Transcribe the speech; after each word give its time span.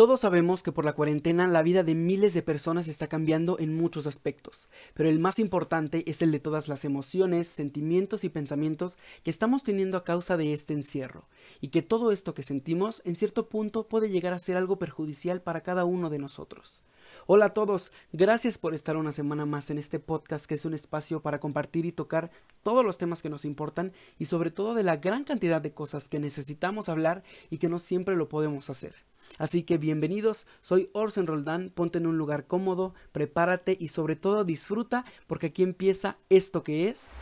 Todos 0.00 0.20
sabemos 0.20 0.62
que 0.62 0.72
por 0.72 0.86
la 0.86 0.94
cuarentena 0.94 1.46
la 1.46 1.60
vida 1.60 1.82
de 1.82 1.94
miles 1.94 2.32
de 2.32 2.40
personas 2.40 2.88
está 2.88 3.06
cambiando 3.06 3.58
en 3.58 3.76
muchos 3.76 4.06
aspectos, 4.06 4.70
pero 4.94 5.10
el 5.10 5.18
más 5.18 5.38
importante 5.38 6.10
es 6.10 6.22
el 6.22 6.32
de 6.32 6.40
todas 6.40 6.68
las 6.68 6.86
emociones, 6.86 7.48
sentimientos 7.48 8.24
y 8.24 8.30
pensamientos 8.30 8.96
que 9.22 9.28
estamos 9.28 9.62
teniendo 9.62 9.98
a 9.98 10.04
causa 10.04 10.38
de 10.38 10.54
este 10.54 10.72
encierro, 10.72 11.28
y 11.60 11.68
que 11.68 11.82
todo 11.82 12.12
esto 12.12 12.32
que 12.32 12.42
sentimos 12.42 13.02
en 13.04 13.14
cierto 13.14 13.50
punto 13.50 13.88
puede 13.88 14.08
llegar 14.08 14.32
a 14.32 14.38
ser 14.38 14.56
algo 14.56 14.78
perjudicial 14.78 15.42
para 15.42 15.60
cada 15.60 15.84
uno 15.84 16.08
de 16.08 16.18
nosotros. 16.18 16.80
Hola 17.26 17.44
a 17.44 17.52
todos, 17.52 17.92
gracias 18.10 18.56
por 18.56 18.72
estar 18.72 18.96
una 18.96 19.12
semana 19.12 19.44
más 19.44 19.68
en 19.68 19.76
este 19.76 20.00
podcast 20.00 20.46
que 20.46 20.54
es 20.54 20.64
un 20.64 20.72
espacio 20.72 21.20
para 21.20 21.40
compartir 21.40 21.84
y 21.84 21.92
tocar 21.92 22.30
todos 22.62 22.86
los 22.86 22.96
temas 22.96 23.20
que 23.20 23.28
nos 23.28 23.44
importan 23.44 23.92
y 24.18 24.24
sobre 24.24 24.50
todo 24.50 24.72
de 24.72 24.82
la 24.82 24.96
gran 24.96 25.24
cantidad 25.24 25.60
de 25.60 25.74
cosas 25.74 26.08
que 26.08 26.20
necesitamos 26.20 26.88
hablar 26.88 27.22
y 27.50 27.58
que 27.58 27.68
no 27.68 27.78
siempre 27.78 28.16
lo 28.16 28.30
podemos 28.30 28.70
hacer. 28.70 29.09
Así 29.38 29.62
que 29.62 29.78
bienvenidos, 29.78 30.46
soy 30.60 30.90
Orson 30.92 31.26
Roldán, 31.26 31.70
ponte 31.70 31.98
en 31.98 32.06
un 32.06 32.18
lugar 32.18 32.46
cómodo, 32.46 32.94
prepárate 33.12 33.76
y 33.78 33.88
sobre 33.88 34.16
todo 34.16 34.44
disfruta 34.44 35.04
porque 35.26 35.48
aquí 35.48 35.62
empieza 35.62 36.18
esto 36.28 36.62
que 36.62 36.88
es... 36.88 37.20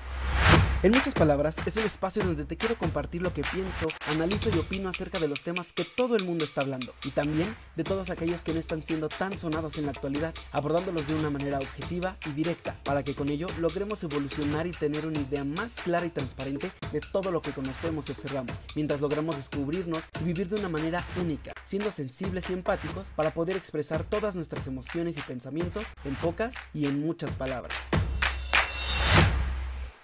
En 0.85 0.93
muchas 0.93 1.13
palabras, 1.13 1.57
es 1.67 1.77
un 1.77 1.83
espacio 1.83 2.23
donde 2.23 2.45
te 2.45 2.57
quiero 2.57 2.77
compartir 2.77 3.21
lo 3.21 3.35
que 3.35 3.43
pienso, 3.43 3.89
analizo 4.07 4.49
y 4.49 4.61
opino 4.61 4.89
acerca 4.89 5.19
de 5.19 5.27
los 5.27 5.43
temas 5.43 5.73
que 5.73 5.85
todo 5.85 6.15
el 6.15 6.25
mundo 6.25 6.45
está 6.45 6.61
hablando 6.61 6.95
y 7.05 7.11
también 7.11 7.53
de 7.75 7.83
todos 7.83 8.11
aquellos 8.11 8.45
que 8.45 8.53
no 8.53 8.61
están 8.61 8.85
siendo 8.85 9.09
tan 9.09 9.37
sonados 9.37 9.77
en 9.77 9.87
la 9.87 9.91
actualidad, 9.91 10.33
abordándolos 10.53 11.09
de 11.09 11.17
una 11.17 11.31
manera 11.31 11.59
objetiva 11.59 12.17
y 12.27 12.31
directa 12.31 12.77
para 12.85 13.03
que 13.03 13.17
con 13.17 13.29
ello 13.29 13.49
logremos 13.59 14.05
evolucionar 14.05 14.69
y 14.69 14.71
tener 14.71 15.05
una 15.05 15.19
idea 15.19 15.43
más 15.43 15.81
clara 15.81 16.07
y 16.07 16.11
transparente 16.11 16.71
de 16.93 17.01
todo 17.01 17.33
lo 17.33 17.43
que 17.43 17.51
conocemos 17.51 18.09
y 18.09 18.13
observamos, 18.13 18.55
mientras 18.77 19.01
logramos 19.01 19.35
descubrirnos 19.35 20.05
y 20.21 20.27
vivir 20.27 20.49
de 20.49 20.61
una 20.61 20.69
manera 20.69 21.05
única, 21.21 21.55
siendo 21.65 21.91
sensibles 21.99 22.49
y 22.49 22.53
empáticos 22.53 23.11
para 23.11 23.35
poder 23.35 23.57
expresar 23.57 24.05
todas 24.05 24.37
nuestras 24.37 24.67
emociones 24.69 25.19
y 25.19 25.21
pensamientos 25.21 25.85
en 26.05 26.15
pocas 26.15 26.55
y 26.73 26.87
en 26.87 27.01
muchas 27.01 27.35
palabras. 27.35 27.75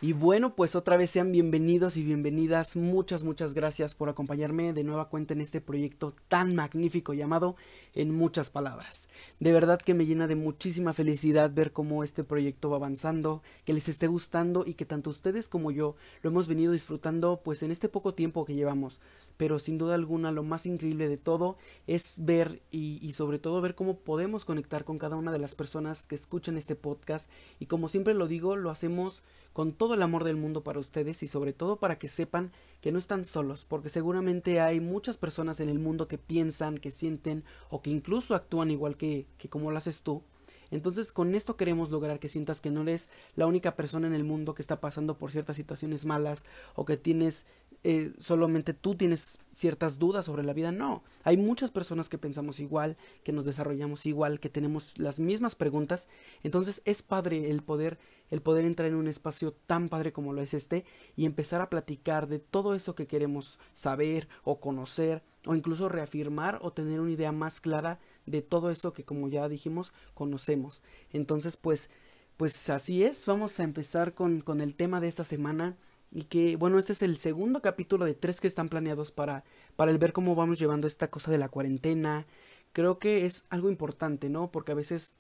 Y 0.05 0.13
bueno, 0.13 0.55
pues 0.55 0.77
otra 0.77 0.99
vez 0.99 1.11
sean 1.11 1.33
bienvenidos 1.33 1.97
y 1.97 2.03
bienvenidas. 2.03 2.77
Muchas, 2.77 3.25
muchas 3.25 3.55
gracias 3.55 3.95
por 3.95 4.11
acompañarme 4.11 4.75
de 4.75 4.85
nueva 4.85 5.09
cuenta 5.09 5.33
en 5.33 5.41
este 5.41 5.63
proyecto 5.63 6.13
tan 6.29 6.55
magnífico 6.55 7.15
llamado 7.15 7.57
En 7.95 8.15
muchas 8.15 8.51
palabras. 8.51 9.09
De 9.41 9.51
verdad 9.51 9.81
que 9.81 9.95
me 9.95 10.05
llena 10.05 10.27
de 10.27 10.37
muchísima 10.37 10.93
felicidad 10.93 11.55
ver 11.55 11.73
cómo 11.73 12.05
este 12.05 12.23
proyecto 12.23 12.69
va 12.69 12.77
avanzando, 12.77 13.43
que 13.65 13.73
les 13.73 13.89
esté 13.89 14.07
gustando 14.07 14.65
y 14.67 14.75
que 14.75 14.85
tanto 14.85 15.09
ustedes 15.09 15.49
como 15.49 15.71
yo 15.71 15.97
lo 16.21 16.29
hemos 16.29 16.49
venido 16.49 16.73
disfrutando 16.73 17.41
pues 17.43 17.63
en 17.63 17.71
este 17.71 17.89
poco 17.89 18.13
tiempo 18.13 18.45
que 18.45 18.55
llevamos. 18.55 19.01
Pero 19.39 19.59
sin 19.59 19.79
duda 19.79 19.95
alguna 19.95 20.33
lo 20.33 20.43
más 20.43 20.67
increíble 20.67 21.09
de 21.09 21.17
todo 21.17 21.57
es 21.87 22.23
ver 22.27 22.61
y, 22.71 22.99
y 23.01 23.15
sobre 23.15 23.39
todo 23.39 23.63
ver 23.63 23.75
cómo 23.75 24.01
podemos 24.01 24.45
conectar 24.45 24.85
con 24.85 24.99
cada 24.99 25.17
una 25.17 25.33
de 25.33 25.39
las 25.39 25.55
personas 25.55 26.07
que 26.07 26.15
escuchan 26.15 26.59
este 26.59 26.77
podcast 26.77 27.31
y 27.59 27.67
como 27.67 27.89
siempre 27.89 28.13
lo 28.13 28.29
digo, 28.29 28.55
lo 28.55 28.69
hacemos 28.69 29.23
con 29.55 29.73
todo 29.73 29.95
el 29.95 30.03
amor 30.03 30.25
del 30.25 30.37
mundo 30.37 30.63
para 30.63 30.81
ustedes 30.81 31.23
y 31.23 31.29
sobre 31.29 31.55
todo 31.55 31.77
para 31.77 31.97
que 31.97 32.09
sepan 32.09 32.51
que 32.83 32.93
no 32.93 32.99
están 32.99 33.25
solos, 33.25 33.65
porque 33.67 33.89
seguramente 33.89 34.61
hay 34.61 34.81
muchas 34.81 35.17
personas 35.17 35.61
en 35.61 35.71
el 35.71 35.79
mundo 35.79 36.09
que 36.09 36.19
piensan, 36.19 36.77
que 36.77 36.91
sienten 36.91 37.45
o 37.71 37.81
que 37.81 37.89
incluso 37.89 38.35
actúan 38.35 38.73
igual 38.73 38.97
que, 38.97 39.27
que 39.39 39.49
como 39.49 39.71
lo 39.71 39.79
haces 39.79 40.03
tú. 40.03 40.23
Entonces 40.71 41.13
con 41.13 41.37
esto 41.37 41.57
queremos 41.57 41.91
lograr 41.91 42.19
que 42.19 42.29
sientas 42.29 42.61
que 42.61 42.73
no 42.73 42.83
eres 42.83 43.09
la 43.37 43.47
única 43.47 43.77
persona 43.77 44.09
en 44.09 44.13
el 44.13 44.25
mundo 44.25 44.55
que 44.55 44.63
está 44.63 44.81
pasando 44.81 45.17
por 45.19 45.31
ciertas 45.31 45.57
situaciones 45.57 46.05
malas 46.05 46.45
o 46.75 46.85
que 46.85 46.97
tienes 46.97 47.47
eh, 47.87 48.15
solamente 48.19 48.73
tú 48.73 48.95
tienes 48.95 49.39
ciertas 49.53 49.99
dudas 49.99 50.25
sobre 50.25 50.43
la 50.43 50.55
vida. 50.55 50.73
No, 50.73 51.05
hay 51.23 51.37
muchas 51.37 51.71
personas 51.71 52.09
que 52.09 52.17
pensamos 52.17 52.59
igual, 52.59 52.97
que 53.23 53.33
nos 53.33 53.45
desarrollamos 53.45 54.07
igual, 54.07 54.41
que 54.41 54.49
tenemos 54.49 54.99
las 54.99 55.21
mismas 55.21 55.55
preguntas. 55.55 56.09
Entonces 56.43 56.81
es 56.87 57.03
padre 57.03 57.51
el 57.51 57.63
poder, 57.63 57.99
el 58.31 58.41
poder 58.41 58.65
entrar 58.65 58.89
en 58.89 58.95
un 58.95 59.07
espacio 59.07 59.53
tan 59.53 59.91
padre 59.91 60.15
como 60.15 60.33
lo 60.33 60.41
es 60.41 60.55
este 60.55 60.87
y 61.15 61.27
empezar 61.27 61.61
a 61.61 61.69
platicar 61.69 62.27
de 62.27 62.39
todo 62.39 62.75
eso 62.75 62.95
que 62.95 63.07
queremos 63.07 63.59
saber 63.75 64.29
o 64.45 64.61
conocer 64.61 65.23
o 65.45 65.55
incluso 65.55 65.91
reafirmar 65.91 66.61
o 66.63 66.73
tener 66.73 67.01
una 67.01 67.13
idea 67.13 67.33
más 67.33 67.61
clara 67.61 68.01
de 68.25 68.41
todo 68.41 68.71
esto 68.71 68.95
que 68.95 69.05
como 69.05 69.29
ya 69.29 69.47
dijimos 69.51 69.93
conocemos. 70.15 70.81
Entonces 71.13 71.59
pues 71.59 71.91
pues 72.39 72.69
así 72.71 73.05
es, 73.05 73.27
vamos 73.27 73.61
a 73.61 73.63
empezar 73.63 74.15
con, 74.15 74.41
con 74.41 74.61
el 74.61 74.75
tema 74.75 75.01
de 75.01 75.07
esta 75.07 75.23
semana 75.23 75.77
y 76.15 76.23
que 76.25 76.57
bueno 76.57 76.79
este 76.79 76.93
es 76.93 77.03
el 77.03 77.17
segundo 77.19 77.61
capítulo 77.61 78.07
de 78.07 78.15
tres 78.15 78.41
que 78.41 78.47
están 78.47 78.69
planeados 78.69 79.11
para 79.11 79.45
para 79.77 79.91
el 79.91 79.99
ver 79.99 80.13
cómo 80.13 80.35
vamos 80.37 80.59
llevando 80.59 80.87
esta 80.87 81.11
cosa 81.11 81.31
de 81.31 81.39
la 81.39 81.49
cuarentena. 81.49 82.27
Creo 82.73 82.99
que 82.99 83.27
es 83.27 83.45
algo 83.51 83.69
importante 83.69 84.31
no 84.31 84.51
porque 84.51 84.73
a 84.73 84.77
veces 84.77 85.15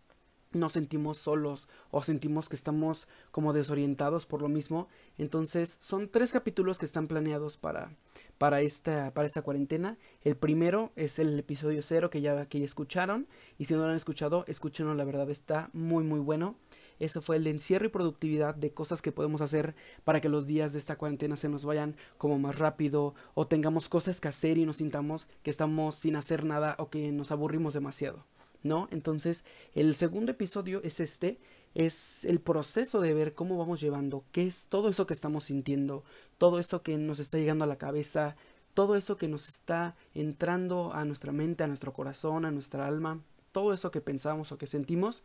nos 0.53 0.72
sentimos 0.72 1.19
solos 1.19 1.69
o 1.91 2.03
sentimos 2.03 2.49
que 2.49 2.54
estamos 2.54 3.09
como 3.33 3.53
desorientados 3.53 4.25
por 4.25 4.41
lo 4.41 4.49
mismo. 4.49 4.88
Entonces 5.19 5.77
son 5.81 6.09
tres 6.09 6.33
capítulos 6.33 6.78
que 6.78 6.87
están 6.87 7.09
planeados 7.09 7.56
para 7.56 7.91
para 8.38 8.60
esta 8.60 9.12
para 9.12 9.27
esta 9.27 9.43
cuarentena. 9.43 9.99
El 10.22 10.37
primero 10.37 10.93
es 10.94 11.19
el 11.19 11.37
episodio 11.41 11.83
cero 11.83 12.09
que 12.09 12.21
ya 12.21 12.47
que 12.47 12.60
ya 12.60 12.65
escucharon. 12.65 13.27
Y 13.59 13.65
si 13.65 13.75
no 13.75 13.81
lo 13.81 13.88
han 13.88 13.97
escuchado 13.97 14.44
escúchenlo 14.47 14.94
la 14.94 15.04
verdad 15.04 15.28
está 15.31 15.71
muy 15.72 16.04
muy 16.04 16.21
bueno 16.21 16.56
eso 16.99 17.22
fue 17.22 17.37
el 17.37 17.47
encierro 17.47 17.87
y 17.87 17.91
productividad 17.91 18.55
de 18.55 18.72
cosas 18.72 19.03
que 19.03 19.12
podemos 19.12 19.41
hacer 19.41 19.75
para 20.05 20.21
que 20.21 20.28
los 20.28 20.47
días 20.47 20.72
de 20.72 20.78
esta 20.78 20.97
cuarentena 20.97 21.37
se 21.37 21.49
nos 21.49 21.65
vayan 21.65 21.97
como 22.19 22.38
más 22.38 22.59
rápido 22.59 23.15
o 23.34 23.47
tengamos 23.47 23.88
cosas 23.88 24.21
que 24.21 24.28
hacer 24.28 24.59
y 24.59 24.66
nos 24.66 24.77
sintamos 24.77 25.28
que 25.43 25.50
estamos 25.50 25.97
sin 25.97 26.16
hacer 26.16 26.44
nada 26.44 26.77
o 26.78 26.91
que 26.91 27.12
nos 27.12 27.31
aburrimos 27.31 27.75
demasiado. 27.75 28.25
¿No? 28.62 28.88
Entonces, 28.93 29.44
el 29.75 29.94
segundo 29.94 30.33
episodio 30.33 30.81
es 30.84 30.99
este, 30.99 31.38
es 31.75 32.25
el 32.25 32.41
proceso 32.41 33.03
de 33.03 33.12
ver 33.12 33.34
cómo 33.34 33.59
vamos 33.59 33.78
llevando, 33.81 34.25
qué 34.33 34.47
es 34.47 34.69
todo 34.69 34.88
eso 34.88 35.06
que 35.06 35.12
estamos 35.12 35.44
sintiendo, 35.44 36.03
todo 36.38 36.59
eso 36.59 36.83
que 36.83 36.97
nos 36.97 37.19
está 37.19 37.37
llegando 37.37 37.65
a 37.65 37.66
la 37.69 37.77
cabeza, 37.77 38.37
todo 38.72 38.97
eso 38.97 39.16
que 39.16 39.28
nos 39.28 39.49
está 39.49 39.97
entrando 40.15 40.93
a 40.94 41.04
nuestra 41.04 41.31
mente, 41.31 41.62
a 41.62 41.66
nuestro 41.66 41.93
corazón, 41.93 42.47
a 42.47 42.50
nuestra 42.50 42.87
alma, 42.87 43.21
todo 43.53 43.72
eso 43.72 43.91
que 43.91 44.00
pensamos 44.00 44.50
o 44.50 44.59
que 44.59 44.66
sentimos 44.66 45.22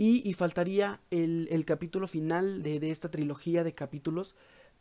y, 0.00 0.32
faltaría 0.34 1.00
el, 1.10 1.64
capítulo 1.66 2.06
final 2.06 2.62
de, 2.62 2.90
esta 2.90 3.10
trilogía 3.10 3.64
de 3.64 3.72
capítulos 3.72 4.34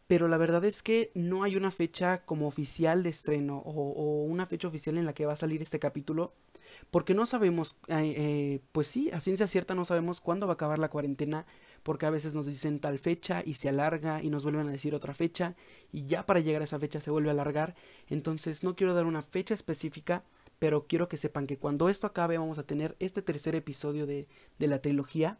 pero 0.05 0.29
la 0.29 0.37
verdad 0.37 0.63
es 0.63 0.83
que 0.83 1.11
no 1.15 1.43
hay 1.43 1.57
una 1.57 1.69
fecha 1.69 2.23
como 2.23 2.47
oficial 2.47 3.03
de 3.03 3.09
estreno 3.09 3.57
o, 3.57 3.91
o, 3.91 4.23
una 4.23 4.45
fecha 4.45 4.69
oficial 4.69 4.97
en 4.97 5.05
la 5.05 5.13
que 5.13 5.25
va 5.25 5.33
a 5.33 5.37
salir 5.37 5.61
este 5.61 5.79
capítulo 5.79 6.33
porque 6.91 7.13
no 7.13 7.25
sabemos 7.25 7.75
eh, 7.87 8.59
pues 8.71 8.87
sí 8.87 9.09
a 9.11 9.19
ciencia 9.19 9.47
cierta 9.47 9.75
no 9.75 9.85
sabemos 9.85 10.21
cuándo 10.21 10.47
va 10.47 10.53
a 10.53 10.55
acabar 10.55 10.79
la 10.79 10.89
cuarentena 10.89 11.45
porque 11.83 12.05
a 12.05 12.09
veces 12.09 12.33
nos 12.33 12.45
dicen 12.45 12.79
tal 12.79 12.99
fecha 12.99 13.41
y 13.45 13.55
se 13.55 13.69
alarga 13.69 14.21
y 14.21 14.29
nos 14.29 14.43
vuelven 14.43 14.67
a 14.67 14.71
decir 14.71 14.93
otra 14.93 15.13
fecha 15.13 15.55
y 15.91 16.05
ya 16.05 16.25
para 16.25 16.41
llegar 16.41 16.61
a 16.61 16.65
esa 16.65 16.79
fecha 16.79 16.99
se 16.99 17.11
vuelve 17.11 17.29
a 17.29 17.31
alargar. 17.31 17.75
Entonces 18.07 18.63
no 18.63 18.75
quiero 18.75 18.93
dar 18.93 19.05
una 19.05 19.21
fecha 19.21 19.53
específica 19.53 20.23
pero 20.59 20.87
quiero 20.87 21.07
que 21.07 21.17
sepan 21.17 21.47
que 21.47 21.57
cuando 21.57 21.89
esto 21.89 22.07
acabe 22.07 22.37
vamos 22.37 22.57
a 22.57 22.65
tener 22.65 22.95
este 22.99 23.21
tercer 23.21 23.55
episodio 23.55 24.05
de, 24.05 24.27
de 24.59 24.67
la 24.67 24.81
trilogía. 24.81 25.37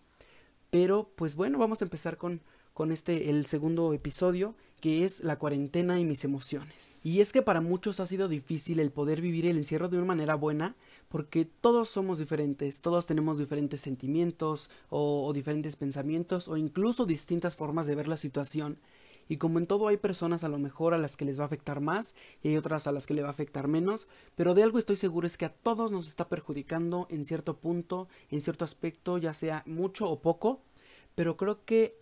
Pero 0.70 1.12
pues 1.16 1.36
bueno, 1.36 1.58
vamos 1.60 1.82
a 1.82 1.86
empezar 1.86 2.18
con, 2.18 2.42
con 2.74 2.92
este 2.92 3.30
el 3.30 3.46
segundo 3.46 3.94
episodio 3.94 4.56
que 4.80 5.04
es 5.04 5.24
la 5.24 5.40
cuarentena 5.40 6.00
y 6.00 6.06
mis 6.06 6.24
emociones. 6.24 7.02
Y 7.04 7.22
es 7.22 7.34
que 7.34 7.42
para 7.42 7.62
muchos 7.62 8.00
ha 8.00 8.06
sido 8.06 8.28
difícil 8.28 8.80
el 8.80 8.92
poder 8.92 9.22
vivir 9.22 9.48
el 9.48 9.58
encierro 9.58 9.90
de 9.90 9.98
una 9.98 10.06
manera 10.06 10.36
buena 10.36 10.76
porque 11.10 11.46
todos 11.46 11.90
somos 11.90 12.20
diferentes, 12.20 12.82
todos 12.82 13.08
tenemos 13.08 13.40
diferentes 13.40 13.82
sentimientos 13.82 14.70
o, 14.90 15.26
o 15.26 15.34
diferentes 15.34 15.76
pensamientos 15.76 16.48
o 16.48 16.58
incluso 16.58 17.08
distintas 17.08 17.56
formas 17.56 17.88
de 17.88 17.96
ver 17.96 18.08
la 18.08 18.18
situación 18.18 18.78
y 19.28 19.38
como 19.38 19.60
en 19.60 19.68
todo 19.68 19.88
hay 19.88 19.98
personas 19.98 20.44
a 20.44 20.50
lo 20.50 20.60
mejor 20.60 20.94
a 20.94 20.98
las 20.98 21.16
que 21.16 21.26
les 21.26 21.40
va 21.40 21.44
a 21.44 21.48
afectar 21.48 21.82
más 21.82 22.16
y 22.42 22.50
hay 22.50 22.58
otras 22.58 22.88
a 22.88 22.92
las 22.92 23.06
que 23.06 23.14
le 23.14 23.22
va 23.22 23.30
a 23.30 23.32
afectar 23.32 23.68
menos, 23.68 24.08
pero 24.36 24.54
de 24.54 24.64
algo 24.64 24.80
estoy 24.80 24.96
seguro 24.96 25.28
es 25.28 25.38
que 25.38 25.46
a 25.46 25.54
todos 25.54 25.92
nos 25.92 26.08
está 26.08 26.28
perjudicando 26.28 27.08
en 27.10 27.26
cierto 27.26 27.58
punto, 27.58 28.08
en 28.30 28.42
cierto 28.42 28.66
aspecto, 28.66 29.18
ya 29.18 29.34
sea 29.34 29.64
mucho 29.66 30.10
o 30.10 30.22
poco, 30.22 30.62
pero 31.16 31.38
creo 31.38 31.66
que 31.66 31.98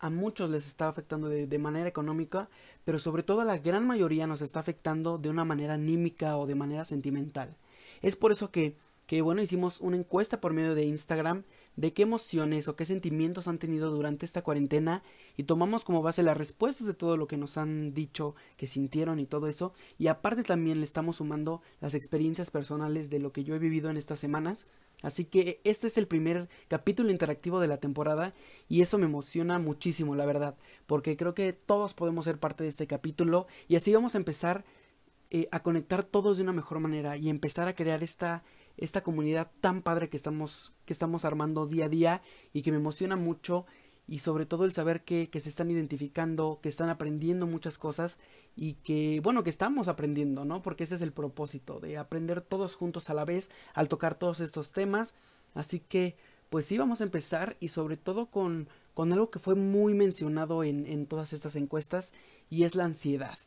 a 0.00 0.10
muchos 0.10 0.48
les 0.50 0.66
está 0.66 0.88
afectando 0.88 1.28
de, 1.28 1.58
manera 1.58 1.88
económica, 1.88 2.48
pero 2.84 2.98
sobre 2.98 3.22
todo 3.22 3.40
a 3.40 3.44
la 3.44 3.58
gran 3.58 3.86
mayoría 3.86 4.26
nos 4.26 4.42
está 4.42 4.60
afectando 4.60 5.18
de 5.18 5.28
una 5.28 5.44
manera 5.44 5.74
anímica 5.74 6.36
o 6.36 6.46
de 6.46 6.54
manera 6.54 6.84
sentimental. 6.84 7.56
Es 8.00 8.14
por 8.14 8.30
eso 8.30 8.50
que, 8.50 8.76
que 9.06 9.22
bueno, 9.22 9.42
hicimos 9.42 9.80
una 9.80 9.96
encuesta 9.96 10.40
por 10.40 10.52
medio 10.52 10.74
de 10.74 10.84
Instagram 10.84 11.42
de 11.78 11.92
qué 11.92 12.02
emociones 12.02 12.66
o 12.66 12.74
qué 12.74 12.84
sentimientos 12.84 13.46
han 13.46 13.60
tenido 13.60 13.92
durante 13.92 14.26
esta 14.26 14.42
cuarentena 14.42 15.04
y 15.36 15.44
tomamos 15.44 15.84
como 15.84 16.02
base 16.02 16.24
las 16.24 16.36
respuestas 16.36 16.88
de 16.88 16.92
todo 16.92 17.16
lo 17.16 17.28
que 17.28 17.36
nos 17.36 17.56
han 17.56 17.94
dicho 17.94 18.34
que 18.56 18.66
sintieron 18.66 19.20
y 19.20 19.26
todo 19.26 19.46
eso. 19.46 19.72
Y 19.96 20.08
aparte 20.08 20.42
también 20.42 20.80
le 20.80 20.84
estamos 20.84 21.16
sumando 21.16 21.62
las 21.80 21.94
experiencias 21.94 22.50
personales 22.50 23.10
de 23.10 23.20
lo 23.20 23.32
que 23.32 23.44
yo 23.44 23.54
he 23.54 23.60
vivido 23.60 23.90
en 23.90 23.96
estas 23.96 24.18
semanas. 24.18 24.66
Así 25.02 25.24
que 25.24 25.60
este 25.62 25.86
es 25.86 25.96
el 25.98 26.08
primer 26.08 26.48
capítulo 26.66 27.12
interactivo 27.12 27.60
de 27.60 27.68
la 27.68 27.76
temporada 27.76 28.34
y 28.68 28.80
eso 28.80 28.98
me 28.98 29.06
emociona 29.06 29.60
muchísimo 29.60 30.16
la 30.16 30.26
verdad 30.26 30.56
porque 30.88 31.16
creo 31.16 31.34
que 31.34 31.52
todos 31.52 31.94
podemos 31.94 32.24
ser 32.24 32.40
parte 32.40 32.64
de 32.64 32.70
este 32.70 32.88
capítulo 32.88 33.46
y 33.68 33.76
así 33.76 33.94
vamos 33.94 34.16
a 34.16 34.18
empezar 34.18 34.64
eh, 35.30 35.46
a 35.52 35.62
conectar 35.62 36.02
todos 36.02 36.38
de 36.38 36.42
una 36.42 36.52
mejor 36.52 36.80
manera 36.80 37.16
y 37.16 37.28
empezar 37.28 37.68
a 37.68 37.76
crear 37.76 38.02
esta, 38.02 38.42
esta 38.78 39.02
comunidad 39.02 39.50
tan 39.60 39.82
padre 39.82 40.08
que 40.08 40.16
estamos, 40.16 40.72
que 40.86 40.92
estamos 40.92 41.24
armando 41.24 41.66
día 41.66 41.86
a 41.86 41.88
día 41.88 42.22
y 42.52 42.62
que 42.62 42.70
me 42.70 42.78
emociona 42.78 43.16
mucho 43.16 43.66
y 44.08 44.20
sobre 44.20 44.46
todo 44.46 44.64
el 44.64 44.72
saber 44.72 45.04
que, 45.04 45.28
que, 45.28 45.38
se 45.38 45.50
están 45.50 45.70
identificando, 45.70 46.60
que 46.62 46.70
están 46.70 46.88
aprendiendo 46.88 47.46
muchas 47.46 47.76
cosas 47.76 48.18
y 48.56 48.74
que, 48.74 49.20
bueno, 49.22 49.44
que 49.44 49.50
estamos 49.50 49.86
aprendiendo, 49.86 50.46
¿no? 50.46 50.62
Porque 50.62 50.84
ese 50.84 50.94
es 50.94 51.02
el 51.02 51.12
propósito, 51.12 51.78
de 51.78 51.98
aprender 51.98 52.40
todos 52.40 52.74
juntos 52.74 53.10
a 53.10 53.14
la 53.14 53.26
vez 53.26 53.50
al 53.74 53.88
tocar 53.88 54.14
todos 54.14 54.40
estos 54.40 54.72
temas. 54.72 55.14
Así 55.54 55.78
que, 55.78 56.16
pues 56.48 56.64
sí, 56.64 56.78
vamos 56.78 57.02
a 57.02 57.04
empezar 57.04 57.58
y 57.60 57.68
sobre 57.68 57.98
todo 57.98 58.30
con, 58.30 58.68
con 58.94 59.12
algo 59.12 59.30
que 59.30 59.38
fue 59.38 59.54
muy 59.54 59.92
mencionado 59.92 60.64
en, 60.64 60.86
en 60.86 61.06
todas 61.06 61.34
estas 61.34 61.54
encuestas 61.54 62.14
y 62.48 62.64
es 62.64 62.74
la 62.74 62.84
ansiedad. 62.84 63.38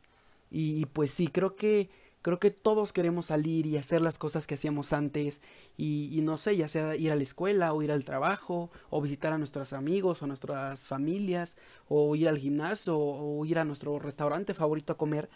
Y, 0.51 0.80
y 0.80 0.86
pues 0.86 1.10
sí, 1.10 1.27
creo 1.27 1.56
que 1.56 1.89
Creo 2.22 2.40
que 2.40 2.52
todos 2.52 2.94
queremos 2.94 3.28
salir 3.28 3.66
y 3.66 3.78
hacer 3.78 4.02
las 4.02 4.18
cosas 4.18 4.46
que 4.46 4.54
hacíamos 4.54 4.94
antes 4.94 5.42
y, 5.76 6.10
y, 6.12 6.22
no 6.22 6.38
sé, 6.38 6.56
ya 6.56 6.68
sea 6.68 6.96
ir 6.96 7.12
a 7.12 7.16
la 7.16 7.24
escuela 7.24 7.74
o 7.74 7.82
ir 7.82 7.92
al 7.92 8.06
trabajo 8.06 8.70
o 8.90 9.02
visitar 9.02 9.34
a 9.34 9.38
nuestros 9.38 9.74
amigos 9.74 10.22
o 10.22 10.28
nuestras 10.28 10.88
familias 10.88 11.58
o 11.88 12.16
ir 12.16 12.30
al 12.30 12.38
gimnasio 12.38 12.98
o 12.98 13.44
ir 13.46 13.58
a 13.58 13.66
nuestro 13.66 13.98
restaurante 13.98 14.54
favorito 14.54 14.94
a 14.94 14.98
comer. 14.98 15.30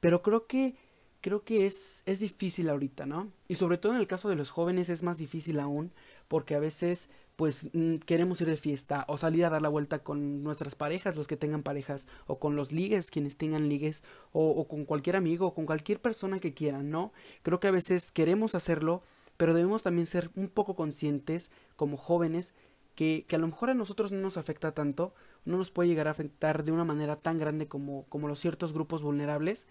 Pero 0.00 0.22
creo 0.22 0.46
que 0.46 0.76
creo 1.20 1.42
que 1.42 1.66
es 1.66 2.02
es 2.06 2.20
difícil 2.20 2.68
ahorita, 2.68 3.06
¿no? 3.06 3.32
Y 3.48 3.56
sobre 3.56 3.78
todo 3.78 3.92
en 3.92 3.98
el 3.98 4.06
caso 4.06 4.28
de 4.28 4.36
los 4.36 4.50
jóvenes 4.50 4.88
es 4.88 5.02
más 5.02 5.18
difícil 5.18 5.58
aún 5.58 5.92
porque 6.28 6.54
a 6.54 6.60
veces 6.60 7.08
pues 7.38 7.70
mm, 7.72 7.98
queremos 7.98 8.40
ir 8.40 8.48
de 8.48 8.56
fiesta 8.56 9.04
o 9.06 9.16
salir 9.16 9.44
a 9.44 9.48
dar 9.48 9.62
la 9.62 9.68
vuelta 9.68 10.00
con 10.00 10.42
nuestras 10.42 10.74
parejas, 10.74 11.14
los 11.14 11.28
que 11.28 11.36
tengan 11.36 11.62
parejas, 11.62 12.08
o 12.26 12.40
con 12.40 12.56
los 12.56 12.72
ligues, 12.72 13.12
quienes 13.12 13.36
tengan 13.36 13.68
ligues, 13.68 14.02
o, 14.32 14.50
o 14.50 14.66
con 14.66 14.84
cualquier 14.84 15.14
amigo, 15.14 15.46
o 15.46 15.54
con 15.54 15.64
cualquier 15.64 16.00
persona 16.00 16.40
que 16.40 16.52
quieran, 16.52 16.90
¿no? 16.90 17.12
Creo 17.44 17.60
que 17.60 17.68
a 17.68 17.70
veces 17.70 18.10
queremos 18.10 18.56
hacerlo, 18.56 19.02
pero 19.36 19.54
debemos 19.54 19.84
también 19.84 20.08
ser 20.08 20.32
un 20.34 20.48
poco 20.48 20.74
conscientes 20.74 21.52
como 21.76 21.96
jóvenes 21.96 22.54
que, 22.96 23.24
que, 23.28 23.36
a 23.36 23.38
lo 23.38 23.46
mejor 23.46 23.70
a 23.70 23.74
nosotros 23.74 24.10
no 24.10 24.18
nos 24.18 24.36
afecta 24.36 24.72
tanto, 24.72 25.14
no 25.44 25.58
nos 25.58 25.70
puede 25.70 25.88
llegar 25.88 26.08
a 26.08 26.10
afectar 26.10 26.64
de 26.64 26.72
una 26.72 26.84
manera 26.84 27.14
tan 27.14 27.38
grande 27.38 27.68
como, 27.68 28.04
como 28.08 28.26
los 28.26 28.40
ciertos 28.40 28.72
grupos 28.72 29.00
vulnerables, 29.02 29.68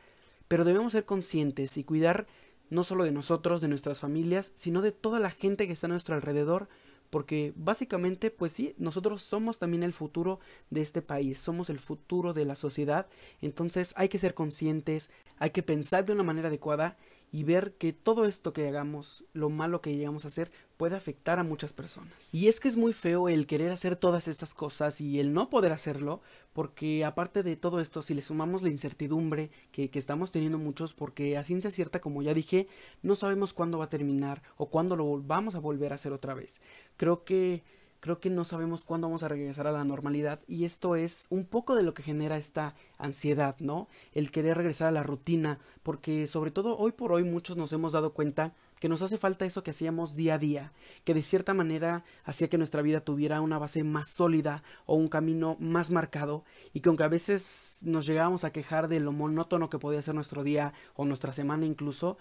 pero 0.47 0.63
debemos 0.63 0.93
ser 0.93 1.03
conscientes 1.03 1.75
y 1.75 1.83
cuidar 1.83 2.27
no 2.69 2.85
solo 2.85 3.03
de 3.03 3.11
nosotros, 3.11 3.59
de 3.59 3.67
nuestras 3.67 3.99
familias, 3.99 4.53
sino 4.55 4.81
de 4.81 4.93
toda 4.93 5.19
la 5.19 5.31
gente 5.31 5.67
que 5.67 5.73
está 5.73 5.87
a 5.87 5.89
nuestro 5.89 6.15
alrededor, 6.15 6.69
porque 7.09 7.53
básicamente 7.55 8.31
pues 8.31 8.51
sí, 8.51 8.75
nosotros 8.77 9.21
somos 9.21 9.59
también 9.59 9.83
el 9.83 9.93
futuro 9.93 10.39
de 10.69 10.81
este 10.81 11.01
país, 11.01 11.37
somos 11.39 11.69
el 11.69 11.79
futuro 11.79 12.33
de 12.33 12.45
la 12.45 12.55
sociedad, 12.55 13.07
entonces 13.41 13.93
hay 13.97 14.09
que 14.09 14.17
ser 14.17 14.33
conscientes, 14.33 15.09
hay 15.37 15.51
que 15.51 15.63
pensar 15.63 16.05
de 16.05 16.13
una 16.13 16.23
manera 16.23 16.47
adecuada 16.47 16.97
y 17.31 17.43
ver 17.43 17.73
que 17.73 17.93
todo 17.93 18.25
esto 18.25 18.53
que 18.53 18.67
hagamos, 18.67 19.25
lo 19.33 19.49
malo 19.49 19.81
que 19.81 19.95
llegamos 19.95 20.25
a 20.25 20.29
hacer, 20.29 20.51
puede 20.77 20.95
afectar 20.95 21.39
a 21.39 21.43
muchas 21.43 21.73
personas. 21.73 22.13
Y 22.31 22.47
es 22.47 22.59
que 22.59 22.67
es 22.67 22.77
muy 22.77 22.93
feo 22.93 23.29
el 23.29 23.47
querer 23.47 23.71
hacer 23.71 23.95
todas 23.95 24.27
estas 24.27 24.53
cosas 24.53 25.01
y 25.01 25.19
el 25.19 25.33
no 25.33 25.49
poder 25.49 25.71
hacerlo, 25.71 26.21
porque 26.53 27.03
aparte 27.03 27.43
de 27.43 27.55
todo 27.55 27.81
esto, 27.81 28.01
si 28.01 28.13
le 28.13 28.21
sumamos 28.21 28.61
la 28.61 28.69
incertidumbre 28.69 29.51
que, 29.71 29.89
que 29.89 29.99
estamos 29.99 30.31
teniendo 30.31 30.57
muchos, 30.57 30.93
porque 30.93 31.37
a 31.37 31.43
ciencia 31.43 31.71
cierta, 31.71 31.99
como 31.99 32.21
ya 32.21 32.33
dije, 32.33 32.67
no 33.01 33.15
sabemos 33.15 33.53
cuándo 33.53 33.77
va 33.77 33.85
a 33.85 33.89
terminar 33.89 34.43
o 34.55 34.69
cuándo 34.69 34.95
lo 34.95 35.21
vamos 35.21 35.55
a 35.55 35.59
volver 35.59 35.91
a 35.91 35.95
hacer 35.95 36.13
otra 36.13 36.33
vez. 36.33 36.61
Creo 36.95 37.23
que 37.23 37.63
creo 37.99 38.19
que 38.19 38.29
no 38.29 38.45
sabemos 38.45 38.83
cuándo 38.83 39.07
vamos 39.07 39.23
a 39.23 39.27
regresar 39.27 39.67
a 39.67 39.71
la 39.71 39.83
normalidad 39.83 40.39
y 40.47 40.65
esto 40.65 40.95
es 40.95 41.27
un 41.29 41.45
poco 41.45 41.75
de 41.75 41.83
lo 41.83 41.93
que 41.93 42.03
genera 42.03 42.37
esta 42.37 42.75
ansiedad, 42.97 43.55
¿no? 43.59 43.87
El 44.13 44.31
querer 44.31 44.57
regresar 44.57 44.87
a 44.87 44.91
la 44.91 45.03
rutina, 45.03 45.59
porque 45.83 46.27
sobre 46.27 46.51
todo 46.51 46.77
hoy 46.77 46.91
por 46.91 47.11
hoy 47.11 47.23
muchos 47.23 47.57
nos 47.57 47.73
hemos 47.73 47.93
dado 47.93 48.13
cuenta 48.13 48.53
que 48.79 48.89
nos 48.89 49.01
hace 49.01 49.17
falta 49.17 49.45
eso 49.45 49.63
que 49.63 49.71
hacíamos 49.71 50.15
día 50.15 50.35
a 50.35 50.37
día, 50.37 50.73
que 51.03 51.13
de 51.13 51.23
cierta 51.23 51.53
manera 51.53 52.03
hacía 52.23 52.47
que 52.47 52.57
nuestra 52.57 52.81
vida 52.81 53.01
tuviera 53.01 53.41
una 53.41 53.57
base 53.57 53.83
más 53.83 54.09
sólida 54.09 54.63
o 54.85 54.95
un 54.95 55.07
camino 55.07 55.57
más 55.59 55.89
marcado 55.89 56.43
y 56.73 56.81
que 56.81 56.89
aunque 56.89 57.03
a 57.03 57.09
veces 57.09 57.79
nos 57.83 58.05
llegábamos 58.05 58.43
a 58.43 58.51
quejar 58.51 58.87
de 58.87 58.99
lo 58.99 59.11
monótono 59.11 59.69
que 59.69 59.79
podía 59.79 60.01
ser 60.01 60.15
nuestro 60.15 60.43
día 60.43 60.73
o 60.95 61.05
nuestra 61.05 61.33
semana 61.33 61.65
incluso, 61.65 62.17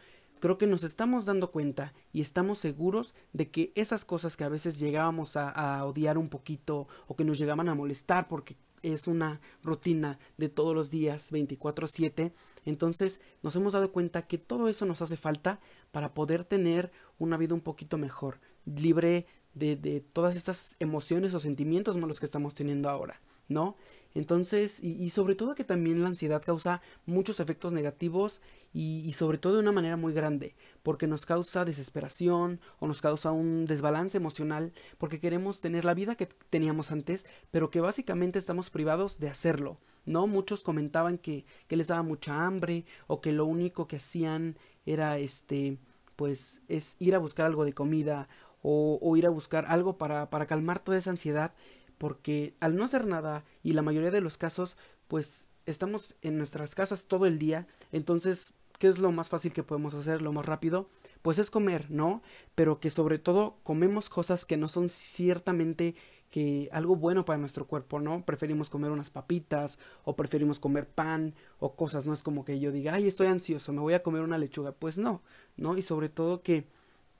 creo 0.47 0.59
que 0.59 0.69
nos 0.69 0.85
estamos 0.85 1.25
dando 1.25 1.51
cuenta 1.51 1.93
y 2.13 2.21
estamos 2.21 2.61
seguros 2.61 3.15
de 3.33 3.51
que 3.51 3.73
esas 3.75 4.05
cosas 4.05 4.37
que 4.37 4.45
a 4.45 4.49
veces 4.49 4.79
llegábamos 4.79 5.35
a, 5.35 5.49
a, 5.51 5.85
odiar 5.85 6.19
un 6.19 6.29
poquito 6.29 6.87
o 7.09 7.17
que 7.17 7.25
nos 7.25 7.37
llegaban 7.37 7.69
a 7.69 7.75
molestar 7.75 8.29
porque 8.29 8.57
es 8.85 9.09
una 9.09 9.41
rutina 9.65 10.21
de 10.37 10.49
todos 10.49 10.73
los 10.73 10.89
días 10.89 11.33
24/7, 11.33 12.31
entonces 12.65 13.21
nos 13.43 13.57
hemos 13.57 13.73
dado 13.73 13.91
cuenta 13.91 14.29
que 14.29 14.39
todo 14.39 14.69
eso 14.69 14.87
nos 14.87 15.03
hace 15.03 15.17
falta 15.17 15.59
para 15.91 16.15
poder 16.15 16.45
tener 16.45 16.93
una 17.19 17.37
vida 17.37 17.53
un 17.53 17.61
poquito 17.61 17.99
mejor, 17.99 18.39
libre 18.67 19.27
de, 19.55 19.75
de 19.75 20.01
todas 20.01 20.37
estas 20.37 20.77
emociones 20.79 21.35
o 21.35 21.41
sentimientos 21.41 21.97
malos 21.97 22.21
que 22.21 22.27
estamos 22.27 22.55
teniendo 22.55 22.89
ahora, 22.89 23.21
¿no? 23.49 23.75
Entonces, 24.17 24.83
y, 24.83 25.11
sobre 25.11 25.35
todo 25.35 25.55
que 25.55 25.63
también 25.63 26.01
la 26.01 26.09
ansiedad 26.09 26.43
causa 26.43 26.81
muchos 27.05 27.39
efectos 27.39 27.75
negativos 27.75 28.41
y, 28.73 29.03
y, 29.05 29.13
sobre 29.13 29.37
todo 29.37 29.53
de 29.53 29.61
una 29.61 29.73
manera 29.73 29.99
muy 29.99 30.15
grande, 30.15 30.57
porque 30.83 31.07
nos 31.07 31.27
causa 31.27 31.67
desesperación 31.67 32.59
o 32.79 32.87
nos 32.87 33.03
causa 33.03 33.33
un 33.33 33.67
desbalance 33.67 34.17
emocional, 34.17 34.73
porque 34.97 35.21
queremos 35.21 35.61
tener 35.61 35.85
la 35.85 35.93
vida 35.93 36.15
que 36.15 36.25
teníamos 36.49 36.93
antes, 36.93 37.27
pero 37.51 37.69
que 37.71 37.83
básicamente 37.83 38.39
estamos 38.39 38.71
privados 38.71 39.19
de 39.19 39.29
hacerlo, 39.29 39.77
¿no? 40.07 40.27
Muchos 40.27 40.62
comentaban 40.62 41.19
que, 41.19 41.45
que 41.69 41.77
les 41.77 41.89
daba 41.89 42.03
mucha 42.03 42.47
hambre 42.47 42.87
o 43.09 43.21
que 43.21 43.33
lo 43.33 43.45
único 43.45 43.87
que 43.87 43.97
hacían 43.97 44.57
era 44.87 45.19
este 45.19 45.77
pues 46.17 46.62
es 46.69 46.97
ir 46.99 47.15
a 47.15 47.19
buscar 47.19 47.45
algo 47.45 47.67
de 47.67 47.75
comida 47.75 48.31
o, 48.62 48.99
o 49.03 49.17
ir 49.19 49.27
a 49.27 49.31
buscar 49.31 49.67
algo 49.69 49.99
para, 49.99 50.31
para 50.31 50.47
calmar 50.47 50.79
toda 50.79 50.97
esa 50.97 51.11
ansiedad 51.11 51.53
porque 51.99 52.55
al 52.61 52.77
no 52.77 52.85
hacer 52.85 53.07
nada 53.07 53.45
y 53.63 53.73
la 53.73 53.83
mayoría 53.83 54.11
de 54.11 54.21
los 54.21 54.39
casos 54.39 54.77
pues 55.09 55.51
estamos 55.67 56.15
en 56.23 56.39
nuestras 56.39 56.75
casas 56.75 57.07
todo 57.07 57.27
el 57.27 57.39
día, 57.39 57.67
entonces 57.93 58.55
¿qué 58.79 58.89
es 58.89 58.99
lo 58.99 59.13
más 59.13 59.29
fácil 59.29 59.53
que 59.53 59.63
podemos 59.63 59.95
hacer, 59.95 60.23
lo 60.23 60.33
más 60.33 60.47
rápido? 60.47 60.89
Pues 61.23 61.39
es 61.39 61.51
comer, 61.51 61.91
¿no? 61.91 62.23
Pero 62.55 62.81
que 62.81 62.91
sobre 62.91 63.19
todo 63.19 63.59
comemos 63.63 64.09
cosas 64.09 64.45
que 64.45 64.57
no 64.57 64.69
son 64.69 64.89
ciertamente 64.89 65.95
que 66.31 66.69
algo 66.73 66.97
bueno 66.97 67.25
para 67.25 67.39
nuestro 67.39 67.67
cuerpo, 67.67 68.01
¿no? 68.01 68.25
Preferimos 68.25 68.69
comer 68.69 68.91
unas 68.91 69.11
papitas 69.11 69.79
o 70.05 70.17
preferimos 70.17 70.61
comer 70.61 70.89
pan 70.89 71.35
o 71.59 71.77
cosas, 71.77 72.05
no 72.05 72.13
es 72.13 72.23
como 72.23 72.45
que 72.45 72.61
yo 72.61 72.73
diga, 72.73 72.95
ay, 72.95 73.07
estoy 73.07 73.29
ansioso, 73.29 73.73
me 73.73 73.81
voy 73.81 73.95
a 73.95 74.03
comer 74.03 74.23
una 74.23 74.39
lechuga, 74.39 74.73
pues 74.73 74.99
no, 74.99 75.23
¿no? 75.57 75.79
Y 75.79 75.83
sobre 75.83 76.09
todo 76.09 76.43
que 76.43 76.67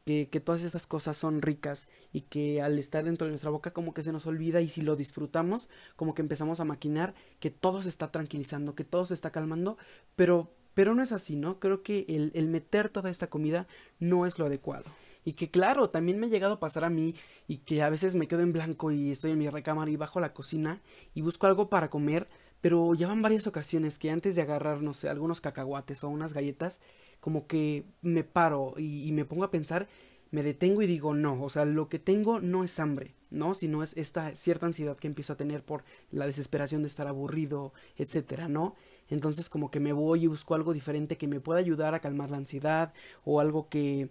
que, 0.07 0.41
todas 0.41 0.63
esas 0.63 0.87
cosas 0.87 1.17
son 1.17 1.43
ricas 1.43 1.89
y 2.13 2.21
que 2.21 2.63
al 2.63 2.79
estar 2.79 3.05
dentro 3.05 3.27
de 3.27 3.33
nuestra 3.33 3.51
boca 3.51 3.73
como 3.73 3.93
que 3.93 4.05
se 4.05 4.13
nos 4.13 4.27
olvida 4.29 4.61
y 4.61 4.69
si 4.69 4.83
lo 4.83 4.95
disfrutamos 4.95 5.69
como 5.97 6.15
que 6.15 6.23
empezamos 6.23 6.61
a 6.61 6.65
maquinar 6.65 7.15
que 7.41 7.51
todo 7.51 7.83
se 7.83 7.89
está 7.89 8.13
tranquilizando, 8.13 8.77
que 8.77 8.85
todo 8.85 9.05
se 9.05 9.15
está 9.15 9.33
calmando, 9.33 9.79
pero, 10.15 10.53
pero 10.75 10.95
no 10.95 11.03
es 11.03 11.11
así, 11.11 11.35
¿no? 11.35 11.59
Creo 11.59 11.83
que 11.83 12.07
el, 12.09 12.31
el 12.35 12.47
meter 12.47 12.89
toda 12.89 13.11
esta 13.11 13.27
comida 13.27 13.67
no 13.99 14.27
es 14.27 14.39
lo 14.39 14.47
adecuado. 14.47 14.85
Y 15.25 15.33
que 15.33 15.51
claro, 15.51 15.91
también 15.91 16.21
me 16.21 16.29
ha 16.29 16.31
llegado 16.31 16.55
a 16.55 16.61
pasar 16.61 16.85
a 16.85 16.91
mí 16.91 17.17
y 17.49 17.57
que 17.57 17.83
a 17.83 17.91
veces 17.91 18.15
me 18.15 18.29
quedo 18.29 18.43
en 18.43 18.53
blanco 18.53 18.93
y 18.93 19.11
estoy 19.11 19.33
en 19.33 19.39
mi 19.39 19.49
recámara 19.49 19.91
y 19.91 19.97
bajo 19.97 20.21
la 20.21 20.33
cocina 20.33 20.81
y 21.15 21.23
busco 21.23 21.49
algo 21.49 21.69
para 21.69 21.91
comer, 21.91 22.29
pero 22.61 22.95
ya 22.95 23.09
van 23.09 23.23
varias 23.23 23.49
ocasiones 23.49 23.99
que 23.99 24.13
antes 24.13 24.37
de 24.37 24.43
agarrar, 24.43 24.83
no 24.83 24.95
sé, 24.95 25.09
algunos 25.09 25.41
cacahuates 25.41 26.05
o 26.05 26.09
unas 26.09 26.33
galletas, 26.33 26.79
como 27.21 27.47
que 27.47 27.85
me 28.03 28.25
paro 28.25 28.75
y, 28.79 29.11
me 29.13 29.25
pongo 29.25 29.45
a 29.45 29.51
pensar, 29.51 29.89
me 30.31 30.43
detengo 30.43 30.83
y 30.83 30.87
digo, 30.87 31.15
no, 31.15 31.43
o 31.43 31.51
sea, 31.51 31.65
lo 31.65 31.89
que 31.89 31.99
tengo 31.99 32.41
no 32.41 32.65
es 32.65 32.79
hambre, 32.79 33.15
¿no? 33.31 33.55
Sino 33.55 33.83
es 33.83 33.97
esta 33.97 34.35
cierta 34.37 34.67
ansiedad 34.67 34.97
que 34.97 35.07
empiezo 35.07 35.33
a 35.33 35.37
tener 35.37 35.65
por 35.65 35.85
la 36.11 36.27
desesperación 36.27 36.83
de 36.83 36.89
estar 36.89 37.07
aburrido, 37.07 37.73
etcétera, 37.97 38.49
¿no? 38.49 38.75
Entonces 39.09 39.49
como 39.49 39.71
que 39.71 39.81
me 39.81 39.93
voy 39.93 40.25
y 40.25 40.27
busco 40.27 40.55
algo 40.55 40.73
diferente 40.73 41.17
que 41.17 41.29
me 41.29 41.41
pueda 41.41 41.61
ayudar 41.61 41.95
a 41.95 42.01
calmar 42.01 42.31
la 42.31 42.39
ansiedad 42.39 42.93
o 43.25 43.41
algo 43.41 43.69
que 43.69 44.11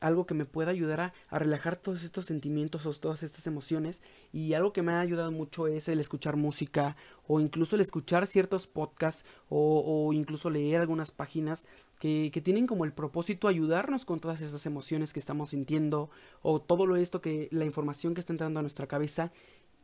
algo 0.00 0.26
que 0.26 0.34
me 0.34 0.44
pueda 0.44 0.70
ayudar 0.70 1.00
a, 1.30 1.38
relajar 1.38 1.76
todos 1.76 2.02
estos 2.02 2.26
sentimientos 2.26 2.84
o 2.86 2.92
todas 2.94 3.22
estas 3.22 3.46
emociones 3.46 4.02
y 4.32 4.52
algo 4.54 4.72
que 4.72 4.82
me 4.82 4.92
ha 4.92 5.00
ayudado 5.00 5.32
mucho 5.32 5.68
es 5.68 5.88
el 5.88 6.00
escuchar 6.00 6.36
música 6.36 6.96
o 7.26 7.40
incluso 7.40 7.76
el 7.76 7.82
escuchar 7.82 8.26
ciertos 8.26 8.66
podcasts 8.66 9.24
o 9.48 10.12
incluso 10.12 10.50
leer 10.50 10.80
algunas 10.80 11.12
páginas 11.12 11.64
que, 11.98 12.30
que, 12.32 12.40
tienen 12.40 12.66
como 12.66 12.84
el 12.84 12.92
propósito 12.92 13.48
ayudarnos 13.48 14.04
con 14.04 14.20
todas 14.20 14.40
estas 14.40 14.66
emociones 14.66 15.12
que 15.12 15.20
estamos 15.20 15.50
sintiendo 15.50 16.10
o 16.42 16.60
todo 16.60 16.86
lo 16.86 16.96
esto 16.96 17.20
que 17.20 17.48
la 17.50 17.64
información 17.64 18.14
que 18.14 18.20
está 18.20 18.32
entrando 18.32 18.60
a 18.60 18.62
nuestra 18.62 18.86
cabeza. 18.86 19.32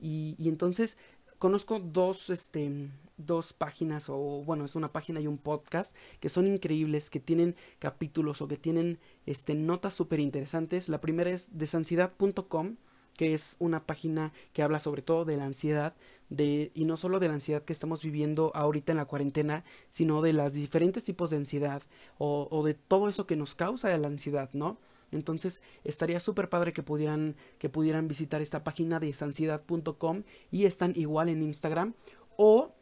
Y, 0.00 0.34
y 0.38 0.48
entonces 0.48 0.98
conozco 1.38 1.80
dos 1.80 2.30
este 2.30 2.88
dos 3.16 3.52
páginas 3.52 4.08
o 4.08 4.16
bueno 4.44 4.64
es 4.64 4.74
una 4.74 4.92
página 4.92 5.20
y 5.20 5.26
un 5.26 5.38
podcast 5.38 5.96
que 6.20 6.28
son 6.28 6.46
increíbles 6.46 7.10
que 7.10 7.20
tienen 7.20 7.56
capítulos 7.78 8.42
o 8.42 8.48
que 8.48 8.56
tienen 8.56 8.98
este 9.26 9.54
notas 9.54 9.94
súper 9.94 10.20
interesantes 10.20 10.88
la 10.88 11.00
primera 11.00 11.30
es 11.30 11.48
desansiedad.com 11.50 12.76
que 13.16 13.34
es 13.34 13.56
una 13.58 13.84
página 13.84 14.32
que 14.52 14.62
habla 14.62 14.78
sobre 14.78 15.02
todo 15.02 15.24
de 15.24 15.36
la 15.36 15.44
ansiedad, 15.44 15.94
de, 16.32 16.72
y 16.74 16.86
no 16.86 16.96
solo 16.96 17.20
de 17.20 17.28
la 17.28 17.34
ansiedad 17.34 17.62
que 17.62 17.72
estamos 17.72 18.02
viviendo 18.02 18.52
ahorita 18.54 18.92
en 18.92 18.98
la 18.98 19.04
cuarentena, 19.04 19.64
sino 19.90 20.22
de 20.22 20.32
los 20.32 20.54
diferentes 20.54 21.04
tipos 21.04 21.30
de 21.30 21.36
ansiedad 21.36 21.82
o, 22.18 22.62
de 22.64 22.74
todo 22.74 23.08
eso 23.08 23.26
que 23.26 23.36
nos 23.36 23.54
causa 23.54 23.96
la 23.98 24.08
ansiedad, 24.08 24.48
¿no? 24.52 24.78
Entonces 25.10 25.60
estaría 25.84 26.20
súper 26.20 26.48
padre 26.48 26.72
que 26.72 26.82
pudieran, 26.82 27.36
que 27.58 27.68
pudieran 27.68 28.08
visitar 28.08 28.40
esta 28.40 28.64
página 28.64 28.98
de 28.98 29.12
sansiedad.com 29.12 30.22
y 30.50 30.64
están 30.64 30.94
igual 30.96 31.28
en 31.28 31.42
Instagram 31.42 31.92
o 32.36 32.72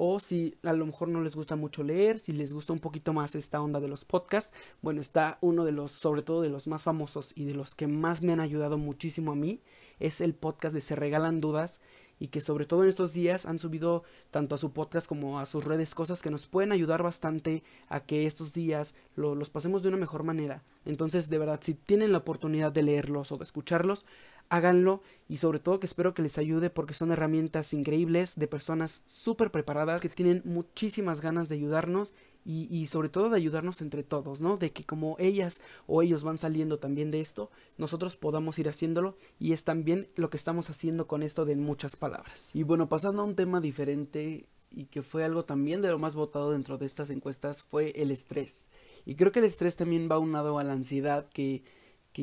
o 0.00 0.20
si 0.20 0.54
a 0.62 0.72
lo 0.74 0.86
mejor 0.86 1.08
no 1.08 1.22
les 1.22 1.34
gusta 1.34 1.56
mucho 1.56 1.82
leer, 1.82 2.20
si 2.20 2.30
les 2.30 2.52
gusta 2.52 2.72
un 2.72 2.78
poquito 2.78 3.12
más 3.12 3.34
esta 3.34 3.60
onda 3.60 3.80
de 3.80 3.88
los 3.88 4.04
podcasts, 4.04 4.54
bueno, 4.80 5.00
está 5.00 5.38
uno 5.40 5.64
de 5.64 5.72
los, 5.72 5.90
sobre 5.90 6.22
todo 6.22 6.40
de 6.40 6.50
los 6.50 6.68
más 6.68 6.84
famosos 6.84 7.32
y 7.34 7.46
de 7.46 7.54
los 7.54 7.74
que 7.74 7.88
más 7.88 8.22
me 8.22 8.32
han 8.32 8.38
ayudado 8.38 8.78
muchísimo 8.78 9.32
a 9.32 9.34
mí, 9.34 9.60
es 9.98 10.20
el 10.20 10.34
podcast 10.34 10.72
de 10.72 10.82
Se 10.82 10.94
Regalan 10.94 11.40
Dudas 11.40 11.80
y 12.18 12.28
que 12.28 12.40
sobre 12.40 12.66
todo 12.66 12.82
en 12.82 12.88
estos 12.88 13.12
días 13.12 13.46
han 13.46 13.58
subido 13.58 14.02
tanto 14.30 14.54
a 14.54 14.58
su 14.58 14.72
podcast 14.72 15.06
como 15.06 15.38
a 15.38 15.46
sus 15.46 15.64
redes 15.64 15.94
cosas 15.94 16.22
que 16.22 16.30
nos 16.30 16.46
pueden 16.46 16.72
ayudar 16.72 17.02
bastante 17.02 17.62
a 17.88 18.00
que 18.00 18.26
estos 18.26 18.52
días 18.52 18.94
los 19.16 19.50
pasemos 19.50 19.82
de 19.82 19.88
una 19.88 19.96
mejor 19.96 20.22
manera. 20.22 20.62
Entonces, 20.84 21.28
de 21.28 21.38
verdad, 21.38 21.60
si 21.62 21.74
tienen 21.74 22.12
la 22.12 22.18
oportunidad 22.18 22.72
de 22.72 22.82
leerlos 22.82 23.32
o 23.32 23.36
de 23.36 23.44
escucharlos, 23.44 24.04
háganlo 24.48 25.02
y 25.28 25.38
sobre 25.38 25.58
todo 25.58 25.80
que 25.80 25.86
espero 25.86 26.14
que 26.14 26.22
les 26.22 26.38
ayude 26.38 26.70
porque 26.70 26.94
son 26.94 27.12
herramientas 27.12 27.72
increíbles 27.72 28.34
de 28.36 28.48
personas 28.48 29.02
súper 29.06 29.50
preparadas 29.50 30.00
que 30.00 30.08
tienen 30.08 30.42
muchísimas 30.44 31.20
ganas 31.20 31.48
de 31.48 31.56
ayudarnos 31.56 32.12
y, 32.50 32.86
sobre 32.86 33.10
todo 33.10 33.28
de 33.28 33.36
ayudarnos 33.36 33.82
entre 33.82 34.02
todos, 34.02 34.40
¿no? 34.40 34.56
De 34.56 34.72
que 34.72 34.82
como 34.82 35.16
ellas 35.18 35.60
o 35.86 36.00
ellos 36.00 36.24
van 36.24 36.38
saliendo 36.38 36.78
también 36.78 37.10
de 37.10 37.20
esto, 37.20 37.50
nosotros 37.76 38.16
podamos 38.16 38.58
ir 38.58 38.70
haciéndolo 38.70 39.18
y 39.38 39.52
es 39.52 39.64
también 39.64 40.08
lo 40.16 40.30
que 40.30 40.38
estamos 40.38 40.70
haciendo 40.70 41.06
con 41.06 41.22
esto 41.22 41.44
de 41.44 41.56
muchas 41.56 41.96
palabras. 41.96 42.56
Y 42.56 42.62
bueno, 42.62 42.88
pasando 42.88 43.20
a 43.20 43.26
un 43.26 43.34
tema 43.34 43.60
diferente 43.60 44.46
y 44.70 44.86
que 44.86 45.02
fue 45.02 45.24
algo 45.24 45.44
también 45.44 45.82
de 45.82 45.90
lo 45.90 45.98
más 45.98 46.14
votado 46.14 46.52
dentro 46.52 46.78
de 46.78 46.86
estas 46.86 47.10
encuestas 47.10 47.62
fue 47.62 47.90
el 47.96 48.10
estrés. 48.10 48.70
Y 49.04 49.16
creo 49.16 49.30
que 49.30 49.40
el 49.40 49.44
estrés 49.44 49.76
también 49.76 50.08
va 50.10 50.18
unado 50.18 50.58
a 50.58 50.64
la 50.64 50.72
ansiedad 50.72 51.28
que 51.28 51.62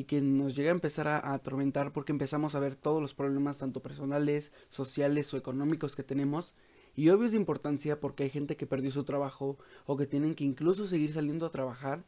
que, 0.04 0.20
nos 0.20 0.54
llega 0.54 0.70
a 0.70 0.74
empezar 0.74 1.08
a, 1.08 1.32
atormentar 1.32 1.92
porque 1.92 2.12
empezamos 2.12 2.54
a 2.54 2.60
ver 2.60 2.76
todos 2.76 3.00
los 3.00 3.14
problemas 3.14 3.58
tanto 3.58 3.80
personales, 3.80 4.52
sociales 4.68 5.32
o 5.32 5.38
económicos 5.38 5.96
que 5.96 6.02
tenemos 6.02 6.52
y 6.96 7.10
obvio 7.10 7.26
es 7.26 7.32
de 7.32 7.38
importancia 7.38 8.00
porque 8.00 8.24
hay 8.24 8.30
gente 8.30 8.56
que 8.56 8.66
perdió 8.66 8.90
su 8.90 9.04
trabajo 9.04 9.58
o 9.84 9.96
que 9.96 10.06
tienen 10.06 10.34
que 10.34 10.44
incluso 10.44 10.86
seguir 10.86 11.12
saliendo 11.12 11.46
a 11.46 11.50
trabajar. 11.50 12.04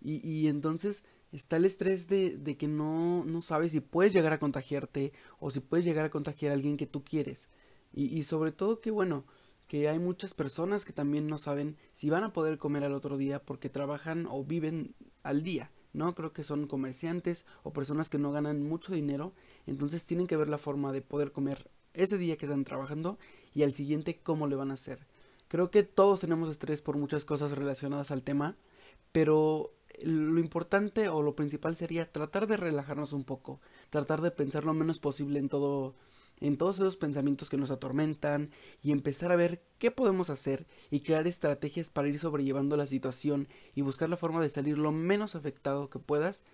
Y, 0.00 0.26
y 0.26 0.46
entonces 0.46 1.04
está 1.32 1.56
el 1.56 1.64
estrés 1.64 2.06
de, 2.06 2.38
de 2.38 2.56
que 2.56 2.68
no, 2.68 3.24
no 3.24 3.42
sabes 3.42 3.72
si 3.72 3.80
puedes 3.80 4.12
llegar 4.12 4.32
a 4.32 4.38
contagiarte 4.38 5.12
o 5.40 5.50
si 5.50 5.60
puedes 5.60 5.84
llegar 5.84 6.04
a 6.04 6.10
contagiar 6.10 6.52
a 6.52 6.54
alguien 6.54 6.76
que 6.76 6.86
tú 6.86 7.02
quieres. 7.04 7.48
Y, 7.92 8.16
y 8.16 8.22
sobre 8.22 8.52
todo 8.52 8.78
que 8.78 8.92
bueno 8.92 9.24
que 9.66 9.88
hay 9.88 9.98
muchas 9.98 10.32
personas 10.32 10.84
que 10.84 10.94
también 10.94 11.26
no 11.26 11.36
saben 11.36 11.76
si 11.92 12.08
van 12.08 12.22
a 12.24 12.32
poder 12.32 12.58
comer 12.58 12.84
al 12.84 12.94
otro 12.94 13.18
día 13.18 13.42
porque 13.44 13.68
trabajan 13.68 14.26
o 14.30 14.44
viven 14.44 14.94
al 15.22 15.42
día 15.42 15.70
¿no? 15.92 16.14
Creo 16.14 16.32
que 16.32 16.42
son 16.42 16.66
comerciantes 16.66 17.44
o 17.62 17.72
personas 17.72 18.08
que 18.08 18.18
no 18.18 18.30
ganan 18.30 18.62
mucho 18.62 18.92
dinero, 18.92 19.32
entonces 19.66 20.04
tienen 20.06 20.26
que 20.26 20.36
ver 20.36 20.48
la 20.48 20.58
forma 20.58 20.92
de 20.92 21.02
poder 21.02 21.32
comer 21.32 21.70
ese 21.98 22.18
día 22.18 22.36
que 22.36 22.46
están 22.46 22.64
trabajando 22.64 23.18
y 23.54 23.62
al 23.62 23.72
siguiente 23.72 24.20
cómo 24.22 24.46
le 24.46 24.56
van 24.56 24.70
a 24.70 24.74
hacer. 24.74 25.06
Creo 25.48 25.70
que 25.70 25.82
todos 25.82 26.20
tenemos 26.20 26.50
estrés 26.50 26.82
por 26.82 26.96
muchas 26.96 27.24
cosas 27.24 27.52
relacionadas 27.52 28.10
al 28.10 28.22
tema, 28.22 28.56
pero 29.12 29.72
lo 30.02 30.38
importante 30.40 31.08
o 31.08 31.22
lo 31.22 31.34
principal 31.34 31.74
sería 31.76 32.10
tratar 32.10 32.46
de 32.46 32.56
relajarnos 32.56 33.12
un 33.12 33.24
poco, 33.24 33.60
tratar 33.90 34.20
de 34.20 34.30
pensar 34.30 34.64
lo 34.64 34.74
menos 34.74 34.98
posible 34.98 35.38
en 35.38 35.48
todo 35.48 35.94
en 36.40 36.56
todos 36.56 36.76
esos 36.76 36.96
pensamientos 36.96 37.50
que 37.50 37.56
nos 37.56 37.72
atormentan 37.72 38.50
y 38.80 38.92
empezar 38.92 39.32
a 39.32 39.36
ver 39.36 39.60
qué 39.78 39.90
podemos 39.90 40.30
hacer 40.30 40.66
y 40.88 41.00
crear 41.00 41.26
estrategias 41.26 41.90
para 41.90 42.08
ir 42.08 42.18
sobrellevando 42.20 42.76
la 42.76 42.86
situación 42.86 43.48
y 43.74 43.82
buscar 43.82 44.08
la 44.08 44.16
forma 44.16 44.40
de 44.40 44.50
salir 44.50 44.78
lo 44.78 44.92
menos 44.92 45.34
afectado 45.34 45.90
que 45.90 45.98
puedas. 45.98 46.44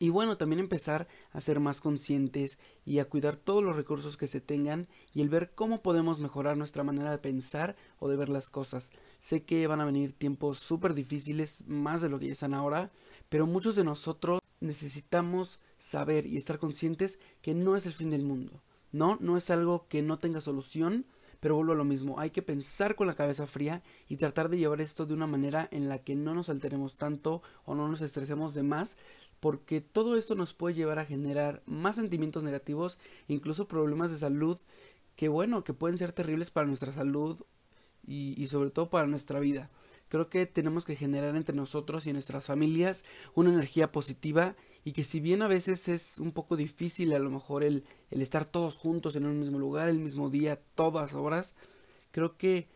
Y 0.00 0.08
bueno, 0.08 0.36
también 0.36 0.58
empezar 0.58 1.06
a 1.30 1.40
ser 1.40 1.60
más 1.60 1.80
conscientes 1.80 2.58
y 2.84 2.98
a 2.98 3.04
cuidar 3.04 3.36
todos 3.36 3.62
los 3.62 3.76
recursos 3.76 4.16
que 4.16 4.26
se 4.26 4.40
tengan 4.40 4.88
y 5.14 5.20
el 5.20 5.28
ver 5.28 5.52
cómo 5.54 5.82
podemos 5.82 6.18
mejorar 6.18 6.56
nuestra 6.56 6.82
manera 6.82 7.12
de 7.12 7.18
pensar 7.18 7.76
o 8.00 8.08
de 8.08 8.16
ver 8.16 8.28
las 8.28 8.50
cosas. 8.50 8.90
Sé 9.20 9.44
que 9.44 9.68
van 9.68 9.80
a 9.80 9.84
venir 9.84 10.12
tiempos 10.12 10.58
súper 10.58 10.94
difíciles, 10.94 11.62
más 11.68 12.02
de 12.02 12.08
lo 12.08 12.18
que 12.18 12.26
ya 12.26 12.32
están 12.32 12.54
ahora, 12.54 12.90
pero 13.28 13.46
muchos 13.46 13.76
de 13.76 13.84
nosotros 13.84 14.40
necesitamos 14.58 15.60
saber 15.78 16.26
y 16.26 16.36
estar 16.36 16.58
conscientes 16.58 17.20
que 17.40 17.54
no 17.54 17.76
es 17.76 17.86
el 17.86 17.92
fin 17.92 18.10
del 18.10 18.24
mundo 18.24 18.62
no, 18.92 19.16
no 19.20 19.36
es 19.36 19.50
algo 19.50 19.86
que 19.88 20.02
no 20.02 20.18
tenga 20.18 20.40
solución, 20.40 21.06
pero 21.40 21.56
vuelvo 21.56 21.72
a 21.72 21.76
lo 21.76 21.84
mismo, 21.84 22.18
hay 22.18 22.30
que 22.30 22.42
pensar 22.42 22.96
con 22.96 23.06
la 23.06 23.14
cabeza 23.14 23.46
fría 23.46 23.82
y 24.08 24.16
tratar 24.16 24.48
de 24.48 24.58
llevar 24.58 24.80
esto 24.80 25.06
de 25.06 25.14
una 25.14 25.26
manera 25.26 25.68
en 25.70 25.88
la 25.88 25.98
que 25.98 26.14
no 26.14 26.34
nos 26.34 26.48
alteremos 26.48 26.96
tanto 26.96 27.42
o 27.64 27.74
no 27.74 27.88
nos 27.88 28.00
estresemos 28.00 28.52
de 28.52 28.62
más, 28.62 28.96
porque 29.40 29.80
todo 29.80 30.16
esto 30.16 30.34
nos 30.34 30.54
puede 30.54 30.74
llevar 30.74 30.98
a 30.98 31.06
generar 31.06 31.62
más 31.66 31.96
sentimientos 31.96 32.44
negativos, 32.44 32.98
incluso 33.26 33.66
problemas 33.66 34.10
de 34.10 34.18
salud, 34.18 34.58
que 35.16 35.28
bueno, 35.28 35.64
que 35.64 35.74
pueden 35.74 35.98
ser 35.98 36.12
terribles 36.12 36.50
para 36.50 36.66
nuestra 36.66 36.92
salud 36.92 37.40
y, 38.06 38.46
sobre 38.46 38.70
todo 38.70 38.90
para 38.90 39.06
nuestra 39.06 39.40
vida. 39.40 39.70
Creo 40.08 40.28
que 40.28 40.46
tenemos 40.46 40.84
que 40.84 40.96
generar 40.96 41.36
entre 41.36 41.54
nosotros 41.54 42.06
y 42.06 42.12
nuestras 42.12 42.46
familias 42.46 43.04
una 43.34 43.50
energía 43.50 43.92
positiva 43.92 44.56
y 44.84 44.92
que 44.92 45.04
si 45.04 45.20
bien 45.20 45.42
a 45.42 45.48
veces 45.48 45.88
es 45.88 46.18
un 46.18 46.32
poco 46.32 46.56
difícil 46.56 47.12
a 47.14 47.18
lo 47.18 47.30
mejor 47.30 47.62
el, 47.62 47.84
el 48.10 48.20
estar 48.22 48.44
todos 48.44 48.76
juntos 48.76 49.14
en 49.14 49.26
un 49.26 49.38
mismo 49.38 49.58
lugar, 49.58 49.88
el 49.88 50.00
mismo 50.00 50.30
día, 50.30 50.60
todas 50.74 51.14
horas, 51.14 51.54
creo 52.10 52.36
que 52.36 52.68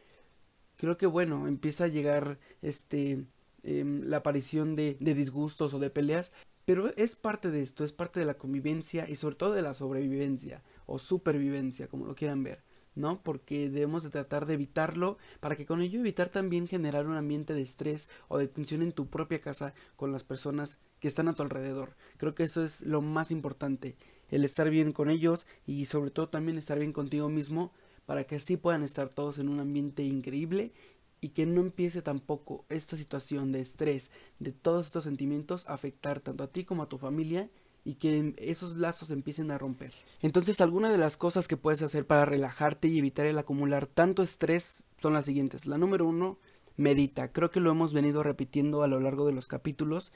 creo 0.76 0.96
que 0.96 1.06
bueno, 1.06 1.48
empieza 1.48 1.84
a 1.84 1.88
llegar 1.88 2.38
este 2.62 3.24
em, 3.62 4.02
la 4.04 4.18
aparición 4.18 4.76
de 4.76 4.94
disgustos 5.00 5.74
o 5.74 5.78
de 5.78 5.90
peleas, 5.90 6.30
pero 6.64 6.94
es 6.96 7.16
parte 7.16 7.50
de 7.50 7.62
esto, 7.62 7.84
es 7.84 7.92
parte 7.92 8.20
de 8.20 8.26
la 8.26 8.34
convivencia 8.34 9.08
y 9.08 9.16
sobre 9.16 9.36
todo 9.36 9.52
de 9.52 9.62
la 9.62 9.74
sobrevivencia 9.74 10.62
o 10.86 10.98
supervivencia, 10.98 11.88
como 11.88 12.06
lo 12.06 12.14
quieran 12.14 12.42
ver. 12.42 12.62
¿no? 12.94 13.22
Porque 13.22 13.68
debemos 13.70 14.02
de 14.02 14.10
tratar 14.10 14.46
de 14.46 14.54
evitarlo 14.54 15.18
para 15.40 15.56
que 15.56 15.66
con 15.66 15.80
ello 15.80 16.00
evitar 16.00 16.28
también 16.28 16.68
generar 16.68 17.06
un 17.06 17.16
ambiente 17.16 17.54
de 17.54 17.62
estrés 17.62 18.08
o 18.28 18.38
de 18.38 18.48
tensión 18.48 18.82
en 18.82 18.92
tu 18.92 19.08
propia 19.08 19.40
casa 19.40 19.74
con 19.96 20.12
las 20.12 20.24
personas 20.24 20.78
que 21.00 21.08
están 21.08 21.28
a 21.28 21.34
tu 21.34 21.42
alrededor. 21.42 21.96
Creo 22.18 22.34
que 22.34 22.44
eso 22.44 22.64
es 22.64 22.82
lo 22.82 23.02
más 23.02 23.30
importante, 23.30 23.96
el 24.30 24.44
estar 24.44 24.70
bien 24.70 24.92
con 24.92 25.10
ellos 25.10 25.46
y 25.66 25.86
sobre 25.86 26.10
todo 26.10 26.28
también 26.28 26.56
estar 26.56 26.78
bien 26.78 26.92
contigo 26.92 27.28
mismo 27.28 27.72
para 28.06 28.24
que 28.24 28.36
así 28.36 28.56
puedan 28.56 28.82
estar 28.82 29.08
todos 29.08 29.38
en 29.38 29.48
un 29.48 29.60
ambiente 29.60 30.02
increíble 30.02 30.72
y 31.24 31.30
que 31.30 31.46
no 31.46 31.62
empiece 31.62 32.02
tampoco 32.02 32.66
esta 32.68 32.98
situación 32.98 33.50
de 33.50 33.62
estrés, 33.62 34.10
de 34.40 34.52
todos 34.52 34.84
estos 34.84 35.04
sentimientos 35.04 35.64
afectar 35.66 36.20
tanto 36.20 36.44
a 36.44 36.48
ti 36.48 36.66
como 36.66 36.82
a 36.82 36.88
tu 36.90 36.98
familia 36.98 37.48
y 37.82 37.94
que 37.94 38.34
esos 38.36 38.76
lazos 38.76 39.10
empiecen 39.10 39.50
a 39.50 39.56
romper. 39.56 39.94
Entonces, 40.20 40.60
algunas 40.60 40.92
de 40.92 40.98
las 40.98 41.16
cosas 41.16 41.48
que 41.48 41.56
puedes 41.56 41.80
hacer 41.80 42.06
para 42.06 42.26
relajarte 42.26 42.88
y 42.88 42.98
evitar 42.98 43.24
el 43.24 43.38
acumular 43.38 43.86
tanto 43.86 44.22
estrés 44.22 44.84
son 44.98 45.14
las 45.14 45.24
siguientes. 45.24 45.64
La 45.64 45.78
número 45.78 46.06
uno, 46.06 46.38
medita. 46.76 47.32
Creo 47.32 47.50
que 47.50 47.60
lo 47.60 47.70
hemos 47.70 47.94
venido 47.94 48.22
repitiendo 48.22 48.82
a 48.82 48.86
lo 48.86 49.00
largo 49.00 49.24
de 49.24 49.32
los 49.32 49.46
capítulos. 49.46 50.12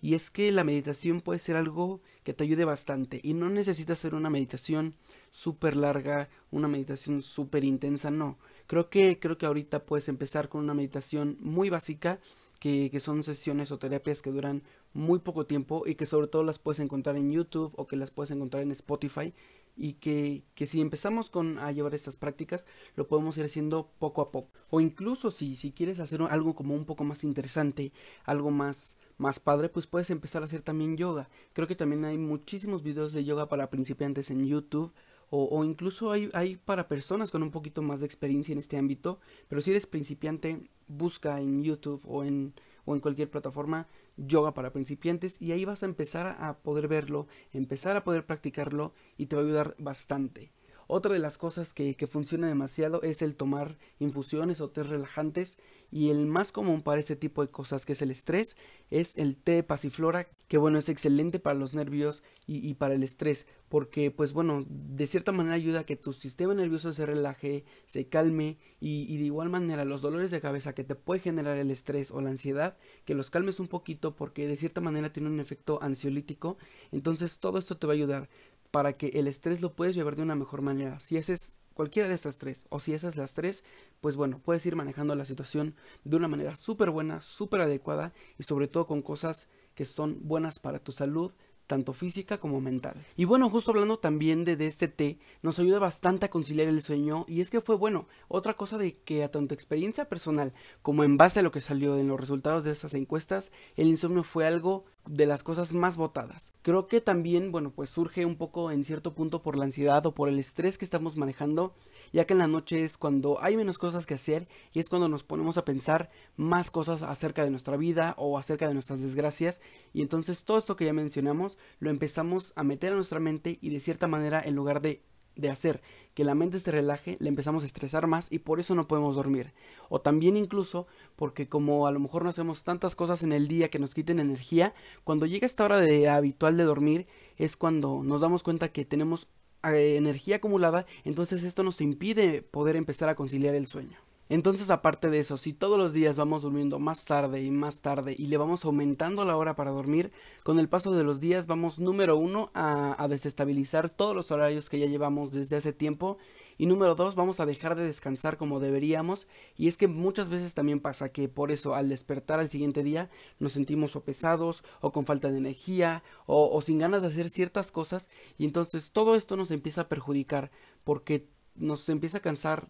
Y 0.00 0.14
es 0.14 0.30
que 0.30 0.52
la 0.52 0.62
meditación 0.62 1.22
puede 1.22 1.40
ser 1.40 1.56
algo 1.56 2.02
que 2.22 2.34
te 2.34 2.44
ayude 2.44 2.64
bastante. 2.64 3.18
Y 3.24 3.34
no 3.34 3.50
necesitas 3.50 3.98
hacer 3.98 4.14
una 4.14 4.30
meditación 4.30 4.94
súper 5.32 5.74
larga, 5.74 6.28
una 6.52 6.68
meditación 6.68 7.20
súper 7.20 7.64
intensa, 7.64 8.12
no. 8.12 8.38
Creo 8.72 8.88
que, 8.88 9.18
creo 9.18 9.36
que 9.36 9.44
ahorita 9.44 9.84
puedes 9.84 10.08
empezar 10.08 10.48
con 10.48 10.62
una 10.62 10.72
meditación 10.72 11.36
muy 11.40 11.68
básica 11.68 12.20
que, 12.58 12.90
son 13.00 13.22
sesiones 13.22 13.70
o 13.70 13.78
terapias 13.78 14.22
que 14.22 14.30
duran 14.30 14.62
muy 14.94 15.18
poco 15.18 15.44
tiempo 15.44 15.82
y 15.84 15.94
que 15.94 16.06
sobre 16.06 16.26
todo 16.26 16.42
las 16.42 16.58
puedes 16.58 16.80
encontrar 16.80 17.18
en 17.18 17.30
YouTube 17.30 17.74
o 17.76 17.86
que 17.86 17.96
las 17.96 18.10
puedes 18.10 18.30
encontrar 18.30 18.62
en 18.62 18.70
Spotify 18.70 19.34
y 19.76 19.92
que, 19.94 20.42
que, 20.54 20.64
si 20.64 20.80
empezamos 20.80 21.28
con 21.28 21.58
a 21.58 21.70
llevar 21.70 21.94
estas 21.94 22.16
prácticas 22.16 22.64
lo 22.96 23.06
podemos 23.06 23.36
ir 23.36 23.44
haciendo 23.44 23.90
poco 23.98 24.22
a 24.22 24.30
poco. 24.30 24.48
O 24.70 24.80
incluso 24.80 25.30
si, 25.30 25.54
si 25.54 25.70
quieres 25.70 25.98
hacer 25.98 26.22
algo 26.22 26.54
como 26.54 26.74
un 26.74 26.86
poco 26.86 27.04
más 27.04 27.24
interesante 27.24 27.92
algo 28.24 28.50
más 28.50 28.96
más 29.18 29.38
padre 29.38 29.68
pues 29.68 29.86
puedes 29.86 30.08
empezar 30.08 30.40
a 30.40 30.46
hacer 30.46 30.62
también 30.62 30.96
yoga. 30.96 31.28
Creo 31.52 31.68
que 31.68 31.76
también 31.76 32.06
hay 32.06 32.16
muchísimos 32.16 32.82
videos 32.82 33.12
de 33.12 33.22
yoga 33.22 33.50
para 33.50 33.68
principiantes 33.68 34.30
en 34.30 34.46
YouTube 34.46 34.94
o, 35.34 35.64
incluso 35.64 36.12
hay, 36.12 36.28
hay 36.34 36.56
para 36.56 36.88
personas 36.88 37.30
con 37.30 37.42
un 37.42 37.50
poquito 37.50 37.80
más 37.80 38.00
de 38.00 38.06
experiencia 38.06 38.52
en 38.52 38.58
este 38.58 38.76
ámbito 38.76 39.18
pero 39.48 39.62
si 39.62 39.70
eres 39.70 39.86
principiante 39.86 40.68
busca 40.88 41.40
en 41.40 41.64
YouTube 41.64 42.02
o 42.06 42.22
en, 42.22 42.52
o 42.84 42.94
en 42.94 43.00
cualquier 43.00 43.30
plataforma 43.30 43.88
yoga 44.16 44.52
para 44.52 44.72
principiantes 44.72 45.40
y 45.40 45.52
ahí 45.52 45.64
vas 45.64 45.82
a 45.82 45.86
empezar 45.86 46.36
a 46.38 46.58
poder 46.58 46.86
verlo, 46.86 47.28
empezar 47.52 47.96
a 47.96 48.04
poder 48.04 48.26
practicarlo 48.26 48.92
y 49.16 49.26
te 49.26 49.36
va 49.36 49.42
a 49.42 49.44
ayudar 49.46 49.74
bastante. 49.78 50.52
Otra 50.86 51.14
de 51.14 51.20
las 51.20 51.38
cosas 51.38 51.72
que, 51.72 51.94
que 51.94 52.06
funciona 52.06 52.48
demasiado 52.48 53.00
es 53.00 53.22
el 53.22 53.36
tomar 53.36 53.78
infusiones 53.98 54.60
o 54.60 54.68
té 54.68 54.82
relajantes 54.82 55.56
y 55.90 56.10
el 56.10 56.26
más 56.26 56.52
común 56.52 56.82
para 56.82 57.00
ese 57.00 57.16
tipo 57.16 57.40
de 57.40 57.50
cosas 57.50 57.86
que 57.86 57.94
es 57.94 58.02
el 58.02 58.10
estrés 58.10 58.56
es 58.90 59.16
el 59.16 59.38
té 59.38 59.62
pasiflora 59.62 60.28
que 60.52 60.58
bueno, 60.58 60.76
es 60.76 60.90
excelente 60.90 61.38
para 61.38 61.58
los 61.58 61.72
nervios 61.72 62.22
y, 62.46 62.74
para 62.74 62.92
el 62.92 63.02
estrés, 63.02 63.46
porque 63.70 64.10
pues 64.10 64.34
bueno, 64.34 64.66
de 64.68 65.06
cierta 65.06 65.32
manera 65.32 65.54
ayuda 65.54 65.80
a 65.80 65.84
que 65.84 65.96
tu 65.96 66.12
sistema 66.12 66.52
nervioso 66.52 66.92
se 66.92 67.06
relaje, 67.06 67.64
se 67.86 68.10
calme 68.10 68.58
y, 68.78 69.16
de 69.16 69.24
igual 69.24 69.48
manera 69.48 69.86
los 69.86 70.02
dolores 70.02 70.30
de 70.30 70.42
cabeza 70.42 70.74
que 70.74 70.84
te 70.84 70.94
puede 70.94 71.22
generar 71.22 71.56
el 71.56 71.70
estrés 71.70 72.10
o 72.10 72.20
la 72.20 72.28
ansiedad, 72.28 72.76
que 73.06 73.14
los 73.14 73.30
calmes 73.30 73.60
un 73.60 73.68
poquito 73.68 74.14
porque 74.14 74.46
de 74.46 74.58
cierta 74.58 74.82
manera 74.82 75.10
tiene 75.10 75.30
un 75.30 75.40
efecto 75.40 75.78
ansiolítico, 75.82 76.58
entonces 76.90 77.38
todo 77.38 77.58
esto 77.58 77.78
te 77.78 77.86
va 77.86 77.94
a 77.94 77.96
ayudar 77.96 78.28
para 78.70 78.92
que 78.92 79.06
el 79.14 79.28
estrés 79.28 79.62
lo 79.62 79.74
puedes 79.74 79.94
llevar 79.94 80.16
de 80.16 80.22
una 80.22 80.34
mejor 80.34 80.60
manera. 80.60 81.00
Si 81.00 81.16
haces 81.16 81.54
cualquiera 81.72 82.10
de 82.10 82.14
estas 82.14 82.36
tres, 82.36 82.66
o 82.68 82.78
si 82.78 82.92
esas 82.92 83.16
las 83.16 83.32
tres, 83.32 83.64
pues 84.02 84.16
bueno, 84.16 84.38
puedes 84.38 84.66
ir 84.66 84.76
manejando 84.76 85.14
la 85.14 85.24
situación 85.24 85.76
de 86.04 86.16
una 86.16 86.28
manera 86.28 86.56
súper 86.56 86.90
buena, 86.90 87.22
súper 87.22 87.62
adecuada 87.62 88.12
y 88.38 88.42
sobre 88.42 88.68
todo 88.68 88.86
con 88.86 89.00
cosas 89.00 89.48
que 89.74 89.84
son 89.84 90.18
buenas 90.22 90.58
para 90.58 90.78
tu 90.78 90.92
salud, 90.92 91.32
tanto 91.66 91.94
física 91.94 92.38
como 92.38 92.60
mental. 92.60 93.02
Y 93.16 93.24
bueno, 93.24 93.48
justo 93.48 93.70
hablando 93.70 93.98
también 93.98 94.44
de, 94.44 94.56
de, 94.56 94.66
este 94.66 94.88
té, 94.88 95.18
nos 95.40 95.58
ayuda 95.58 95.78
bastante 95.78 96.26
a 96.26 96.30
conciliar 96.30 96.68
el 96.68 96.82
sueño 96.82 97.24
y 97.28 97.40
es 97.40 97.48
que 97.48 97.62
fue 97.62 97.76
bueno, 97.76 98.08
otra 98.28 98.54
cosa 98.54 98.76
de 98.76 98.98
que 98.98 99.24
a 99.24 99.30
tanto 99.30 99.54
experiencia 99.54 100.06
personal 100.06 100.52
como 100.82 101.02
en 101.02 101.16
base 101.16 101.40
a 101.40 101.42
lo 101.42 101.50
que 101.50 101.62
salió 101.62 101.96
en 101.96 102.08
los 102.08 102.20
resultados 102.20 102.64
de 102.64 102.72
esas 102.72 102.92
encuestas, 102.92 103.52
el 103.76 103.88
insomnio 103.88 104.22
fue 104.22 104.46
algo 104.46 104.84
de 105.06 105.24
las 105.24 105.42
cosas 105.42 105.72
más 105.72 105.96
votadas. 105.96 106.52
Creo 106.60 106.86
que 106.86 107.00
también, 107.00 107.52
bueno, 107.52 107.70
pues 107.70 107.88
surge 107.88 108.26
un 108.26 108.36
poco 108.36 108.70
en 108.70 108.84
cierto 108.84 109.14
punto 109.14 109.40
por 109.40 109.56
la 109.56 109.64
ansiedad 109.64 110.04
o 110.04 110.14
por 110.14 110.28
el 110.28 110.38
estrés 110.38 110.76
que 110.76 110.84
estamos 110.84 111.16
manejando 111.16 111.74
ya 112.12 112.26
que 112.26 112.34
en 112.34 112.38
la 112.38 112.46
noche 112.46 112.84
es 112.84 112.98
cuando 112.98 113.42
hay 113.42 113.56
menos 113.56 113.78
cosas 113.78 114.06
que 114.06 114.14
hacer 114.14 114.46
y 114.72 114.80
es 114.80 114.88
cuando 114.88 115.08
nos 115.08 115.22
ponemos 115.22 115.58
a 115.58 115.64
pensar 115.64 116.10
más 116.36 116.70
cosas 116.70 117.02
acerca 117.02 117.44
de 117.44 117.50
nuestra 117.50 117.76
vida 117.76 118.14
o 118.18 118.38
acerca 118.38 118.68
de 118.68 118.74
nuestras 118.74 119.00
desgracias 119.00 119.60
y 119.92 120.02
entonces 120.02 120.44
todo 120.44 120.58
esto 120.58 120.76
que 120.76 120.84
ya 120.84 120.92
mencionamos 120.92 121.58
lo 121.78 121.90
empezamos 121.90 122.52
a 122.56 122.62
meter 122.62 122.92
a 122.92 122.96
nuestra 122.96 123.20
mente 123.20 123.58
y 123.60 123.70
de 123.70 123.80
cierta 123.80 124.06
manera 124.06 124.42
en 124.44 124.54
lugar 124.54 124.80
de 124.80 125.02
de 125.36 125.50
hacer 125.50 125.80
que 126.14 126.24
la 126.24 126.34
mente 126.34 126.58
se 126.58 126.70
relaje, 126.70 127.16
le 127.20 127.28
empezamos 127.28 127.62
a 127.62 127.66
estresar 127.66 128.06
más 128.06 128.30
y 128.30 128.40
por 128.40 128.60
eso 128.60 128.74
no 128.74 128.86
podemos 128.86 129.16
dormir. 129.16 129.54
O 129.88 130.00
también 130.00 130.36
incluso 130.36 130.86
porque 131.16 131.48
como 131.48 131.86
a 131.86 131.92
lo 131.92 132.00
mejor 132.00 132.22
no 132.22 132.30
hacemos 132.30 132.64
tantas 132.64 132.94
cosas 132.94 133.22
en 133.22 133.32
el 133.32 133.48
día 133.48 133.70
que 133.70 133.78
nos 133.78 133.94
quiten 133.94 134.18
energía, 134.18 134.74
cuando 135.04 135.26
llega 135.26 135.46
esta 135.46 135.64
hora 135.64 135.78
de 135.78 136.08
habitual 136.08 136.56
de 136.56 136.64
dormir 136.64 137.06
es 137.36 137.56
cuando 137.56 138.02
nos 138.02 138.20
damos 138.20 138.42
cuenta 138.42 138.72
que 138.72 138.84
tenemos 138.84 139.28
eh, 139.64 139.96
energía 139.96 140.36
acumulada, 140.36 140.86
entonces 141.04 141.42
esto 141.42 141.62
nos 141.62 141.80
impide 141.80 142.42
poder 142.42 142.76
empezar 142.76 143.08
a 143.08 143.14
conciliar 143.14 143.54
el 143.54 143.66
sueño. 143.66 143.98
Entonces, 144.28 144.70
aparte 144.70 145.10
de 145.10 145.18
eso, 145.18 145.36
si 145.36 145.52
todos 145.52 145.76
los 145.76 145.92
días 145.92 146.16
vamos 146.16 146.42
durmiendo 146.42 146.78
más 146.78 147.04
tarde 147.04 147.42
y 147.42 147.50
más 147.50 147.82
tarde 147.82 148.14
y 148.16 148.28
le 148.28 148.38
vamos 148.38 148.64
aumentando 148.64 149.26
la 149.26 149.36
hora 149.36 149.54
para 149.54 149.72
dormir, 149.72 150.10
con 150.42 150.58
el 150.58 150.70
paso 150.70 150.92
de 150.92 151.04
los 151.04 151.20
días 151.20 151.46
vamos 151.46 151.78
número 151.78 152.16
uno 152.16 152.50
a, 152.54 152.96
a 153.02 153.08
desestabilizar 153.08 153.90
todos 153.90 154.16
los 154.16 154.30
horarios 154.30 154.70
que 154.70 154.78
ya 154.78 154.86
llevamos 154.86 155.32
desde 155.32 155.56
hace 155.56 155.74
tiempo 155.74 156.16
y 156.62 156.66
número 156.66 156.94
dos, 156.94 157.16
vamos 157.16 157.40
a 157.40 157.44
dejar 157.44 157.74
de 157.74 157.82
descansar 157.82 158.36
como 158.36 158.60
deberíamos. 158.60 159.26
Y 159.56 159.66
es 159.66 159.76
que 159.76 159.88
muchas 159.88 160.28
veces 160.28 160.54
también 160.54 160.78
pasa 160.78 161.08
que 161.08 161.28
por 161.28 161.50
eso 161.50 161.74
al 161.74 161.88
despertar 161.88 162.38
al 162.38 162.48
siguiente 162.48 162.84
día 162.84 163.10
nos 163.40 163.54
sentimos 163.54 163.96
o 163.96 164.04
pesados 164.04 164.62
o 164.80 164.92
con 164.92 165.04
falta 165.04 165.28
de 165.28 165.38
energía 165.38 166.04
o, 166.24 166.48
o 166.56 166.62
sin 166.62 166.78
ganas 166.78 167.02
de 167.02 167.08
hacer 167.08 167.30
ciertas 167.30 167.72
cosas. 167.72 168.10
Y 168.38 168.44
entonces 168.44 168.92
todo 168.92 169.16
esto 169.16 169.36
nos 169.36 169.50
empieza 169.50 169.80
a 169.80 169.88
perjudicar 169.88 170.52
porque 170.84 171.26
nos 171.56 171.88
empieza 171.88 172.18
a 172.18 172.22
cansar 172.22 172.68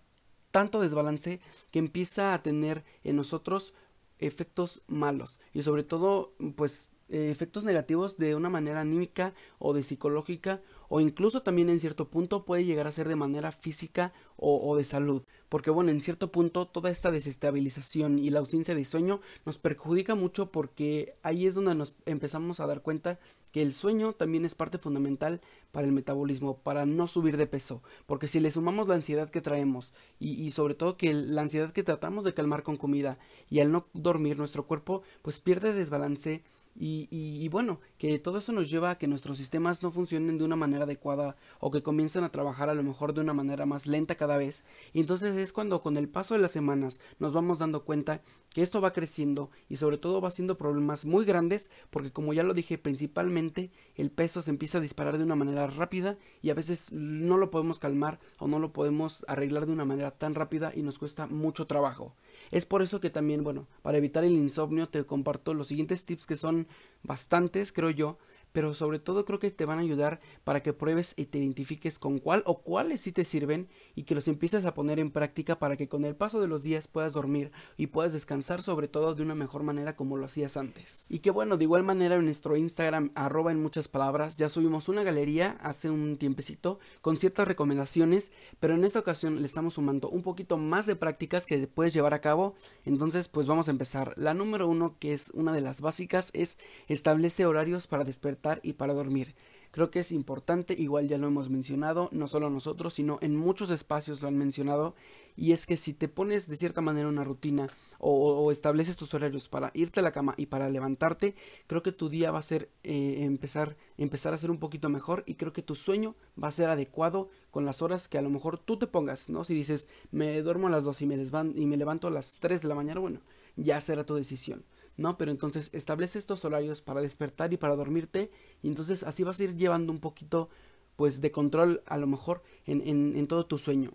tanto 0.53 0.81
desbalance 0.81 1.43
que 1.71 1.79
empieza 1.79 2.33
a 2.33 2.43
tener 2.43 2.85
en 3.05 3.17
nosotros 3.17 3.75
efectos 4.19 4.81
malos 4.87 5.39
y 5.53 5.65
sobre 5.65 5.83
todo 5.83 6.35
pues 6.57 6.93
efectos 7.13 7.65
negativos 7.65 8.17
de 8.17 8.35
una 8.35 8.49
manera 8.49 8.81
anímica 8.81 9.35
o 9.59 9.75
de 9.75 9.83
psicológica 9.83 10.63
o 10.95 11.01
incluso 11.01 11.41
también 11.41 11.71
en 11.71 11.81
cierto 11.81 12.11
punto 12.11 12.45
puede 12.45 12.67
llegar 12.67 12.87
a 12.87 12.93
ser 12.93 13.09
de 13.09 13.17
manera 13.17 13.51
física 13.51 14.13
o, 14.37 14.77
de 14.77 14.85
salud. 14.85 15.23
Porque 15.49 15.71
bueno, 15.71 15.91
en 15.91 16.03
cierto 16.03 16.31
punto 16.31 16.67
toda 16.67 16.91
esta 16.91 17.11
desestabilización 17.11 18.19
y 18.19 18.29
la 18.29 18.41
ausencia 18.41 18.75
de 18.75 18.85
sueño 18.85 19.23
nos 19.47 19.57
perjudica 19.57 20.15
mucho 20.15 20.51
porque 20.51 21.15
ahí 21.23 21.47
es 21.47 21.55
donde 21.55 21.75
nos 21.75 21.95
empezamos 22.05 22.61
a 22.61 22.67
dar 22.67 22.83
cuenta 22.83 23.19
que 23.53 23.63
el 23.63 23.73
sueño 23.73 24.13
también 24.13 24.45
es 24.45 24.55
parte 24.55 24.77
fundamental 24.77 25.41
para 25.71 25.87
el 25.87 25.95
metabolismo, 25.95 26.59
para 26.59 26.85
no 26.85 27.07
subir 27.07 27.39
de 27.39 27.47
peso. 27.47 27.83
Porque 28.05 28.29
si 28.29 28.41
le 28.41 28.51
sumamos 28.51 28.87
la 28.87 28.95
ansiedad 28.95 29.31
que 29.31 29.41
traemos 29.41 29.95
y, 30.21 30.33
y 30.33 30.51
sobre 30.51 30.75
todo 30.75 30.99
que 30.99 31.15
la 31.15 31.41
ansiedad 31.41 31.73
que 31.73 31.85
tratamos 31.85 32.23
de 32.23 32.35
calmar 32.35 32.65
con 32.65 32.77
comida 32.77 33.17
y 33.49 33.61
al 33.61 33.73
no 33.73 33.87
dormir 33.95 34.37
nuestro 34.37 34.67
cuerpo 34.67 35.05
pues 35.23 35.39
pierde 35.39 35.73
desbalance 35.73 36.45
y, 36.75 37.09
y, 37.11 37.49
bueno, 37.49 37.81
que 37.99 38.19
todo 38.19 38.39
eso 38.39 38.51
nos 38.53 38.71
lleva 38.71 38.91
a 38.91 38.99
que 38.99 39.07
nuestros 39.07 39.37
sistemas 39.37 39.83
no 39.83 39.91
funcionen 39.91 40.39
de 40.39 40.45
una 40.45 40.57
manera 40.57 40.85
adecuada 40.85 41.37
o 41.61 41.71
que 41.71 41.83
comiencen 41.83 42.25
a 42.25 42.33
trabajar 42.33 42.71
a 42.71 42.75
lo 42.75 42.83
mejor 42.83 43.13
de 43.13 43.21
una 43.21 43.35
manera 43.35 43.67
más 43.67 43.87
lenta 43.87 44.15
cada 44.15 44.39
vez. 44.39 44.65
Y 44.93 45.01
entonces 45.01 45.37
es 45.37 45.53
cuando 45.53 45.83
con 45.83 45.97
el 45.97 46.09
paso 46.09 46.35
de 46.35 46.41
las 46.41 46.53
semanas 46.53 46.99
nos 47.19 47.33
vamos 47.33 47.59
dando 47.59 47.85
cuenta 47.85 48.23
que 48.55 48.63
esto 48.63 48.81
va 48.81 48.93
creciendo 48.93 49.51
y 49.69 49.77
sobre 49.77 49.99
todo 49.99 50.21
va 50.21 50.31
siendo 50.31 50.57
problemas 50.57 51.05
muy 51.05 51.25
grandes 51.25 51.71
porque 51.91 52.11
como 52.13 52.33
ya 52.33 52.43
lo 52.43 52.55
dije 52.55 52.79
principalmente 52.79 53.71
el 53.95 54.11
peso 54.11 54.43
se 54.43 54.51
empieza 54.51 54.79
a 54.79 54.83
disparar 54.83 55.19
de 55.19 55.25
una 55.25 55.37
manera 55.37 55.67
rápida 55.67 56.19
y 56.43 56.51
a 56.51 56.55
veces 56.55 56.93
no 56.93 57.37
lo 57.37 57.51
podemos 57.51 57.79
calmar 57.79 58.19
o 58.39 58.49
no 58.49 58.59
lo 58.59 58.73
podemos 58.73 59.25
arreglar 59.29 59.67
de 59.67 59.73
una 59.73 59.85
manera 59.85 60.11
tan 60.11 60.35
rápida 60.35 60.73
y 60.75 60.83
nos 60.83 60.99
cuesta 60.99 61.27
mucho 61.27 61.67
trabajo. 61.67 62.15
Es 62.53 62.67
por 62.67 62.83
eso 62.83 63.01
que 63.01 63.11
también, 63.11 63.43
bueno, 63.43 63.67
para 63.83 63.99
evitar 63.99 64.23
el 64.25 64.35
insomnio 64.35 64.87
te 64.87 65.05
comparto 65.05 65.55
los 65.55 65.67
siguientes 65.69 66.05
tips 66.05 66.27
que 66.27 66.37
son 66.37 66.69
bastantes, 67.03 67.73
creo 67.73 67.91
yo, 67.91 68.19
pero 68.53 68.75
sobre 68.75 68.99
todo 68.99 69.25
creo 69.25 69.39
que 69.39 69.51
te 69.51 69.65
van 69.65 69.79
a 69.79 69.83
ayudar 69.83 70.21
para 70.45 70.63
que 70.63 70.73
pruebes 70.73 71.15
y 71.17 71.27
te 71.27 71.39
identifiques 71.39 71.99
con 71.99 72.19
cuál 72.19 72.43
o 72.47 72.61
cuáles 72.61 73.01
sí 73.01 73.13
te 73.13 73.25
sirven 73.25 73.69
y 73.95 74.05
que 74.05 74.15
los 74.15 74.29
empieces 74.29 74.65
a 74.65 74.75
poner 74.75 74.99
en 74.99 75.11
práctica 75.11 75.59
para 75.59 75.77
que 75.77 75.89
con 75.89 76.05
el 76.05 76.15
paso 76.15 76.41
de 76.41 76.49
los 76.49 76.63
días 76.63 76.89
puedas 76.89 77.15
dormir 77.15 77.51
y 77.77 77.89
puedas 77.89 78.13
descansar 78.13 78.63
sobre 78.63 78.89
todo 78.89 79.15
de 79.15 79.23
una 79.23 79.35
mejor 79.35 79.63
manera 79.63 79.97
como 79.97 80.17
lo 80.17 80.27
hacías 80.27 80.57
antes. 80.57 81.07
Y 81.09 81.21
que 81.21 81.31
bueno, 81.31 81.57
de 81.57 81.65
igual 81.65 81.83
manera 81.83 82.17
en 82.17 82.25
nuestro 82.25 82.57
Instagram 82.57 83.11
arroba 83.15 83.53
en 83.53 83.63
muchas 83.63 83.89
palabras 83.89 84.37
ya 84.37 84.49
subimos 84.49 84.89
una 84.89 85.03
galería 85.03 85.59
hace 85.61 85.91
un 85.91 86.17
tiempecito 86.19 86.79
con 87.01 87.17
ciertas 87.17 87.49
recomendaciones, 87.49 88.33
pero 88.61 88.75
en 88.75 88.85
esta 88.85 88.99
ocasión 88.99 89.41
le 89.41 89.47
estamos 89.47 89.75
sumando 89.75 90.11
un 90.11 90.23
poquito 90.23 90.59
más 90.59 90.87
de 90.87 90.97
prácticas 90.97 91.47
que 91.47 91.67
puedes 91.67 91.95
llevar 91.95 92.15
a 92.15 92.21
cabo. 92.21 92.55
Entonces 92.85 93.29
pues 93.29 93.47
vamos 93.47 93.69
a 93.69 93.71
empezar. 93.71 94.15
La 94.17 94.35
número 94.35 94.69
uno 94.69 94.97
que 94.99 95.15
es 95.15 95.31
una 95.31 95.53
de 95.53 95.63
las 95.63 95.81
básicas 95.81 96.31
es 96.35 96.59
establece 96.89 97.47
horarios 97.47 97.87
para 97.87 98.05
despertar 98.05 98.42
y 98.63 98.75
para 98.75 98.95
dormir. 98.95 99.35
Creo 99.73 99.91
que 99.91 100.01
es 100.01 100.13
importante, 100.13 100.75
igual 100.75 101.09
ya 101.09 101.17
lo 101.17 101.29
hemos 101.29 101.49
mencionado, 101.49 102.11
no 102.13 102.29
solo 102.29 102.51
nosotros, 102.51 102.93
sino 102.93 103.19
en 103.23 103.35
muchos 103.35 103.71
espacios 103.71 104.21
lo 104.21 104.29
han 104.29 104.37
mencionado, 104.37 104.95
y 105.35 105.53
es 105.53 105.65
que 105.65 105.79
si 105.79 105.95
te 105.95 106.09
pones 106.09 106.47
de 106.47 106.57
cierta 106.57 106.83
manera 106.83 107.09
una 107.09 107.25
rutina 107.25 107.69
o, 107.99 108.53
estableces 108.53 108.99
tus 108.99 109.15
horarios 109.15 109.49
para 109.49 109.71
irte 109.73 110.01
a 110.01 110.03
la 110.03 110.13
cama 110.13 110.35
y 110.37 110.45
para 110.45 110.69
levantarte, 110.69 111.37
creo 111.67 111.83
que 111.83 111.91
tu 111.91 112.11
día 112.11 112.31
va 112.31 112.41
a 112.41 112.43
ser 112.43 112.69
eh, 112.83 113.21
empezar, 113.21 113.79
empezar 113.97 114.35
a 114.35 114.39
ser 114.39 114.51
un 114.51 114.59
poquito 114.59 114.91
mejor 114.91 115.25
y 115.27 115.37
creo 115.37 115.55
que 115.55 115.63
tu 115.63 115.75
sueño 115.75 116.17
va 116.41 116.49
a 116.49 116.53
ser 116.53 116.69
adecuado 116.69 117.31
con 117.51 117.65
las 117.65 117.81
horas 117.81 118.09
que 118.09 118.19
a 118.19 118.23
lo 118.23 118.29
mejor 118.29 118.59
tú 118.59 118.77
te 118.79 118.87
pongas, 118.87 119.31
¿no? 119.31 119.43
Si 119.43 119.55
dices, 119.55 119.89
me 120.11 120.43
duermo 120.43 120.67
a 120.67 120.71
las 120.71 120.85
2 120.85 121.01
y 121.01 121.07
me, 121.07 121.15
y 121.15 121.67
me 121.67 121.79
levanto 121.79 122.09
a 122.09 122.11
las 122.11 122.35
3 122.35 122.61
de 122.61 122.69
la 122.69 122.75
mañana, 122.75 123.01
bueno, 123.01 123.21
ya 123.57 123.81
será 123.81 124.05
tu 124.05 124.17
decisión. 124.17 124.65
¿No? 124.97 125.17
Pero 125.19 125.31
entonces 125.31 125.71
establece 125.73 126.19
estos 126.19 126.45
horarios 126.45 126.83
para 126.83 127.01
despertar 127.01 127.53
y 127.53 127.57
para 127.57 127.77
dormirte 127.77 128.31
y 128.63 128.69
entonces 128.69 129.03
así 129.03 129.23
vas 129.23 129.41
a 129.41 129.45
ir 129.45 129.57
llevando 129.57 129.93
un 129.93 130.01
poquito 130.01 130.49
pues 130.97 131.21
de 131.21 131.31
control 131.31 131.83
a 131.87 131.97
lo 131.97 132.07
mejor 132.07 132.43
en, 132.67 132.87
en, 133.17 133.27
todo 133.27 133.47
tu 133.47 133.59
sueño. 133.59 133.93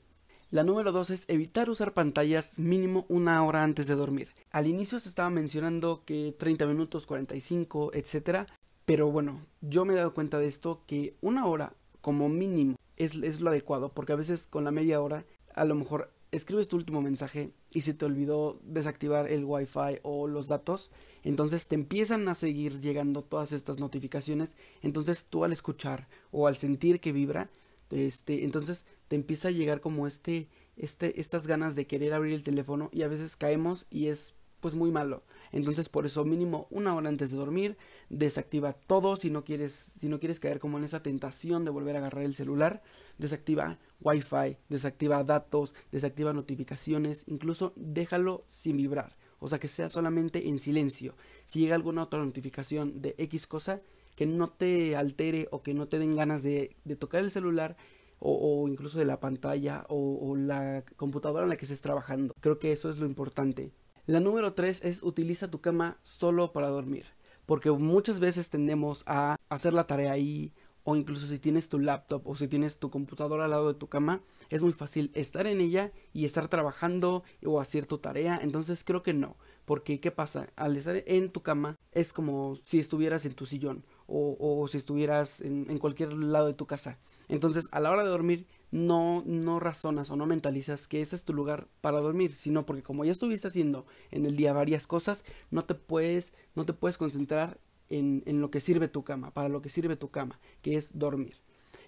La 0.49 0.63
número 0.63 0.91
dos 0.91 1.09
es 1.09 1.25
evitar 1.27 1.69
usar 1.69 1.93
pantallas 1.93 2.57
mínimo 2.57 3.05
una 3.09 3.43
hora 3.43 3.63
antes 3.63 3.87
de 3.87 3.95
dormir. 3.95 4.31
Al 4.51 4.67
inicio 4.67 4.99
se 4.99 5.09
estaba 5.09 5.29
mencionando 5.29 6.03
que 6.05 6.33
30 6.37 6.65
minutos, 6.65 7.05
45, 7.05 7.91
etcétera, 7.93 8.47
pero 8.85 9.11
bueno, 9.11 9.45
yo 9.61 9.83
me 9.83 9.93
he 9.93 9.97
dado 9.97 10.13
cuenta 10.13 10.39
de 10.39 10.47
esto 10.47 10.83
que 10.87 11.15
una 11.21 11.45
hora 11.45 11.73
como 12.01 12.29
mínimo 12.29 12.77
es, 12.95 13.15
es 13.15 13.41
lo 13.41 13.49
adecuado, 13.49 13.89
porque 13.89 14.13
a 14.13 14.17
veces 14.17 14.47
con 14.47 14.63
la 14.63 14.71
media 14.71 15.01
hora 15.01 15.25
a 15.53 15.65
lo 15.65 15.75
mejor 15.75 16.11
escribes 16.37 16.67
tu 16.67 16.77
último 16.77 17.01
mensaje 17.01 17.51
y 17.71 17.81
se 17.81 17.93
te 17.93 18.05
olvidó 18.05 18.59
desactivar 18.63 19.29
el 19.29 19.45
wifi 19.45 19.99
o 20.03 20.27
los 20.27 20.47
datos, 20.47 20.91
entonces 21.23 21.67
te 21.67 21.75
empiezan 21.75 22.27
a 22.27 22.35
seguir 22.35 22.79
llegando 22.79 23.23
todas 23.23 23.51
estas 23.51 23.79
notificaciones, 23.79 24.55
entonces 24.81 25.25
tú 25.25 25.43
al 25.43 25.51
escuchar 25.51 26.07
o 26.31 26.47
al 26.47 26.57
sentir 26.57 26.99
que 26.99 27.11
vibra, 27.11 27.49
este, 27.91 28.43
entonces 28.43 28.85
te 29.07 29.15
empieza 29.15 29.49
a 29.49 29.51
llegar 29.51 29.81
como 29.81 30.07
este, 30.07 30.47
este, 30.75 31.19
estas 31.19 31.47
ganas 31.47 31.75
de 31.75 31.87
querer 31.87 32.13
abrir 32.13 32.33
el 32.33 32.43
teléfono 32.43 32.89
y 32.91 33.03
a 33.03 33.07
veces 33.07 33.35
caemos 33.35 33.87
y 33.89 34.07
es 34.07 34.33
pues 34.59 34.73
muy 34.75 34.91
malo. 34.91 35.23
Entonces 35.51 35.87
por 35.87 36.05
eso 36.05 36.25
mínimo 36.25 36.67
una 36.69 36.95
hora 36.95 37.09
antes 37.09 37.31
de 37.31 37.37
dormir, 37.37 37.77
desactiva 38.09 38.73
todo 38.73 39.15
si 39.15 39.29
no 39.29 39.43
quieres, 39.43 39.73
si 39.73 40.09
no 40.09 40.19
quieres 40.19 40.39
caer 40.39 40.59
como 40.59 40.77
en 40.77 40.83
esa 40.83 41.03
tentación 41.03 41.63
de 41.63 41.71
volver 41.71 41.95
a 41.95 41.99
agarrar 41.99 42.23
el 42.23 42.35
celular, 42.35 42.81
desactiva 43.17 43.79
wifi, 44.01 44.57
desactiva 44.69 45.23
datos, 45.23 45.73
desactiva 45.91 46.33
notificaciones, 46.33 47.23
incluso 47.27 47.73
déjalo 47.75 48.43
sin 48.47 48.77
vibrar. 48.77 49.15
o 49.39 49.47
sea 49.47 49.59
que 49.59 49.67
sea 49.67 49.87
solamente 49.87 50.49
en 50.49 50.57
silencio. 50.57 51.15
Si 51.45 51.59
llega 51.59 51.75
alguna 51.75 52.03
otra 52.03 52.23
notificación 52.23 53.01
de 53.01 53.13
X 53.19 53.45
cosa, 53.45 53.81
que 54.15 54.25
no 54.25 54.49
te 54.49 54.95
altere 54.95 55.47
o 55.51 55.61
que 55.61 55.75
no 55.75 55.87
te 55.87 55.99
den 55.99 56.15
ganas 56.15 56.41
de, 56.41 56.75
tocar 56.99 57.21
el 57.21 57.29
celular 57.29 57.77
o, 58.19 58.67
incluso 58.67 58.97
de 58.97 59.05
la 59.05 59.19
pantalla 59.19 59.85
o, 59.89 60.35
la 60.35 60.83
computadora 60.95 61.43
en 61.43 61.49
la 61.49 61.55
que 61.55 61.65
estés 61.65 61.81
trabajando. 61.81 62.33
Creo 62.39 62.57
que 62.57 62.71
eso 62.71 62.89
es 62.89 62.97
lo 62.97 63.05
importante. 63.05 63.71
La 64.07 64.19
número 64.19 64.53
3 64.53 64.85
es 64.85 65.03
utiliza 65.03 65.51
tu 65.51 65.61
cama 65.61 65.99
solo 66.01 66.51
para 66.51 66.69
dormir. 66.69 67.05
Porque 67.45 67.69
muchas 67.69 68.19
veces 68.19 68.49
tendemos 68.49 69.03
a 69.05 69.37
hacer 69.49 69.73
la 69.73 69.85
tarea 69.85 70.13
ahí 70.13 70.51
o 70.89 70.95
incluso 70.95 71.27
si 71.27 71.37
tienes 71.37 71.67
tu 71.67 71.79
laptop 71.79 72.25
o 72.25 72.37
si 72.37 72.47
tienes 72.47 72.79
tu 72.79 72.89
computadora 72.89 73.43
al 73.43 73.51
lado 73.51 73.67
de 73.67 73.77
tu 73.77 73.89
cama, 73.89 74.21
es 74.49 74.61
muy 74.61 74.71
fácil 74.71 75.11
estar 75.15 75.45
en 75.45 75.59
ella 75.59 75.91
y 76.13 76.23
estar 76.23 76.47
trabajando 76.47 77.23
o 77.45 77.59
hacer 77.59 77.85
tu 77.85 77.97
tarea. 77.97 78.39
Entonces 78.41 78.85
creo 78.85 79.03
que 79.03 79.11
no, 79.11 79.35
porque 79.65 79.99
¿qué 79.99 80.11
pasa? 80.11 80.47
Al 80.55 80.77
estar 80.77 81.03
en 81.05 81.29
tu 81.29 81.41
cama 81.41 81.75
es 81.91 82.13
como 82.13 82.55
si 82.63 82.79
estuvieras 82.79 83.25
en 83.25 83.33
tu 83.33 83.45
sillón 83.45 83.83
o, 84.07 84.65
si 84.71 84.77
estuvieras 84.77 85.41
en, 85.41 85.69
en, 85.69 85.77
cualquier 85.77 86.13
lado 86.13 86.47
de 86.47 86.53
tu 86.53 86.67
casa. 86.67 86.99
Entonces 87.27 87.67
a 87.71 87.81
la 87.81 87.91
hora 87.91 88.05
de 88.05 88.09
dormir 88.09 88.47
no, 88.71 89.23
no 89.25 89.59
razonas 89.59 90.09
o 90.09 90.15
no 90.15 90.25
mentalizas 90.25 90.87
que 90.87 91.01
ese 91.01 91.17
es 91.17 91.25
tu 91.25 91.33
lugar 91.33 91.67
para 91.81 91.99
dormir, 91.99 92.33
sino 92.33 92.65
porque 92.65 92.83
como 92.83 93.03
ya 93.03 93.11
estuviste 93.11 93.49
haciendo 93.49 93.85
en 94.09 94.25
el 94.25 94.37
día 94.37 94.53
varias 94.53 94.87
cosas, 94.87 95.25
no 95.51 95.65
te 95.65 95.75
puedes, 95.75 96.31
no 96.55 96.65
te 96.65 96.71
puedes 96.71 96.97
concentrar 96.97 97.59
en, 97.89 98.23
lo 98.41 98.51
que 98.51 98.61
sirve 98.61 98.87
tu 98.87 99.03
cama, 99.03 99.33
para 99.33 99.49
lo 99.49 99.61
que 99.61 99.69
sirve 99.69 99.95
tu 99.95 100.09
cama, 100.09 100.39
que 100.61 100.75
es 100.75 100.97
dormir. 100.97 101.35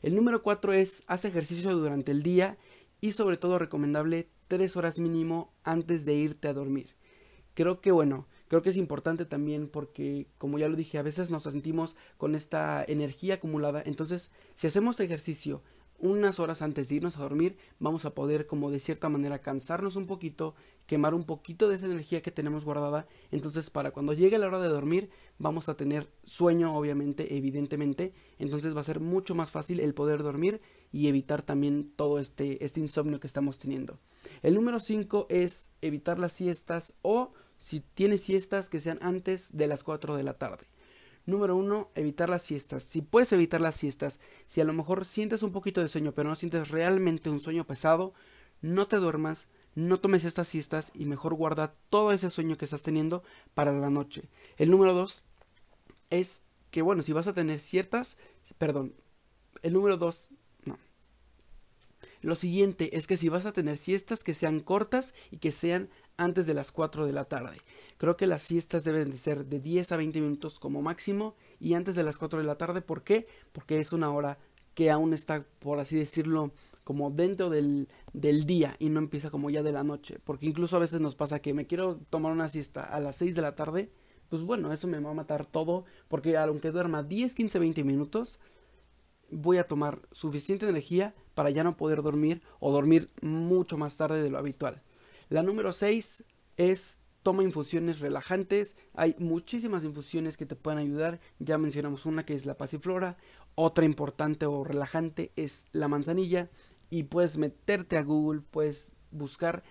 El 0.01 0.15
número 0.15 0.43
4 0.43 0.73
es 0.73 1.03
haz 1.07 1.25
ejercicio 1.25 1.75
durante 1.75 2.11
el 2.11 2.23
día 2.23 2.57
y 3.01 3.11
sobre 3.11 3.37
todo 3.37 3.59
recomendable 3.59 4.29
tres 4.47 4.75
horas 4.77 4.99
mínimo 4.99 5.53
antes 5.63 6.05
de 6.05 6.15
irte 6.15 6.47
a 6.47 6.53
dormir. 6.53 6.95
Creo 7.53 7.81
que 7.81 7.91
bueno, 7.91 8.27
creo 8.47 8.61
que 8.61 8.69
es 8.69 8.77
importante 8.77 9.25
también 9.25 9.67
porque 9.67 10.27
como 10.37 10.57
ya 10.57 10.69
lo 10.69 10.75
dije, 10.75 10.97
a 10.97 11.03
veces 11.03 11.29
nos 11.29 11.43
sentimos 11.43 11.95
con 12.17 12.35
esta 12.35 12.83
energía 12.87 13.35
acumulada, 13.35 13.83
entonces 13.85 14.31
si 14.55 14.67
hacemos 14.67 14.99
ejercicio 14.99 15.61
unas 15.99 16.39
horas 16.39 16.61
antes 16.61 16.89
de 16.89 16.95
irnos 16.95 17.17
a 17.17 17.21
dormir 17.21 17.57
vamos 17.79 18.05
a 18.05 18.13
poder 18.13 18.47
como 18.47 18.71
de 18.71 18.79
cierta 18.79 19.09
manera 19.09 19.39
cansarnos 19.39 19.95
un 19.95 20.07
poquito, 20.07 20.55
quemar 20.85 21.13
un 21.13 21.25
poquito 21.25 21.67
de 21.67 21.75
esa 21.75 21.85
energía 21.85 22.21
que 22.21 22.31
tenemos 22.31 22.65
guardada, 22.65 23.07
entonces 23.31 23.69
para 23.69 23.91
cuando 23.91 24.13
llegue 24.13 24.37
la 24.37 24.47
hora 24.47 24.59
de 24.59 24.69
dormir 24.69 25.09
vamos 25.37 25.69
a 25.69 25.75
tener 25.75 26.09
sueño 26.25 26.75
obviamente, 26.75 27.37
evidentemente, 27.37 28.13
entonces 28.37 28.75
va 28.75 28.81
a 28.81 28.85
ser 28.85 28.99
mucho 28.99 29.35
más 29.35 29.51
fácil 29.51 29.79
el 29.79 29.93
poder 29.93 30.23
dormir 30.23 30.61
y 30.91 31.07
evitar 31.07 31.41
también 31.41 31.87
todo 31.95 32.19
este, 32.19 32.63
este 32.63 32.79
insomnio 32.79 33.19
que 33.19 33.27
estamos 33.27 33.57
teniendo. 33.57 33.99
El 34.41 34.55
número 34.55 34.79
5 34.79 35.27
es 35.29 35.69
evitar 35.81 36.19
las 36.19 36.33
siestas 36.33 36.93
o 37.01 37.33
si 37.57 37.81
tienes 37.81 38.21
siestas 38.21 38.69
que 38.69 38.79
sean 38.79 38.99
antes 39.01 39.49
de 39.55 39.67
las 39.67 39.83
4 39.83 40.15
de 40.15 40.23
la 40.23 40.33
tarde. 40.35 40.65
Número 41.29 41.55
uno, 41.55 41.91
evitar 41.93 42.27
las 42.27 42.41
siestas. 42.41 42.81
Si 42.81 43.03
puedes 43.03 43.31
evitar 43.33 43.61
las 43.61 43.75
siestas, 43.75 44.19
si 44.47 44.61
a 44.61 44.63
lo 44.63 44.73
mejor 44.73 45.05
sientes 45.05 45.43
un 45.43 45.51
poquito 45.51 45.79
de 45.79 45.87
sueño, 45.87 46.11
pero 46.11 46.27
no 46.27 46.35
sientes 46.35 46.69
realmente 46.69 47.29
un 47.29 47.39
sueño 47.39 47.67
pesado, 47.67 48.15
no 48.61 48.87
te 48.87 48.95
duermas, 48.95 49.47
no 49.75 49.99
tomes 49.99 50.25
estas 50.25 50.47
siestas 50.47 50.91
y 50.95 51.05
mejor 51.05 51.35
guarda 51.35 51.71
todo 51.91 52.13
ese 52.13 52.31
sueño 52.31 52.57
que 52.57 52.65
estás 52.65 52.81
teniendo 52.81 53.21
para 53.53 53.71
la 53.71 53.91
noche. 53.91 54.27
El 54.57 54.71
número 54.71 54.95
dos 54.95 55.23
es 56.09 56.41
que, 56.71 56.81
bueno, 56.81 57.03
si 57.03 57.13
vas 57.13 57.27
a 57.27 57.33
tener 57.33 57.59
ciertas, 57.59 58.17
perdón, 58.57 58.95
el 59.61 59.73
número 59.73 59.97
dos, 59.97 60.29
no. 60.65 60.79
Lo 62.21 62.33
siguiente 62.33 62.97
es 62.97 63.05
que 63.05 63.17
si 63.17 63.29
vas 63.29 63.45
a 63.45 63.53
tener 63.53 63.77
siestas 63.77 64.23
que 64.23 64.33
sean 64.33 64.61
cortas 64.61 65.13
y 65.29 65.37
que 65.37 65.51
sean 65.51 65.89
antes 66.19 66.45
de 66.45 66.53
las 66.53 66.71
4 66.71 67.05
de 67.05 67.13
la 67.13 67.25
tarde. 67.25 67.57
Creo 67.97 68.17
que 68.17 68.27
las 68.27 68.43
siestas 68.43 68.83
deben 68.83 69.09
de 69.09 69.17
ser 69.17 69.45
de 69.45 69.59
10 69.59 69.91
a 69.93 69.97
20 69.97 70.21
minutos 70.21 70.59
como 70.59 70.81
máximo 70.81 71.35
y 71.59 71.73
antes 71.73 71.95
de 71.95 72.03
las 72.03 72.17
4 72.17 72.39
de 72.39 72.45
la 72.45 72.57
tarde. 72.57 72.81
¿Por 72.81 73.03
qué? 73.03 73.27
Porque 73.53 73.79
es 73.79 73.93
una 73.93 74.11
hora 74.11 74.37
que 74.75 74.91
aún 74.91 75.13
está, 75.13 75.45
por 75.59 75.79
así 75.79 75.95
decirlo, 75.95 76.51
como 76.83 77.09
dentro 77.09 77.49
del, 77.49 77.87
del, 78.13 78.45
día 78.45 78.75
y 78.79 78.89
no 78.89 78.99
empieza 78.99 79.29
como 79.29 79.49
ya 79.49 79.63
de 79.63 79.71
la 79.71 79.83
noche. 79.83 80.19
Porque 80.23 80.45
incluso 80.45 80.75
a 80.75 80.79
veces 80.79 80.99
nos 80.99 81.15
pasa 81.15 81.39
que 81.39 81.53
me 81.53 81.65
quiero 81.65 81.97
tomar 82.09 82.33
una 82.33 82.49
siesta 82.49 82.83
a 82.83 82.99
las 82.99 83.15
6 83.15 83.35
de 83.35 83.41
la 83.41 83.55
tarde. 83.55 83.89
Pues 84.27 84.43
bueno, 84.43 84.71
eso 84.73 84.87
me 84.87 84.99
va 84.99 85.11
a 85.11 85.13
matar 85.13 85.45
todo. 85.45 85.85
Porque 86.09 86.37
aunque 86.37 86.71
duerma 86.71 87.01
10, 87.01 87.33
15, 87.33 87.59
20 87.59 87.83
minutos, 87.85 88.39
voy 89.31 89.57
a 89.57 89.67
tomar 89.67 90.01
suficiente 90.11 90.67
energía 90.67 91.15
para 91.33 91.49
ya 91.49 91.63
no 91.63 91.77
poder 91.77 92.01
dormir 92.01 92.41
o 92.59 92.71
dormir 92.71 93.07
mucho 93.21 93.77
más 93.77 93.95
tarde 93.95 94.21
de 94.21 94.29
lo 94.29 94.37
habitual. 94.37 94.81
La 95.29 95.43
número 95.43 95.71
6 95.71 96.23
es 96.57 96.99
toma 97.21 97.43
infusiones 97.43 97.99
relajantes. 97.99 98.75
Hay 98.93 99.15
muchísimas 99.19 99.83
infusiones 99.83 100.37
que 100.37 100.45
te 100.45 100.55
pueden 100.55 100.79
ayudar. 100.79 101.19
Ya 101.37 101.57
mencionamos 101.57 102.05
una 102.05 102.25
que 102.25 102.33
es 102.33 102.45
la 102.45 102.57
pasiflora. 102.57 103.17
Otra 103.55 103.85
importante 103.85 104.45
o 104.47 104.63
relajante 104.63 105.31
es 105.35 105.65
la 105.71 105.87
manzanilla. 105.87 106.49
Y 106.89 107.03
puedes 107.03 107.37
meterte 107.37 107.97
a 107.97 108.03
Google, 108.03 108.41
puedes 108.41 108.91
buscar 109.11 109.63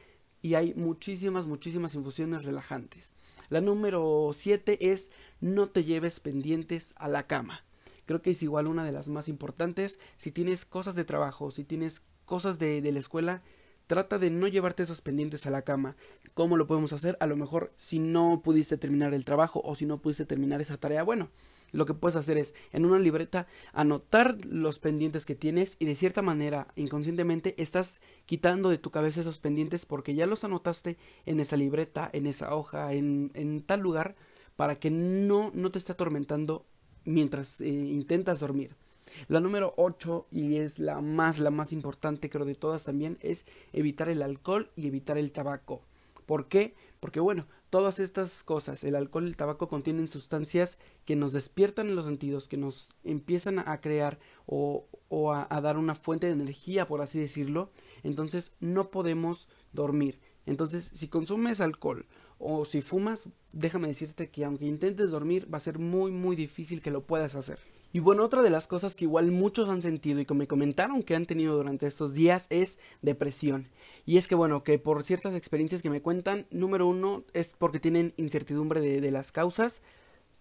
y 0.43 0.55
hay 0.55 0.75
muchísimas, 0.75 1.47
muchísimas 1.47 1.95
infusiones 1.95 2.45
relajantes. 2.45 3.13
La 3.49 3.61
número 3.61 4.31
7 4.33 4.93
es 4.93 5.11
no 5.41 5.69
te 5.69 5.85
lleves 5.85 6.21
pendientes 6.21 6.95
a 6.97 7.09
la 7.09 7.27
cama. 7.27 7.65
Creo 8.07 8.23
que 8.23 8.31
es 8.31 8.43
igual 8.43 8.67
una 8.67 8.85
de 8.85 8.93
las 8.93 9.09
más 9.09 9.29
importantes. 9.29 9.99
Si 10.17 10.31
tienes 10.31 10.65
cosas 10.65 10.95
de 10.95 11.05
trabajo, 11.05 11.51
si 11.51 11.65
tienes 11.65 12.03
cosas 12.25 12.59
de, 12.59 12.81
de 12.81 12.93
la 12.93 13.01
escuela, 13.01 13.43
Trata 13.89 14.19
de 14.19 14.29
no 14.29 14.49
llevarte 14.49 14.83
esos 14.83 15.01
pendientes 15.01 15.47
a 15.47 15.51
la 15.51 15.63
cama. 15.63 15.97
¿Cómo 16.35 16.59
lo 16.59 16.67
podemos 16.67 16.93
hacer? 16.93 17.17
A 17.21 17.27
lo 17.27 17.37
mejor 17.37 17.73
si 17.79 17.99
no 17.99 18.43
pudiste 18.45 18.77
terminar 18.77 19.15
el 19.15 19.25
trabajo 19.25 19.63
o 19.65 19.75
si 19.75 19.87
no 19.87 20.03
pudiste 20.03 20.27
terminar 20.27 20.61
esa 20.61 20.77
tarea, 20.77 21.03
bueno, 21.03 21.31
lo 21.73 21.87
que 21.87 21.95
puedes 21.95 22.15
hacer 22.15 22.37
es 22.37 22.53
en 22.73 22.85
una 22.85 22.99
libreta 22.99 23.47
anotar 23.73 24.37
los 24.45 24.79
pendientes 24.79 25.25
que 25.25 25.35
tienes 25.35 25.77
y 25.79 25.87
de 25.87 25.97
cierta 25.97 26.21
manera 26.21 26.69
inconscientemente 26.77 27.55
estás 27.57 28.03
quitando 28.27 28.69
de 28.69 28.77
tu 28.77 28.91
cabeza 28.91 29.23
esos 29.23 29.39
pendientes 29.39 29.87
porque 29.87 30.15
ya 30.15 30.27
los 30.27 30.45
anotaste 30.45 30.99
en 31.25 31.41
esa 31.41 31.57
libreta, 31.57 32.11
en 32.13 32.27
esa 32.27 32.55
hoja, 32.55 32.93
en, 32.93 33.63
tal 33.65 33.81
lugar 33.81 34.17
para 34.55 34.79
que 34.79 34.91
no, 34.91 35.51
no 35.55 35.71
te 35.71 35.79
esté 35.79 35.93
atormentando 35.93 36.67
mientras 37.07 37.63
eh, 37.63 37.69
intentas 37.69 38.41
dormir. 38.41 38.77
La 39.27 39.41
número 39.41 39.75
8 39.77 40.27
y 40.31 40.57
es 40.57 40.79
la 40.79 41.01
más 41.01 41.39
la 41.39 41.51
más 41.51 41.73
importante 41.73 42.31
creo 42.31 42.45
de 42.45 42.55
todas 42.55 42.85
también 42.85 43.19
es 43.21 43.47
evitar 43.73 44.09
el 44.09 44.23
alcohol 44.23 44.71
y 44.77 44.87
evitar 44.87 45.19
el 45.19 45.33
tabaco. 45.33 45.83
¿Por 46.27 46.47
qué? 46.47 46.75
Porque 47.01 47.21
bueno, 47.21 47.47
todas 47.71 47.99
estas 47.99 48.43
cosas, 48.43 48.85
el 48.85 48.95
alcohol 48.95 49.25
y 49.25 49.29
el 49.29 49.37
tabaco 49.37 49.69
contienen 49.69 50.09
sustancias 50.09 50.79
que 51.05 51.17
nos 51.17 51.33
despiertan 51.33 51.89
en 51.89 51.97
los 51.97 52.05
sentidos, 52.05 52.49
que 52.49 52.57
nos 52.57 52.91
empiezan 53.03 53.59
a 53.59 53.81
crear 53.81 54.19
o, 54.47 54.87
o 55.09 55.33
a, 55.33 55.47
a 55.49 55.61
dar 55.61 55.79
una 55.79 55.95
fuente 55.95 56.27
de 56.27 56.35
energía, 56.35 56.87
por 56.87 57.01
así 57.01 57.19
decirlo. 57.19 57.71
Entonces 58.03 58.53
no 58.61 58.91
podemos 58.91 59.49
dormir. 59.73 60.19
Entonces, 60.45 60.91
si 60.95 61.09
consumes 61.09 61.61
alcohol 61.61 62.07
o 62.39 62.65
si 62.65 62.83
fumas, 62.83 63.29
déjame 63.53 63.89
decirte 63.89 64.31
que 64.31 64.45
aunque 64.45 64.67
intentes 64.67 65.11
dormir, 65.11 65.53
va 65.53 65.59
a 65.59 65.61
ser 65.61 65.79
muy 65.79 66.11
muy 66.11 66.37
difícil 66.37 66.83
que 66.83 66.91
lo 66.91 67.05
puedas 67.05 67.35
hacer. 67.37 67.59
Y 67.93 68.01
bueno, 68.01 68.23
otra 68.23 68.43
de 68.43 68.51
las 68.51 68.67
cosas 68.67 68.95
que 68.95 69.07
igual 69.07 69.31
muchos 69.31 69.69
han 69.71 69.81
sentido 69.81 70.21
y 70.21 70.27
que 70.27 70.35
me 70.35 70.47
comentaron 70.47 71.03
que 71.03 71.15
han 71.15 71.25
tenido 71.25 71.57
durante 71.57 71.87
estos 71.87 72.13
días 72.13 72.47
es 72.51 72.79
depresión. 73.01 73.69
Y 74.05 74.19
es 74.19 74.29
que 74.29 74.35
bueno, 74.35 74.63
que 74.63 74.79
por 74.79 75.03
ciertas 75.05 75.35
experiencias 75.35 75.81
que 75.81 75.91
me 75.91 76.03
cuentan, 76.03 76.47
número 76.51 76.87
uno 76.87 77.25
es 77.33 77.55
porque 77.57 77.81
tienen 77.81 78.13
incertidumbre 78.17 78.81
de, 78.81 79.01
de 79.01 79.11
las 79.11 79.33
causas. 79.33 79.81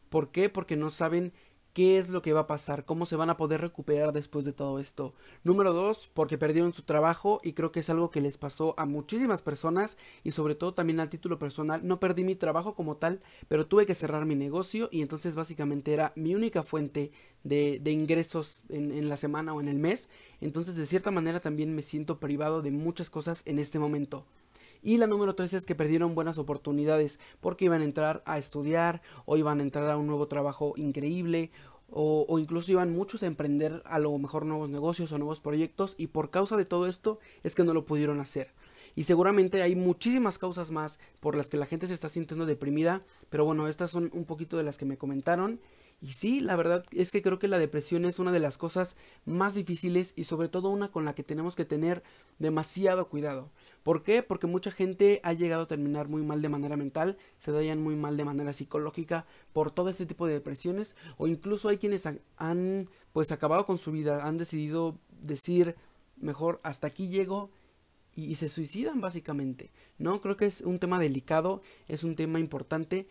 ¿Por 0.09 0.29
qué? 0.29 0.49
Porque 0.49 0.75
no 0.75 0.89
saben 0.89 1.33
qué 1.77 1.99
es 1.99 2.09
lo 2.09 2.23
que 2.23 2.33
va 2.33 2.39
a 2.39 2.47
pasar, 2.47 2.85
cómo 2.85 3.05
se 3.05 3.15
van 3.15 3.29
a 3.29 3.37
poder 3.37 3.61
recuperar 3.61 4.11
después 4.11 4.43
de 4.45 4.51
todo 4.51 4.79
esto. 4.79 5.13
Número 5.43 5.73
dos, 5.73 6.09
porque 6.11 6.39
perdieron 6.39 6.73
su 6.73 6.81
trabajo 6.81 7.39
y 7.43 7.53
creo 7.53 7.71
que 7.71 7.81
es 7.81 7.89
algo 7.91 8.09
que 8.09 8.19
les 8.19 8.39
pasó 8.39 8.73
a 8.79 8.87
muchísimas 8.87 9.43
personas 9.43 9.95
y 10.23 10.31
sobre 10.31 10.55
todo 10.55 10.73
también 10.73 10.99
a 10.99 11.07
título 11.11 11.37
personal. 11.37 11.85
No 11.85 11.99
perdí 11.99 12.23
mi 12.23 12.33
trabajo 12.33 12.73
como 12.73 12.97
tal, 12.97 13.19
pero 13.47 13.67
tuve 13.67 13.85
que 13.85 13.93
cerrar 13.93 14.25
mi 14.25 14.33
negocio 14.33 14.89
y 14.91 15.03
entonces 15.03 15.35
básicamente 15.35 15.93
era 15.93 16.13
mi 16.15 16.33
única 16.33 16.63
fuente 16.63 17.11
de, 17.43 17.77
de 17.79 17.91
ingresos 17.91 18.63
en, 18.69 18.91
en 18.91 19.07
la 19.07 19.17
semana 19.17 19.53
o 19.53 19.61
en 19.61 19.67
el 19.67 19.77
mes. 19.77 20.09
Entonces 20.41 20.77
de 20.77 20.87
cierta 20.87 21.11
manera 21.11 21.41
también 21.41 21.75
me 21.75 21.83
siento 21.83 22.19
privado 22.19 22.63
de 22.63 22.71
muchas 22.71 23.11
cosas 23.11 23.43
en 23.45 23.59
este 23.59 23.77
momento. 23.77 24.25
Y 24.81 24.97
la 24.97 25.07
número 25.07 25.35
3 25.35 25.53
es 25.53 25.65
que 25.65 25.75
perdieron 25.75 26.15
buenas 26.15 26.37
oportunidades 26.37 27.19
porque 27.39 27.65
iban 27.65 27.81
a 27.81 27.85
entrar 27.85 28.23
a 28.25 28.37
estudiar 28.37 29.01
o 29.25 29.37
iban 29.37 29.59
a 29.59 29.63
entrar 29.63 29.89
a 29.89 29.97
un 29.97 30.07
nuevo 30.07 30.27
trabajo 30.27 30.73
increíble 30.77 31.51
o, 31.89 32.37
incluso 32.39 32.71
iban 32.71 32.91
muchos 32.91 33.23
a 33.23 33.27
emprender 33.27 33.81
a 33.85 33.99
lo 33.99 34.17
mejor 34.17 34.45
nuevos 34.45 34.69
negocios 34.69 35.11
o 35.11 35.17
nuevos 35.17 35.39
proyectos 35.39 35.95
y 35.97 36.07
por 36.07 36.29
causa 36.29 36.57
de 36.57 36.65
todo 36.65 36.87
esto 36.87 37.19
es 37.43 37.55
que 37.55 37.63
no 37.63 37.73
lo 37.73 37.85
pudieron 37.85 38.19
hacer. 38.19 38.51
Y 38.95 39.03
seguramente 39.03 39.61
hay 39.61 39.75
muchísimas 39.75 40.39
causas 40.39 40.71
más 40.71 40.99
por 41.19 41.35
las 41.35 41.49
que 41.49 41.57
la 41.57 41.67
gente 41.67 41.87
se 41.87 41.93
está 41.93 42.09
sintiendo 42.09 42.45
deprimida, 42.45 43.03
pero 43.29 43.45
bueno, 43.45 43.67
estas 43.67 43.91
son 43.91 44.09
un 44.13 44.25
poquito 44.25 44.57
de 44.57 44.63
las 44.63 44.77
que 44.77 44.85
me 44.85 44.97
comentaron 44.97 45.59
Y 45.99 46.13
sí, 46.13 46.41
la 46.41 46.55
verdad 46.55 46.85
es 46.91 47.11
que 47.11 47.23
creo 47.23 47.39
que 47.39 47.47
la 47.47 47.57
depresión 47.57 48.05
es 48.05 48.19
una 48.19 48.31
de 48.31 48.39
las 48.39 48.59
cosas 48.59 48.97
más 49.25 49.55
difíciles 49.55 50.13
y 50.15 50.25
sobre 50.25 50.47
todo 50.47 50.69
una 50.69 50.91
con 50.91 51.05
la 51.05 51.15
que 51.15 51.23
tenemos 51.23 51.55
que 51.55 51.65
tener 51.65 52.03
demasiado 52.37 53.09
cuidado. 53.09 53.49
¿Por 53.81 54.03
qué? 54.03 54.21
Porque 54.21 54.45
mucha 54.45 54.69
gente 54.69 55.19
ha 55.23 55.33
llegado 55.33 55.63
a 55.63 55.67
terminar 55.67 56.07
muy 56.07 56.21
mal 56.21 56.43
de 56.43 56.49
manera 56.49 56.77
mental, 56.77 57.17
se 57.37 57.51
dañan 57.51 57.81
muy 57.81 57.95
mal 57.95 58.15
de 58.15 58.25
manera 58.25 58.53
psicológica 58.53 59.25
por 59.53 59.71
todo 59.71 59.89
este 59.89 60.05
tipo 60.05 60.27
de 60.27 60.33
depresiones 60.33 60.95
o 61.17 61.27
incluso 61.27 61.67
hay 61.67 61.79
quienes 61.79 62.05
han 62.05 62.89
pues 63.11 63.31
acabado 63.31 63.65
con 63.65 63.79
su 63.79 63.91
vida, 63.91 64.27
han 64.27 64.37
decidido 64.37 64.99
decir 65.19 65.75
mejor 66.15 66.59
hasta 66.61 66.85
aquí 66.85 67.07
llego 67.07 67.49
y, 68.15 68.25
y 68.25 68.35
se 68.35 68.49
suicidan 68.49 69.01
básicamente. 69.01 69.71
No, 69.97 70.21
creo 70.21 70.37
que 70.37 70.45
es 70.45 70.61
un 70.61 70.77
tema 70.77 70.99
delicado, 70.99 71.63
es 71.87 72.03
un 72.03 72.15
tema 72.15 72.39
importante, 72.39 73.07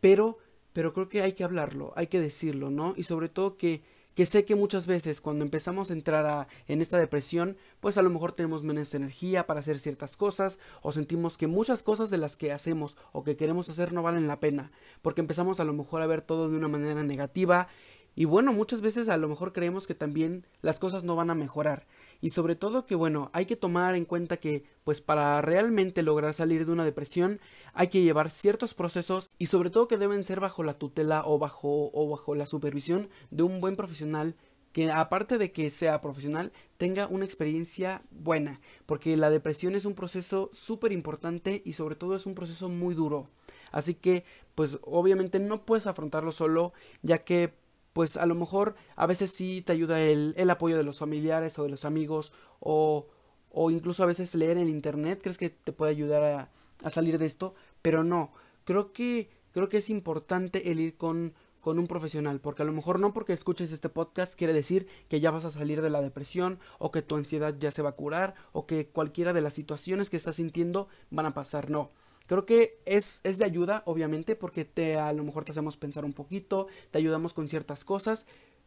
pero 0.00 0.38
pero 0.78 0.92
creo 0.92 1.08
que 1.08 1.22
hay 1.22 1.32
que 1.32 1.42
hablarlo, 1.42 1.92
hay 1.96 2.06
que 2.06 2.20
decirlo, 2.20 2.70
¿no? 2.70 2.94
Y 2.96 3.02
sobre 3.02 3.28
todo 3.28 3.56
que, 3.56 3.82
que 4.14 4.26
sé 4.26 4.44
que 4.44 4.54
muchas 4.54 4.86
veces 4.86 5.20
cuando 5.20 5.44
empezamos 5.44 5.90
a 5.90 5.92
entrar 5.92 6.24
a, 6.24 6.46
en 6.68 6.80
esta 6.80 6.98
depresión, 6.98 7.56
pues 7.80 7.98
a 7.98 8.02
lo 8.02 8.10
mejor 8.10 8.30
tenemos 8.30 8.62
menos 8.62 8.94
energía 8.94 9.44
para 9.44 9.58
hacer 9.58 9.80
ciertas 9.80 10.16
cosas, 10.16 10.60
o 10.80 10.92
sentimos 10.92 11.36
que 11.36 11.48
muchas 11.48 11.82
cosas 11.82 12.10
de 12.10 12.18
las 12.18 12.36
que 12.36 12.52
hacemos 12.52 12.96
o 13.10 13.24
que 13.24 13.36
queremos 13.36 13.68
hacer 13.68 13.92
no 13.92 14.04
valen 14.04 14.28
la 14.28 14.38
pena, 14.38 14.70
porque 15.02 15.20
empezamos 15.20 15.58
a 15.58 15.64
lo 15.64 15.72
mejor 15.72 16.00
a 16.00 16.06
ver 16.06 16.22
todo 16.22 16.48
de 16.48 16.56
una 16.56 16.68
manera 16.68 17.02
negativa, 17.02 17.66
y 18.14 18.24
bueno, 18.24 18.52
muchas 18.52 18.80
veces 18.80 19.08
a 19.08 19.16
lo 19.16 19.26
mejor 19.26 19.52
creemos 19.52 19.88
que 19.88 19.96
también 19.96 20.46
las 20.62 20.78
cosas 20.78 21.02
no 21.02 21.16
van 21.16 21.30
a 21.30 21.34
mejorar 21.34 21.88
y 22.20 22.30
sobre 22.30 22.56
todo 22.56 22.86
que 22.86 22.94
bueno, 22.94 23.30
hay 23.32 23.46
que 23.46 23.56
tomar 23.56 23.94
en 23.94 24.04
cuenta 24.04 24.38
que 24.38 24.64
pues 24.84 25.00
para 25.00 25.40
realmente 25.42 26.02
lograr 26.02 26.34
salir 26.34 26.66
de 26.66 26.72
una 26.72 26.84
depresión 26.84 27.40
hay 27.74 27.88
que 27.88 28.02
llevar 28.02 28.30
ciertos 28.30 28.74
procesos 28.74 29.30
y 29.38 29.46
sobre 29.46 29.70
todo 29.70 29.88
que 29.88 29.98
deben 29.98 30.24
ser 30.24 30.40
bajo 30.40 30.62
la 30.62 30.74
tutela 30.74 31.22
o 31.24 31.38
bajo 31.38 31.90
o 31.92 32.08
bajo 32.08 32.34
la 32.34 32.46
supervisión 32.46 33.08
de 33.30 33.42
un 33.42 33.60
buen 33.60 33.76
profesional 33.76 34.36
que 34.72 34.90
aparte 34.90 35.38
de 35.38 35.52
que 35.52 35.70
sea 35.70 36.00
profesional 36.00 36.52
tenga 36.76 37.06
una 37.06 37.24
experiencia 37.24 38.02
buena 38.10 38.60
porque 38.86 39.16
la 39.16 39.30
depresión 39.30 39.74
es 39.74 39.84
un 39.84 39.94
proceso 39.94 40.50
súper 40.52 40.92
importante 40.92 41.62
y 41.64 41.74
sobre 41.74 41.94
todo 41.94 42.16
es 42.16 42.26
un 42.26 42.34
proceso 42.34 42.68
muy 42.68 42.94
duro. 42.94 43.28
Así 43.70 43.94
que 43.94 44.24
pues 44.54 44.78
obviamente 44.82 45.38
no 45.38 45.64
puedes 45.64 45.86
afrontarlo 45.86 46.32
solo 46.32 46.72
ya 47.02 47.18
que 47.18 47.54
pues 47.98 48.16
a 48.16 48.26
lo 48.26 48.36
mejor 48.36 48.76
a 48.94 49.06
veces 49.06 49.32
sí 49.32 49.60
te 49.60 49.72
ayuda 49.72 50.00
el, 50.00 50.32
el 50.36 50.48
apoyo 50.50 50.76
de 50.76 50.84
los 50.84 50.98
familiares 50.98 51.58
o 51.58 51.64
de 51.64 51.68
los 51.68 51.84
amigos 51.84 52.32
o, 52.60 53.08
o 53.50 53.72
incluso 53.72 54.04
a 54.04 54.06
veces 54.06 54.36
leer 54.36 54.56
en 54.56 54.68
internet, 54.68 55.18
crees 55.20 55.36
que 55.36 55.50
te 55.50 55.72
puede 55.72 55.90
ayudar 55.90 56.22
a, 56.22 56.48
a 56.84 56.90
salir 56.90 57.18
de 57.18 57.26
esto, 57.26 57.56
pero 57.82 58.04
no, 58.04 58.30
creo 58.62 58.92
que 58.92 59.30
creo 59.50 59.68
que 59.68 59.78
es 59.78 59.90
importante 59.90 60.70
el 60.70 60.78
ir 60.78 60.96
con 60.96 61.34
con 61.60 61.80
un 61.80 61.88
profesional, 61.88 62.40
porque 62.40 62.62
a 62.62 62.66
lo 62.66 62.72
mejor 62.72 63.00
no 63.00 63.12
porque 63.12 63.32
escuches 63.32 63.72
este 63.72 63.88
podcast 63.88 64.38
quiere 64.38 64.52
decir 64.52 64.86
que 65.08 65.18
ya 65.18 65.32
vas 65.32 65.44
a 65.44 65.50
salir 65.50 65.82
de 65.82 65.90
la 65.90 66.00
depresión 66.00 66.60
o 66.78 66.92
que 66.92 67.02
tu 67.02 67.16
ansiedad 67.16 67.56
ya 67.58 67.72
se 67.72 67.82
va 67.82 67.88
a 67.88 67.96
curar 67.96 68.36
o 68.52 68.64
que 68.64 68.86
cualquiera 68.86 69.32
de 69.32 69.40
las 69.40 69.54
situaciones 69.54 70.08
que 70.08 70.18
estás 70.18 70.36
sintiendo 70.36 70.86
van 71.10 71.26
a 71.26 71.34
pasar, 71.34 71.68
no. 71.68 71.90
Creo 72.28 72.44
que 72.46 72.78
es, 72.84 73.20
es 73.24 73.38
de 73.38 73.46
ayuda, 73.46 73.82
obviamente, 73.86 74.36
porque 74.36 74.66
te 74.66 74.96
a 74.96 75.12
lo 75.14 75.24
mejor 75.24 75.44
te 75.44 75.50
hacemos 75.50 75.76
pensar 75.76 76.04
un 76.04 76.12
poquito, 76.12 76.68
te 76.90 76.98
ayudamos 76.98 77.32
con 77.32 77.48
ciertas 77.48 77.84
cosas, 77.84 78.26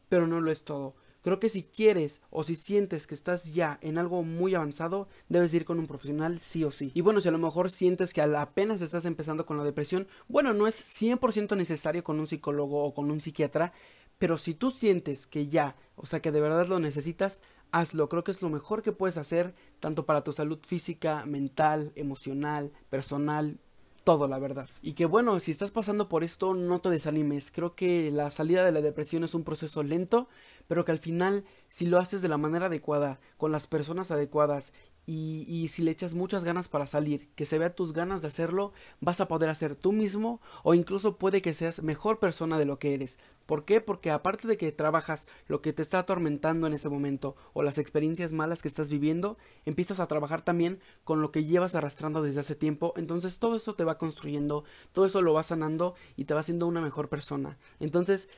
pero 0.09 0.27
no 0.27 0.41
lo 0.41 0.51
es 0.51 0.65
todo. 0.65 0.95
Creo 1.21 1.39
que 1.39 1.49
si 1.49 1.61
quieres 1.61 2.21
o 2.31 2.43
si 2.43 2.55
sientes 2.55 3.05
que 3.05 3.13
estás 3.13 3.53
ya 3.53 3.77
en 3.81 3.99
algo 3.99 4.23
muy 4.23 4.55
avanzado, 4.55 5.07
debes 5.29 5.53
ir 5.53 5.65
con 5.65 5.77
un 5.77 5.85
profesional 5.85 6.39
sí 6.39 6.63
o 6.63 6.71
sí. 6.71 6.91
Y 6.95 7.01
bueno, 7.01 7.21
si 7.21 7.27
a 7.27 7.31
lo 7.31 7.37
mejor 7.37 7.69
sientes 7.69 8.13
que 8.13 8.23
apenas 8.23 8.81
estás 8.81 9.05
empezando 9.05 9.45
con 9.45 9.57
la 9.57 9.63
depresión, 9.63 10.07
bueno, 10.27 10.53
no 10.53 10.65
es 10.65 10.83
100% 10.83 11.55
necesario 11.55 12.03
con 12.03 12.19
un 12.19 12.25
psicólogo 12.25 12.83
o 12.83 12.95
con 12.95 13.11
un 13.11 13.21
psiquiatra, 13.21 13.73
pero 14.17 14.37
si 14.37 14.55
tú 14.55 14.71
sientes 14.71 15.27
que 15.27 15.45
ya, 15.45 15.75
o 15.95 16.07
sea, 16.07 16.19
que 16.19 16.31
de 16.31 16.41
verdad 16.41 16.67
lo 16.67 16.79
necesitas, 16.79 17.41
hazlo. 17.71 18.09
Creo 18.09 18.23
que 18.23 18.31
es 18.31 18.41
lo 18.41 18.49
mejor 18.49 18.81
que 18.81 18.91
puedes 18.91 19.17
hacer, 19.17 19.53
tanto 19.81 20.05
para 20.05 20.23
tu 20.23 20.31
salud 20.31 20.59
física, 20.65 21.25
mental, 21.25 21.91
emocional, 21.95 22.71
personal, 22.89 23.59
todo, 24.05 24.27
la 24.27 24.39
verdad. 24.39 24.69
Y 24.81 24.93
que 24.93 25.05
bueno, 25.05 25.39
si 25.39 25.51
estás 25.51 25.71
pasando 25.71 26.07
por 26.07 26.23
esto, 26.23 26.53
no 26.53 26.79
te 26.79 26.89
desanimes. 26.89 27.51
Creo 27.51 27.75
que 27.75 28.09
la 28.11 28.31
salida 28.31 28.63
de 28.63 28.71
la 28.71 28.81
depresión 28.81 29.23
es 29.23 29.35
un 29.35 29.43
proceso 29.43 29.83
lento, 29.83 30.27
pero 30.71 30.85
que 30.85 30.93
al 30.93 30.99
final, 30.99 31.43
si 31.67 31.85
lo 31.85 31.99
haces 31.99 32.21
de 32.21 32.29
la 32.29 32.37
manera 32.37 32.67
adecuada, 32.67 33.19
con 33.35 33.51
las 33.51 33.67
personas 33.67 34.09
adecuadas 34.09 34.71
y, 35.05 35.67
si 35.67 35.81
le 35.81 35.91
echas 35.91 36.13
muchas 36.13 36.45
ganas 36.45 36.69
para 36.69 36.87
salir, 36.87 37.27
que 37.35 37.45
se 37.45 37.57
vea 37.57 37.75
tus 37.75 37.91
ganas 37.91 38.21
de 38.21 38.29
hacerlo, 38.29 38.71
vas 39.01 39.19
a 39.19 39.27
poder 39.27 39.49
hacer 39.49 39.75
tú 39.75 39.91
mismo 39.91 40.39
o 40.63 40.73
incluso 40.73 41.17
puede 41.17 41.41
que 41.41 41.53
seas 41.53 41.83
mejor 41.83 42.19
persona 42.19 42.57
de 42.57 42.63
lo 42.63 42.79
que 42.79 42.93
eres. 42.93 43.19
¿Por 43.45 43.65
qué? 43.65 43.81
Porque 43.81 44.11
aparte 44.11 44.47
de 44.47 44.55
que 44.55 44.71
trabajas 44.71 45.27
lo 45.47 45.61
que 45.61 45.73
te 45.73 45.81
está 45.81 45.99
atormentando 45.99 46.67
en 46.67 46.73
ese 46.73 46.87
momento 46.87 47.35
o 47.51 47.63
las 47.63 47.77
experiencias 47.77 48.31
malas 48.31 48.61
que 48.61 48.69
estás 48.69 48.87
viviendo, 48.87 49.37
empiezas 49.65 49.99
a 49.99 50.07
trabajar 50.07 50.41
también 50.41 50.79
con 51.03 51.21
lo 51.21 51.33
que 51.33 51.43
llevas 51.43 51.75
arrastrando 51.75 52.23
desde 52.23 52.39
hace 52.39 52.55
tiempo, 52.55 52.93
entonces 52.95 53.39
todo 53.39 53.57
eso 53.57 53.75
te 53.75 53.83
va 53.83 53.97
construyendo, 53.97 54.63
todo 54.93 55.05
eso 55.05 55.21
lo 55.21 55.33
va 55.33 55.43
sanando 55.43 55.95
y 56.15 56.23
te 56.23 56.33
va 56.33 56.39
haciendo 56.39 56.65
una 56.65 56.79
mejor 56.79 57.09
persona. 57.09 57.57
Entonces, 57.81 58.29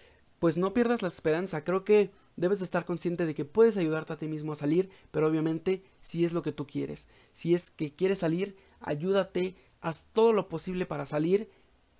pues 0.43 0.57
no 0.57 0.73
pierdas 0.73 1.01
la 1.01 1.07
esperanza, 1.07 1.63
creo 1.63 1.85
que 1.85 2.11
debes 2.35 2.61
estar 2.61 2.83
consciente 2.83 3.25
de 3.25 3.33
que 3.33 3.45
puedes 3.45 3.77
ayudarte 3.77 4.11
a 4.11 4.17
ti 4.17 4.27
mismo 4.27 4.51
a 4.51 4.57
salir, 4.57 4.89
pero 5.09 5.25
obviamente 5.25 5.85
si 6.01 6.25
es 6.25 6.33
lo 6.33 6.41
que 6.41 6.51
tú 6.51 6.67
quieres. 6.67 7.07
Si 7.31 7.53
es 7.53 7.71
que 7.71 7.95
quieres 7.95 8.19
salir, 8.19 8.57
ayúdate, 8.81 9.55
haz 9.79 10.07
todo 10.11 10.33
lo 10.33 10.49
posible 10.49 10.85
para 10.85 11.05
salir, 11.05 11.49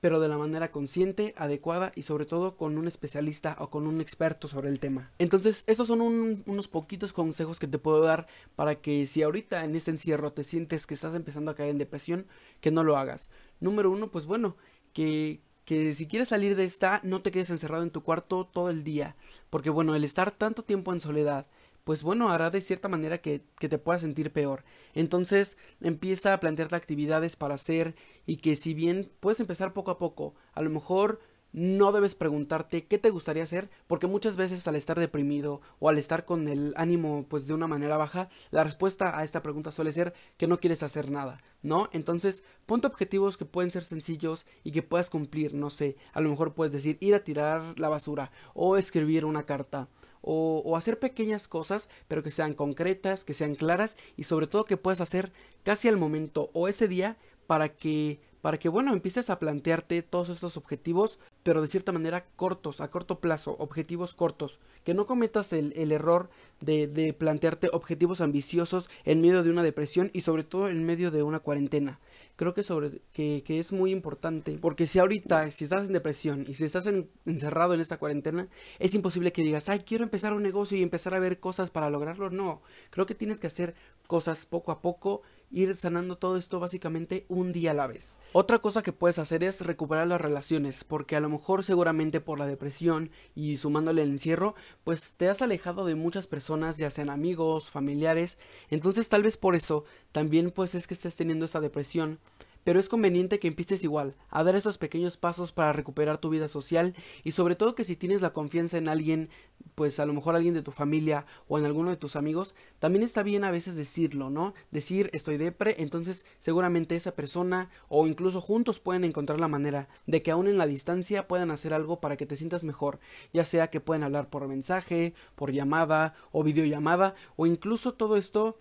pero 0.01 0.19
de 0.19 0.27
la 0.27 0.38
manera 0.38 0.71
consciente, 0.71 1.34
adecuada 1.38 1.93
y 1.95 2.01
sobre 2.01 2.25
todo 2.25 2.58
con 2.58 2.77
un 2.77 2.86
especialista 2.86 3.56
o 3.60 3.69
con 3.69 3.88
un 3.88 4.01
experto 4.01 4.49
sobre 4.49 4.67
el 4.67 4.82
tema. 4.82 5.10
Entonces, 5.19 5.63
estos 5.65 5.88
son 5.88 6.01
un, 6.01 6.43
unos 6.45 6.67
poquitos 6.67 7.13
consejos 7.13 7.60
que 7.62 7.67
te 7.67 7.79
puedo 7.79 8.01
dar 8.01 8.27
para 8.58 8.75
que 8.75 9.08
si 9.08 9.23
ahorita 9.23 9.63
en 9.63 9.73
este 9.73 9.91
encierro 9.91 10.34
te 10.34 10.43
sientes 10.43 10.86
que 10.86 10.95
estás 10.95 11.15
empezando 11.15 11.49
a 11.49 11.56
caer 11.56 11.69
en 11.69 11.77
depresión, 11.77 12.25
que 12.60 12.71
no 12.71 12.84
lo 12.84 12.97
hagas. 12.97 13.29
Número 13.62 13.89
uno, 13.89 14.12
pues 14.12 14.25
bueno, 14.25 14.58
que 14.91 15.39
que 15.65 15.93
si 15.95 16.08
quieres 16.08 16.30
salir 16.30 16.56
de 16.56 16.65
esta, 16.65 16.99
no 17.04 17.21
te 17.21 17.32
quedes 17.32 17.49
encerrado 17.49 17.84
en 17.84 17.91
tu 17.91 18.04
cuarto 18.04 18.45
todo 18.45 18.69
el 18.69 18.84
día, 18.84 19.15
porque 19.49 19.69
bueno, 19.69 19.95
el 19.95 20.04
estar 20.04 20.32
tanto 20.32 20.63
tiempo 20.63 20.93
en 20.93 21.02
soledad, 21.02 21.47
pues 21.84 22.04
bueno, 22.04 22.32
hará 22.32 22.49
de 22.49 22.62
cierta 22.62 22.88
manera 22.88 23.19
que, 23.19 23.41
que 23.60 23.69
te 23.69 23.78
puedas 23.78 24.02
sentir 24.02 24.32
peor. 24.32 24.63
Entonces 24.93 25.58
empieza 25.82 26.34
a 26.34 26.39
plantearte 26.39 26.76
actividades 26.76 27.36
para 27.36 27.56
hacer 27.56 27.95
y 28.26 28.38
que 28.38 28.56
si 28.56 28.73
bien 28.73 29.12
puedes 29.19 29.39
empezar 29.39 29.73
poco 29.73 29.91
a 29.91 29.97
poco, 29.97 30.36
a 30.54 30.62
lo 30.62 30.69
mejor 30.69 31.19
no 31.53 31.91
debes 31.91 32.15
preguntarte 32.15 32.85
qué 32.85 32.97
te 32.97 33.11
gustaría 33.11 33.43
hacer, 33.43 33.69
porque 33.87 34.07
muchas 34.07 34.35
veces 34.35 34.67
al 34.67 34.75
estar 34.75 34.99
deprimido 34.99 35.61
o 35.79 35.87
al 35.87 35.99
estar 35.99 36.25
con 36.25 36.47
el 36.47 36.73
ánimo 36.75 37.25
pues 37.29 37.47
de 37.47 37.53
una 37.53 37.67
manera 37.67 37.95
baja, 37.95 38.29
la 38.51 38.63
respuesta 38.63 39.17
a 39.17 39.23
esta 39.23 39.43
pregunta 39.43 39.71
suele 39.71 39.91
ser 39.91 40.13
que 40.37 40.47
no 40.47 40.57
quieres 40.57 40.83
hacer 40.83 41.11
nada, 41.11 41.39
¿no? 41.61 41.89
Entonces, 41.93 42.43
ponte 42.65 42.87
objetivos 42.87 43.37
que 43.37 43.45
pueden 43.45 43.71
ser 43.71 43.83
sencillos 43.83 44.45
y 44.63 44.71
que 44.71 44.83
puedas 44.83 45.09
cumplir, 45.09 45.53
no 45.53 45.69
sé, 45.69 45.95
a 46.11 46.21
lo 46.21 46.29
mejor 46.29 46.53
puedes 46.55 46.73
decir 46.73 46.97
ir 46.99 47.13
a 47.13 47.23
tirar 47.23 47.79
la 47.79 47.89
basura 47.89 48.31
o 48.53 48.75
escribir 48.75 49.23
una 49.25 49.45
carta. 49.45 49.87
O, 50.25 50.77
hacer 50.77 50.99
pequeñas 50.99 51.49
cosas, 51.49 51.89
pero 52.07 52.23
que 52.23 52.31
sean 52.31 52.53
concretas, 52.53 53.25
que 53.25 53.33
sean 53.33 53.55
claras 53.55 53.97
y 54.15 54.23
sobre 54.23 54.47
todo 54.47 54.63
que 54.63 54.77
puedas 54.77 55.01
hacer 55.01 55.33
casi 55.63 55.89
al 55.89 55.97
momento 55.97 56.49
o 56.53 56.69
ese 56.69 56.87
día 56.87 57.17
para 57.45 57.67
que 57.67 58.21
para 58.43 58.59
que, 58.59 58.67
bueno, 58.67 58.91
empieces 58.91 59.29
a 59.29 59.39
plantearte 59.39 60.01
todos 60.01 60.27
estos 60.27 60.57
objetivos, 60.57 61.17
pero 61.43 61.62
de 61.62 61.67
cierta 61.67 61.91
manera 61.91 62.25
cortos, 62.36 62.82
a 62.82 62.89
corto 62.89 63.19
plazo, 63.19 63.56
objetivos 63.60 64.13
cortos, 64.13 64.60
que 64.84 64.93
no 64.93 65.06
cometas 65.06 65.53
el, 65.53 65.73
el 65.75 65.91
error 65.91 66.29
de, 66.62 66.88
de 66.88 67.13
plantearte 67.13 67.69
objetivos 67.73 68.21
ambiciosos 68.21 68.89
en 69.03 69.21
medio 69.21 69.43
de 69.43 69.49
una 69.49 69.63
depresión 69.63 70.10
y 70.13 70.21
sobre 70.21 70.43
todo 70.43 70.69
en 70.69 70.84
medio 70.84 71.12
de 71.12 71.23
una 71.23 71.39
cuarentena. 71.39 71.99
Creo 72.36 72.56
que 72.56 72.63
sobre 72.63 73.01
que, 73.12 73.43
que, 73.45 73.60
es 73.60 73.71
muy 73.71 73.91
importante 73.91 74.58
porque 74.60 74.88
si 74.88 74.97
ahorita 74.97 75.51
si 75.51 75.65
estás 75.65 75.86
en 75.86 75.93
depresión 75.93 76.45
y 76.47 76.56
si 76.56 76.65
estás 76.65 76.88
en, 76.88 77.08
encerrado 77.25 77.75
en 77.75 77.79
esta 77.79 77.97
cuarentena 77.97 78.47
es 78.79 78.95
imposible 78.95 79.32
que 79.32 79.43
digas 79.43 79.69
ay 79.69 79.82
quiero 79.82 80.03
empezar 80.03 80.34
un 80.34 80.41
negocio 80.41 80.75
y 80.75 80.82
empezar 80.82 81.13
a 81.13 81.19
ver 81.19 81.39
cosas 81.39 81.69
para 81.69 81.91
lograrlo 81.91 82.32
no 82.32 82.63
creo 82.89 83.06
que 83.06 83.13
tienes 83.13 83.39
que 83.39 83.45
hacer 83.45 83.75
cosas 84.08 84.47
poco 84.47 84.71
a 84.71 84.82
poco 84.82 85.21
ir 85.53 85.75
sanando 85.75 86.17
todo 86.17 86.35
esto 86.35 86.59
básicamente 86.59 87.25
un 87.29 87.53
día 87.53 87.71
a 87.71 87.75
la 87.75 87.87
vez. 87.87 88.19
Otra 88.33 88.59
cosa 88.59 88.81
que 88.81 88.91
puedes 88.91 89.19
hacer 89.19 89.43
es 89.43 89.61
recuperar 89.61 90.07
las 90.07 90.19
relaciones, 90.19 90.83
porque 90.83 91.15
a 91.15 91.19
lo 91.19 91.29
mejor 91.29 91.63
seguramente 91.63 92.19
por 92.19 92.39
la 92.39 92.47
depresión 92.47 93.11
y 93.35 93.57
sumándole 93.57 94.01
el 94.01 94.11
encierro, 94.11 94.55
pues 94.83 95.13
te 95.13 95.29
has 95.29 95.41
alejado 95.41 95.85
de 95.85 95.95
muchas 95.95 96.27
personas, 96.27 96.77
ya 96.77 96.89
sean 96.89 97.09
amigos, 97.09 97.69
familiares, 97.69 98.37
entonces 98.69 99.07
tal 99.07 99.23
vez 99.23 99.37
por 99.37 99.55
eso 99.55 99.85
también 100.11 100.51
pues 100.51 100.75
es 100.75 100.87
que 100.87 100.95
estés 100.95 101.15
teniendo 101.15 101.45
esta 101.45 101.61
depresión 101.61 102.19
pero 102.63 102.80
es 102.80 102.89
conveniente 102.89 103.39
que 103.39 103.47
empieces 103.47 103.84
igual, 103.84 104.15
a 104.30 104.43
dar 104.43 104.56
esos 104.56 104.78
pequeños 104.78 105.17
pasos 105.17 105.52
para 105.52 105.73
recuperar 105.73 106.17
tu 106.17 106.30
vida 106.30 106.47
social 106.47 106.95
y 107.23 107.32
sobre 107.32 107.56
todo 107.56 107.76
que 107.76 107.86
si 107.86 107.95
tienes 107.95 108.21
la 108.21 108.34
confianza 108.34 108.78
en 108.78 108.88
alguien, 108.88 109.30
pues 109.76 109.99
a 109.99 110.06
lo 110.06 110.13
mejor 110.13 110.36
alguien 110.36 110.54
de 110.54 110.62
tu 110.62 110.71
familia 110.71 111.26
o 111.47 111.58
en 111.58 111.65
alguno 111.65 111.89
de 111.89 111.97
tus 111.97 112.15
amigos, 112.15 112.56
también 112.80 113.04
está 113.04 113.23
bien 113.23 113.43
a 113.43 113.52
veces 113.52 113.76
decirlo, 113.76 114.30
¿no? 114.30 114.54
Decir 114.71 115.10
estoy 115.13 115.38
depre, 115.38 115.76
entonces 115.80 116.26
seguramente 116.39 116.95
esa 116.95 117.15
persona 117.15 117.69
o 117.88 118.08
incluso 118.08 118.41
juntos 118.41 118.80
pueden 118.80 119.04
encontrar 119.04 119.39
la 119.39 119.47
manera 119.47 119.89
de 120.08 120.21
que 120.21 120.32
aún 120.32 120.47
en 120.47 120.58
la 120.58 120.67
distancia 120.67 121.28
puedan 121.28 121.52
hacer 121.52 121.73
algo 121.73 121.99
para 121.99 122.17
que 122.17 122.26
te 122.26 122.36
sientas 122.36 122.63
mejor, 122.63 122.99
ya 123.34 123.45
sea 123.45 123.69
que 123.69 123.82
pueden 123.82 124.04
hablar 124.04 124.30
por 124.30 124.47
mensaje, 124.47 125.13
por 125.36 125.52
llamada 125.52 126.15
o 126.32 126.43
videollamada 126.43 127.15
o 127.36 127.45
incluso 127.45 127.93
todo 127.93 128.17
esto 128.17 128.58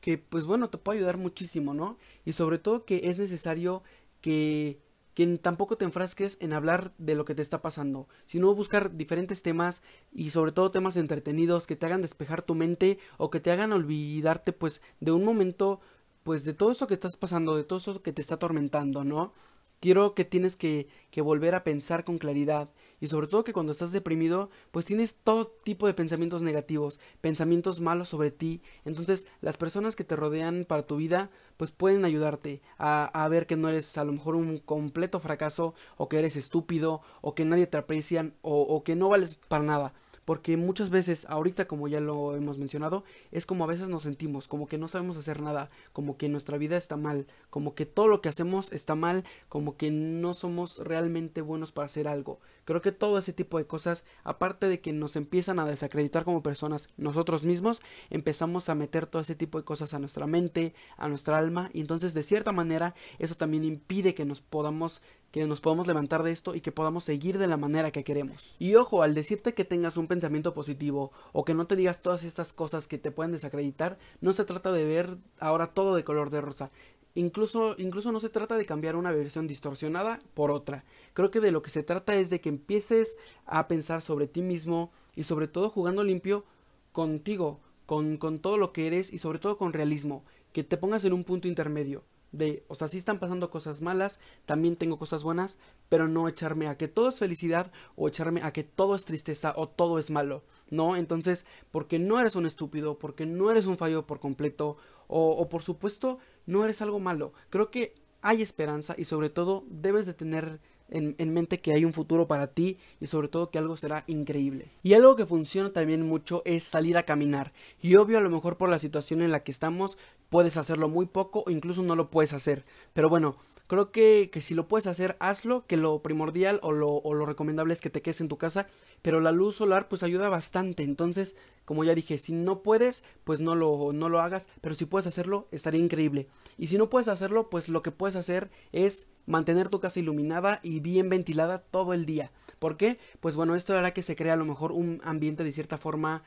que 0.00 0.18
pues 0.18 0.44
bueno 0.44 0.70
te 0.70 0.78
puede 0.78 0.98
ayudar 0.98 1.18
muchísimo, 1.18 1.74
¿no? 1.74 1.96
Y 2.24 2.32
sobre 2.32 2.58
todo 2.58 2.84
que 2.84 3.02
es 3.04 3.18
necesario 3.18 3.82
que 4.20 4.80
que 5.18 5.26
tampoco 5.38 5.76
te 5.76 5.84
enfrasques 5.84 6.38
en 6.40 6.52
hablar 6.52 6.92
de 6.96 7.16
lo 7.16 7.24
que 7.24 7.34
te 7.34 7.42
está 7.42 7.60
pasando, 7.60 8.06
sino 8.24 8.54
buscar 8.54 8.96
diferentes 8.96 9.42
temas 9.42 9.82
y 10.12 10.30
sobre 10.30 10.52
todo 10.52 10.70
temas 10.70 10.94
entretenidos 10.94 11.66
que 11.66 11.74
te 11.74 11.86
hagan 11.86 12.02
despejar 12.02 12.42
tu 12.42 12.54
mente 12.54 13.00
o 13.16 13.28
que 13.28 13.40
te 13.40 13.50
hagan 13.50 13.72
olvidarte 13.72 14.52
pues 14.52 14.80
de 15.00 15.10
un 15.10 15.24
momento 15.24 15.80
pues 16.22 16.44
de 16.44 16.52
todo 16.52 16.70
eso 16.70 16.86
que 16.86 16.94
estás 16.94 17.16
pasando, 17.16 17.56
de 17.56 17.64
todo 17.64 17.80
eso 17.80 18.00
que 18.00 18.12
te 18.12 18.22
está 18.22 18.36
atormentando, 18.36 19.02
¿no? 19.02 19.32
Quiero 19.80 20.14
que 20.14 20.24
tienes 20.24 20.54
que, 20.54 20.86
que 21.10 21.20
volver 21.20 21.56
a 21.56 21.64
pensar 21.64 22.04
con 22.04 22.18
claridad 22.18 22.70
y 23.00 23.08
sobre 23.08 23.26
todo 23.26 23.44
que 23.44 23.52
cuando 23.52 23.72
estás 23.72 23.92
deprimido 23.92 24.50
pues 24.70 24.86
tienes 24.86 25.14
todo 25.14 25.46
tipo 25.46 25.86
de 25.86 25.94
pensamientos 25.94 26.42
negativos, 26.42 26.98
pensamientos 27.20 27.80
malos 27.80 28.08
sobre 28.08 28.30
ti, 28.30 28.62
entonces 28.84 29.26
las 29.40 29.56
personas 29.56 29.96
que 29.96 30.04
te 30.04 30.16
rodean 30.16 30.64
para 30.66 30.86
tu 30.86 30.96
vida 30.96 31.30
pues 31.56 31.72
pueden 31.72 32.04
ayudarte 32.04 32.62
a, 32.78 33.04
a 33.04 33.28
ver 33.28 33.46
que 33.46 33.56
no 33.56 33.68
eres 33.68 33.96
a 33.98 34.04
lo 34.04 34.12
mejor 34.12 34.34
un 34.34 34.58
completo 34.58 35.20
fracaso 35.20 35.74
o 35.96 36.08
que 36.08 36.18
eres 36.18 36.36
estúpido 36.36 37.00
o 37.20 37.34
que 37.34 37.44
nadie 37.44 37.66
te 37.66 37.78
aprecian 37.78 38.34
o, 38.42 38.62
o 38.62 38.84
que 38.84 38.96
no 38.96 39.08
vales 39.08 39.36
para 39.48 39.64
nada 39.64 39.94
porque 40.28 40.58
muchas 40.58 40.90
veces, 40.90 41.24
ahorita 41.30 41.66
como 41.66 41.88
ya 41.88 42.00
lo 42.00 42.36
hemos 42.36 42.58
mencionado, 42.58 43.02
es 43.32 43.46
como 43.46 43.64
a 43.64 43.66
veces 43.66 43.88
nos 43.88 44.02
sentimos, 44.02 44.46
como 44.46 44.66
que 44.66 44.76
no 44.76 44.86
sabemos 44.86 45.16
hacer 45.16 45.40
nada, 45.40 45.68
como 45.94 46.18
que 46.18 46.28
nuestra 46.28 46.58
vida 46.58 46.76
está 46.76 46.98
mal, 46.98 47.26
como 47.48 47.74
que 47.74 47.86
todo 47.86 48.08
lo 48.08 48.20
que 48.20 48.28
hacemos 48.28 48.70
está 48.70 48.94
mal, 48.94 49.24
como 49.48 49.78
que 49.78 49.90
no 49.90 50.34
somos 50.34 50.80
realmente 50.84 51.40
buenos 51.40 51.72
para 51.72 51.86
hacer 51.86 52.08
algo. 52.08 52.40
Creo 52.66 52.82
que 52.82 52.92
todo 52.92 53.16
ese 53.16 53.32
tipo 53.32 53.56
de 53.56 53.66
cosas, 53.66 54.04
aparte 54.22 54.68
de 54.68 54.82
que 54.82 54.92
nos 54.92 55.16
empiezan 55.16 55.58
a 55.60 55.64
desacreditar 55.64 56.24
como 56.24 56.42
personas 56.42 56.90
nosotros 56.98 57.42
mismos, 57.42 57.80
empezamos 58.10 58.68
a 58.68 58.74
meter 58.74 59.06
todo 59.06 59.22
ese 59.22 59.34
tipo 59.34 59.56
de 59.56 59.64
cosas 59.64 59.94
a 59.94 59.98
nuestra 59.98 60.26
mente, 60.26 60.74
a 60.98 61.08
nuestra 61.08 61.38
alma, 61.38 61.70
y 61.72 61.80
entonces 61.80 62.12
de 62.12 62.22
cierta 62.22 62.52
manera 62.52 62.94
eso 63.18 63.34
también 63.34 63.64
impide 63.64 64.14
que 64.14 64.26
nos 64.26 64.42
podamos 64.42 65.00
que 65.30 65.46
nos 65.46 65.60
podamos 65.60 65.86
levantar 65.86 66.22
de 66.22 66.30
esto 66.30 66.54
y 66.54 66.60
que 66.60 66.72
podamos 66.72 67.04
seguir 67.04 67.38
de 67.38 67.46
la 67.46 67.56
manera 67.56 67.90
que 67.90 68.04
queremos. 68.04 68.54
Y 68.58 68.74
ojo, 68.76 69.02
al 69.02 69.14
decirte 69.14 69.54
que 69.54 69.64
tengas 69.64 69.96
un 69.96 70.06
pensamiento 70.06 70.54
positivo 70.54 71.12
o 71.32 71.44
que 71.44 71.54
no 71.54 71.66
te 71.66 71.76
digas 71.76 72.00
todas 72.00 72.24
estas 72.24 72.52
cosas 72.52 72.86
que 72.86 72.98
te 72.98 73.10
pueden 73.10 73.32
desacreditar, 73.32 73.98
no 74.20 74.32
se 74.32 74.44
trata 74.44 74.72
de 74.72 74.84
ver 74.84 75.18
ahora 75.38 75.68
todo 75.68 75.94
de 75.94 76.04
color 76.04 76.30
de 76.30 76.40
rosa. 76.40 76.70
Incluso, 77.14 77.74
incluso 77.78 78.12
no 78.12 78.20
se 78.20 78.28
trata 78.28 78.56
de 78.56 78.64
cambiar 78.64 78.96
una 78.96 79.10
versión 79.10 79.46
distorsionada 79.46 80.20
por 80.34 80.50
otra. 80.50 80.84
Creo 81.14 81.30
que 81.30 81.40
de 81.40 81.50
lo 81.50 81.62
que 81.62 81.70
se 81.70 81.82
trata 81.82 82.14
es 82.14 82.30
de 82.30 82.40
que 82.40 82.48
empieces 82.48 83.16
a 83.44 83.66
pensar 83.66 84.02
sobre 84.02 84.28
ti 84.28 84.40
mismo 84.40 84.92
y 85.16 85.24
sobre 85.24 85.48
todo 85.48 85.68
jugando 85.68 86.04
limpio 86.04 86.44
contigo, 86.92 87.60
con, 87.86 88.18
con 88.18 88.38
todo 88.38 88.56
lo 88.56 88.72
que 88.72 88.86
eres 88.86 89.12
y 89.12 89.18
sobre 89.18 89.38
todo 89.38 89.56
con 89.56 89.72
realismo, 89.72 90.24
que 90.52 90.64
te 90.64 90.76
pongas 90.76 91.04
en 91.04 91.12
un 91.12 91.24
punto 91.24 91.48
intermedio 91.48 92.04
de, 92.32 92.64
o 92.68 92.74
sea, 92.74 92.88
sí 92.88 92.98
están 92.98 93.18
pasando 93.18 93.50
cosas 93.50 93.80
malas, 93.80 94.20
también 94.44 94.76
tengo 94.76 94.98
cosas 94.98 95.22
buenas, 95.22 95.58
pero 95.88 96.08
no 96.08 96.28
echarme 96.28 96.68
a 96.68 96.76
que 96.76 96.88
todo 96.88 97.08
es 97.08 97.18
felicidad 97.18 97.72
o 97.96 98.08
echarme 98.08 98.42
a 98.42 98.52
que 98.52 98.64
todo 98.64 98.94
es 98.94 99.04
tristeza 99.04 99.52
o 99.56 99.68
todo 99.68 99.98
es 99.98 100.10
malo, 100.10 100.44
¿no? 100.70 100.96
Entonces, 100.96 101.46
porque 101.70 101.98
no 101.98 102.20
eres 102.20 102.36
un 102.36 102.46
estúpido, 102.46 102.98
porque 102.98 103.26
no 103.26 103.50
eres 103.50 103.66
un 103.66 103.78
fallo 103.78 104.06
por 104.06 104.20
completo 104.20 104.76
o, 105.06 105.30
o 105.32 105.48
por 105.48 105.62
supuesto 105.62 106.18
no 106.46 106.64
eres 106.64 106.82
algo 106.82 107.00
malo. 107.00 107.32
Creo 107.50 107.70
que 107.70 107.94
hay 108.22 108.42
esperanza 108.42 108.94
y 108.98 109.04
sobre 109.04 109.30
todo 109.30 109.64
debes 109.68 110.06
de 110.06 110.14
tener 110.14 110.60
en, 110.90 111.14
en, 111.18 111.34
mente 111.34 111.60
que 111.60 111.72
hay 111.72 111.84
un 111.84 111.92
futuro 111.92 112.26
para 112.26 112.48
ti 112.48 112.78
y 113.00 113.06
sobre 113.06 113.28
todo 113.28 113.50
que 113.50 113.58
algo 113.58 113.76
será 113.76 114.04
increíble. 114.06 114.70
Y 114.82 114.94
algo 114.94 115.16
que 115.16 115.26
funciona 115.26 115.72
también 115.72 116.02
mucho 116.02 116.42
es 116.44 116.64
salir 116.64 116.96
a 116.96 117.04
caminar. 117.04 117.52
Y 117.80 117.96
obvio 117.96 118.18
a 118.18 118.22
lo 118.22 118.30
mejor 118.30 118.56
por 118.56 118.70
la 118.70 118.78
situación 118.78 119.22
en 119.22 119.30
la 119.30 119.42
que 119.44 119.50
estamos 119.52 119.98
puedes 120.28 120.56
hacerlo 120.56 120.88
muy 120.88 121.06
poco 121.06 121.44
o 121.46 121.50
incluso 121.50 121.82
no 121.82 121.96
lo 121.96 122.10
puedes 122.10 122.32
hacer. 122.32 122.64
Pero 122.92 123.08
bueno, 123.08 123.36
creo 123.68 123.92
que, 123.92 124.30
que 124.32 124.40
si 124.40 124.54
lo 124.54 124.66
puedes 124.66 124.86
hacer, 124.86 125.16
hazlo, 125.20 125.66
que 125.66 125.76
lo 125.76 126.02
primordial 126.02 126.58
o 126.62 126.72
lo, 126.72 126.88
o 126.88 127.14
lo 127.14 127.26
recomendable 127.26 127.74
es 127.74 127.80
que 127.80 127.90
te 127.90 128.02
quedes 128.02 128.20
en 128.20 128.28
tu 128.28 128.38
casa, 128.38 128.66
pero 129.02 129.20
la 129.20 129.30
luz 129.30 129.56
solar 129.56 129.88
pues 129.88 130.02
ayuda 130.02 130.28
bastante, 130.28 130.82
entonces, 130.82 131.36
como 131.64 131.84
ya 131.84 131.94
dije, 131.94 132.18
si 132.18 132.32
no 132.32 132.62
puedes, 132.62 133.04
pues 133.24 133.40
no 133.40 133.54
lo, 133.54 133.92
no 133.92 134.08
lo 134.08 134.20
hagas, 134.20 134.48
pero 134.60 134.74
si 134.74 134.86
puedes 134.86 135.06
hacerlo, 135.06 135.46
estaría 135.52 135.80
increíble. 135.80 136.28
Y 136.56 136.66
si 136.66 136.78
no 136.78 136.90
puedes 136.90 137.08
hacerlo, 137.08 137.50
pues 137.50 137.68
lo 137.68 137.82
que 137.82 137.92
puedes 137.92 138.16
hacer 138.16 138.50
es 138.72 139.06
mantener 139.26 139.68
tu 139.68 139.78
casa 139.78 140.00
iluminada 140.00 140.60
y 140.62 140.80
bien 140.80 141.10
ventilada 141.10 141.58
todo 141.58 141.92
el 141.92 142.06
día. 142.06 142.32
¿Por 142.58 142.76
qué? 142.76 142.98
Pues 143.20 143.36
bueno, 143.36 143.54
esto 143.54 143.76
hará 143.76 143.92
que 143.92 144.02
se 144.02 144.16
crea 144.16 144.32
a 144.32 144.36
lo 144.36 144.46
mejor 144.46 144.72
un 144.72 145.00
ambiente 145.04 145.44
de 145.44 145.52
cierta 145.52 145.76
forma 145.76 146.24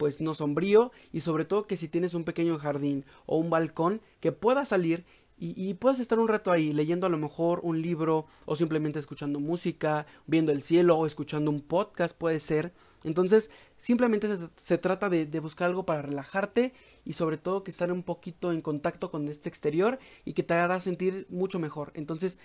pues 0.00 0.22
no 0.22 0.32
sombrío 0.32 0.92
y 1.12 1.20
sobre 1.20 1.44
todo 1.44 1.66
que 1.66 1.76
si 1.76 1.86
tienes 1.86 2.14
un 2.14 2.24
pequeño 2.24 2.56
jardín 2.56 3.04
o 3.26 3.36
un 3.36 3.50
balcón 3.50 4.00
que 4.20 4.32
puedas 4.32 4.70
salir 4.70 5.04
y, 5.42 5.72
puedes 5.74 6.00
estar 6.00 6.18
un 6.18 6.28
rato 6.28 6.52
ahí 6.52 6.72
leyendo 6.72 7.06
a 7.06 7.10
lo 7.10 7.16
mejor 7.16 7.60
un 7.62 7.80
libro 7.80 8.26
o 8.44 8.56
simplemente 8.56 8.98
escuchando 8.98 9.40
música, 9.40 10.06
viendo 10.26 10.52
el 10.52 10.62
cielo 10.62 10.96
o 10.96 11.06
escuchando 11.06 11.50
un 11.50 11.62
podcast 11.62 12.14
puede 12.16 12.40
ser. 12.40 12.74
Entonces 13.04 13.50
simplemente 13.78 14.26
se, 14.28 14.48
se 14.56 14.78
trata 14.78 15.08
de, 15.08 15.24
de, 15.24 15.40
buscar 15.40 15.68
algo 15.68 15.86
para 15.86 16.02
relajarte 16.02 16.74
y 17.06 17.14
sobre 17.14 17.38
todo 17.38 17.64
que 17.64 17.70
estar 17.70 17.90
un 17.90 18.02
poquito 18.02 18.52
en 18.52 18.60
contacto 18.60 19.10
con 19.10 19.28
este 19.28 19.48
exterior 19.48 19.98
y 20.26 20.34
que 20.34 20.42
te 20.42 20.54
hará 20.54 20.78
sentir 20.80 21.26
mucho 21.30 21.58
mejor. 21.58 21.90
Entonces 21.94 22.38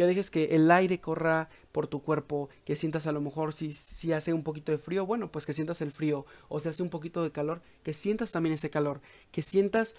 que 0.00 0.06
dejes 0.06 0.30
que 0.30 0.56
el 0.56 0.70
aire 0.70 0.98
corra 0.98 1.50
por 1.72 1.86
tu 1.86 2.00
cuerpo, 2.00 2.48
que 2.64 2.74
sientas 2.74 3.06
a 3.06 3.12
lo 3.12 3.20
mejor 3.20 3.52
si, 3.52 3.70
si 3.72 4.14
hace 4.14 4.32
un 4.32 4.42
poquito 4.42 4.72
de 4.72 4.78
frío, 4.78 5.04
bueno, 5.04 5.30
pues 5.30 5.44
que 5.44 5.52
sientas 5.52 5.82
el 5.82 5.92
frío, 5.92 6.24
o 6.48 6.58
si 6.58 6.70
hace 6.70 6.82
un 6.82 6.88
poquito 6.88 7.22
de 7.22 7.32
calor, 7.32 7.60
que 7.82 7.92
sientas 7.92 8.32
también 8.32 8.54
ese 8.54 8.70
calor, 8.70 9.02
que 9.30 9.42
sientas, 9.42 9.94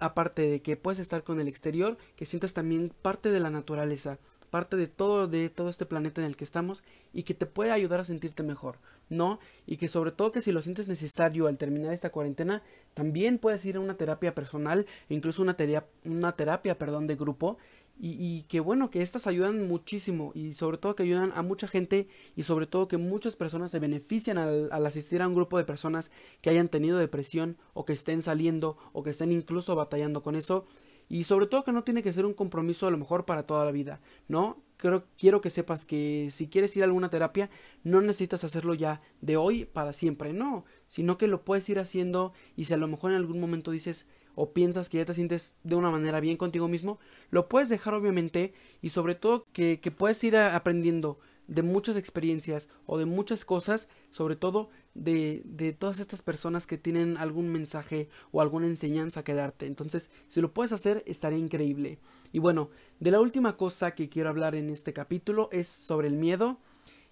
aparte 0.00 0.42
de 0.42 0.60
que 0.60 0.76
puedes 0.76 0.98
estar 0.98 1.24
con 1.24 1.40
el 1.40 1.48
exterior, 1.48 1.96
que 2.14 2.26
sientas 2.26 2.52
también 2.52 2.92
parte 3.00 3.30
de 3.30 3.40
la 3.40 3.48
naturaleza, 3.48 4.18
parte 4.50 4.76
de 4.76 4.86
todo, 4.86 5.28
de 5.28 5.48
todo 5.48 5.70
este 5.70 5.86
planeta 5.86 6.20
en 6.20 6.26
el 6.26 6.36
que 6.36 6.44
estamos, 6.44 6.82
y 7.14 7.22
que 7.22 7.32
te 7.32 7.46
puede 7.46 7.72
ayudar 7.72 8.00
a 8.00 8.04
sentirte 8.04 8.42
mejor, 8.42 8.76
¿no? 9.08 9.38
Y 9.66 9.78
que 9.78 9.88
sobre 9.88 10.12
todo 10.12 10.30
que 10.30 10.42
si 10.42 10.52
lo 10.52 10.60
sientes 10.60 10.88
necesario 10.88 11.46
al 11.46 11.56
terminar 11.56 11.94
esta 11.94 12.10
cuarentena, 12.10 12.62
también 12.92 13.38
puedes 13.38 13.64
ir 13.64 13.76
a 13.76 13.80
una 13.80 13.96
terapia 13.96 14.34
personal, 14.34 14.86
incluso 15.08 15.40
una 15.40 15.56
terapia, 15.56 15.88
una 16.04 16.32
terapia, 16.36 16.78
perdón, 16.78 17.06
de 17.06 17.16
grupo, 17.16 17.56
y, 17.98 18.10
y, 18.10 18.42
que 18.44 18.60
bueno, 18.60 18.90
que 18.90 19.02
estas 19.02 19.26
ayudan 19.26 19.66
muchísimo 19.66 20.32
y 20.34 20.52
sobre 20.52 20.78
todo 20.78 20.94
que 20.94 21.02
ayudan 21.02 21.32
a 21.34 21.42
mucha 21.42 21.66
gente 21.66 22.08
y 22.36 22.44
sobre 22.44 22.66
todo 22.66 22.88
que 22.88 22.96
muchas 22.96 23.34
personas 23.34 23.70
se 23.70 23.80
benefician 23.80 24.38
al, 24.38 24.68
al, 24.70 24.86
asistir 24.86 25.20
a 25.20 25.28
un 25.28 25.34
grupo 25.34 25.58
de 25.58 25.64
personas 25.64 26.10
que 26.40 26.50
hayan 26.50 26.68
tenido 26.68 26.98
depresión 26.98 27.56
o 27.74 27.84
que 27.84 27.92
estén 27.92 28.22
saliendo 28.22 28.76
o 28.92 29.02
que 29.02 29.10
estén 29.10 29.32
incluso 29.32 29.74
batallando 29.74 30.22
con 30.22 30.36
eso 30.36 30.64
y 31.08 31.24
sobre 31.24 31.46
todo 31.46 31.64
que 31.64 31.72
no 31.72 31.84
tiene 31.84 32.02
que 32.02 32.12
ser 32.12 32.26
un 32.26 32.34
compromiso 32.34 32.86
a 32.86 32.90
lo 32.90 32.98
mejor 32.98 33.24
para 33.24 33.46
toda 33.46 33.64
la 33.64 33.72
vida, 33.72 34.00
¿no? 34.28 34.62
Creo, 34.76 35.04
quiero 35.18 35.40
que 35.40 35.50
sepas 35.50 35.84
que 35.84 36.28
si 36.30 36.48
quieres 36.48 36.76
ir 36.76 36.82
a 36.82 36.86
alguna 36.86 37.10
terapia 37.10 37.50
no 37.82 38.00
necesitas 38.00 38.44
hacerlo 38.44 38.74
ya 38.74 39.00
de 39.20 39.36
hoy 39.36 39.64
para 39.64 39.92
siempre, 39.92 40.32
no, 40.32 40.64
sino 40.86 41.18
que 41.18 41.26
lo 41.26 41.44
puedes 41.44 41.68
ir 41.68 41.80
haciendo 41.80 42.32
y 42.54 42.66
si 42.66 42.74
a 42.74 42.76
lo 42.76 42.86
mejor 42.86 43.10
en 43.10 43.16
algún 43.16 43.40
momento 43.40 43.72
dices 43.72 44.06
o 44.40 44.52
piensas 44.52 44.88
que 44.88 44.98
ya 44.98 45.04
te 45.04 45.14
sientes 45.14 45.56
de 45.64 45.74
una 45.74 45.90
manera 45.90 46.20
bien 46.20 46.36
contigo 46.36 46.68
mismo, 46.68 47.00
lo 47.30 47.48
puedes 47.48 47.68
dejar 47.68 47.94
obviamente 47.94 48.54
y 48.80 48.90
sobre 48.90 49.16
todo 49.16 49.44
que, 49.52 49.80
que 49.80 49.90
puedes 49.90 50.22
ir 50.22 50.36
aprendiendo 50.36 51.18
de 51.48 51.62
muchas 51.62 51.96
experiencias 51.96 52.68
o 52.86 52.98
de 52.98 53.04
muchas 53.04 53.44
cosas, 53.44 53.88
sobre 54.12 54.36
todo 54.36 54.68
de, 54.94 55.42
de 55.44 55.72
todas 55.72 55.98
estas 55.98 56.22
personas 56.22 56.68
que 56.68 56.78
tienen 56.78 57.16
algún 57.16 57.48
mensaje 57.48 58.08
o 58.30 58.40
alguna 58.40 58.68
enseñanza 58.68 59.24
que 59.24 59.34
darte. 59.34 59.66
Entonces, 59.66 60.08
si 60.28 60.40
lo 60.40 60.54
puedes 60.54 60.72
hacer, 60.72 61.02
estaría 61.04 61.38
increíble. 61.38 61.98
Y 62.30 62.38
bueno, 62.38 62.70
de 63.00 63.10
la 63.10 63.20
última 63.20 63.56
cosa 63.56 63.96
que 63.96 64.08
quiero 64.08 64.28
hablar 64.28 64.54
en 64.54 64.70
este 64.70 64.92
capítulo 64.92 65.48
es 65.50 65.66
sobre 65.66 66.06
el 66.06 66.14
miedo. 66.14 66.60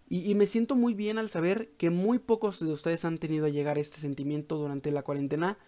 Y, 0.08 0.30
y, 0.30 0.36
me 0.36 0.46
siento 0.46 0.76
muy 0.76 0.94
bien 0.94 1.18
al 1.18 1.28
saber 1.28 1.70
que 1.78 1.90
muy 1.90 2.20
pocos 2.20 2.60
de 2.60 2.72
ustedes 2.72 3.04
han 3.04 3.18
tenido 3.18 3.46
a 3.46 3.48
llegar 3.48 3.76
a 3.76 3.80
este 3.80 3.98
sentimiento 3.98 4.56
durante 4.56 4.92
la 4.92 5.02
cuarentena 5.02 5.58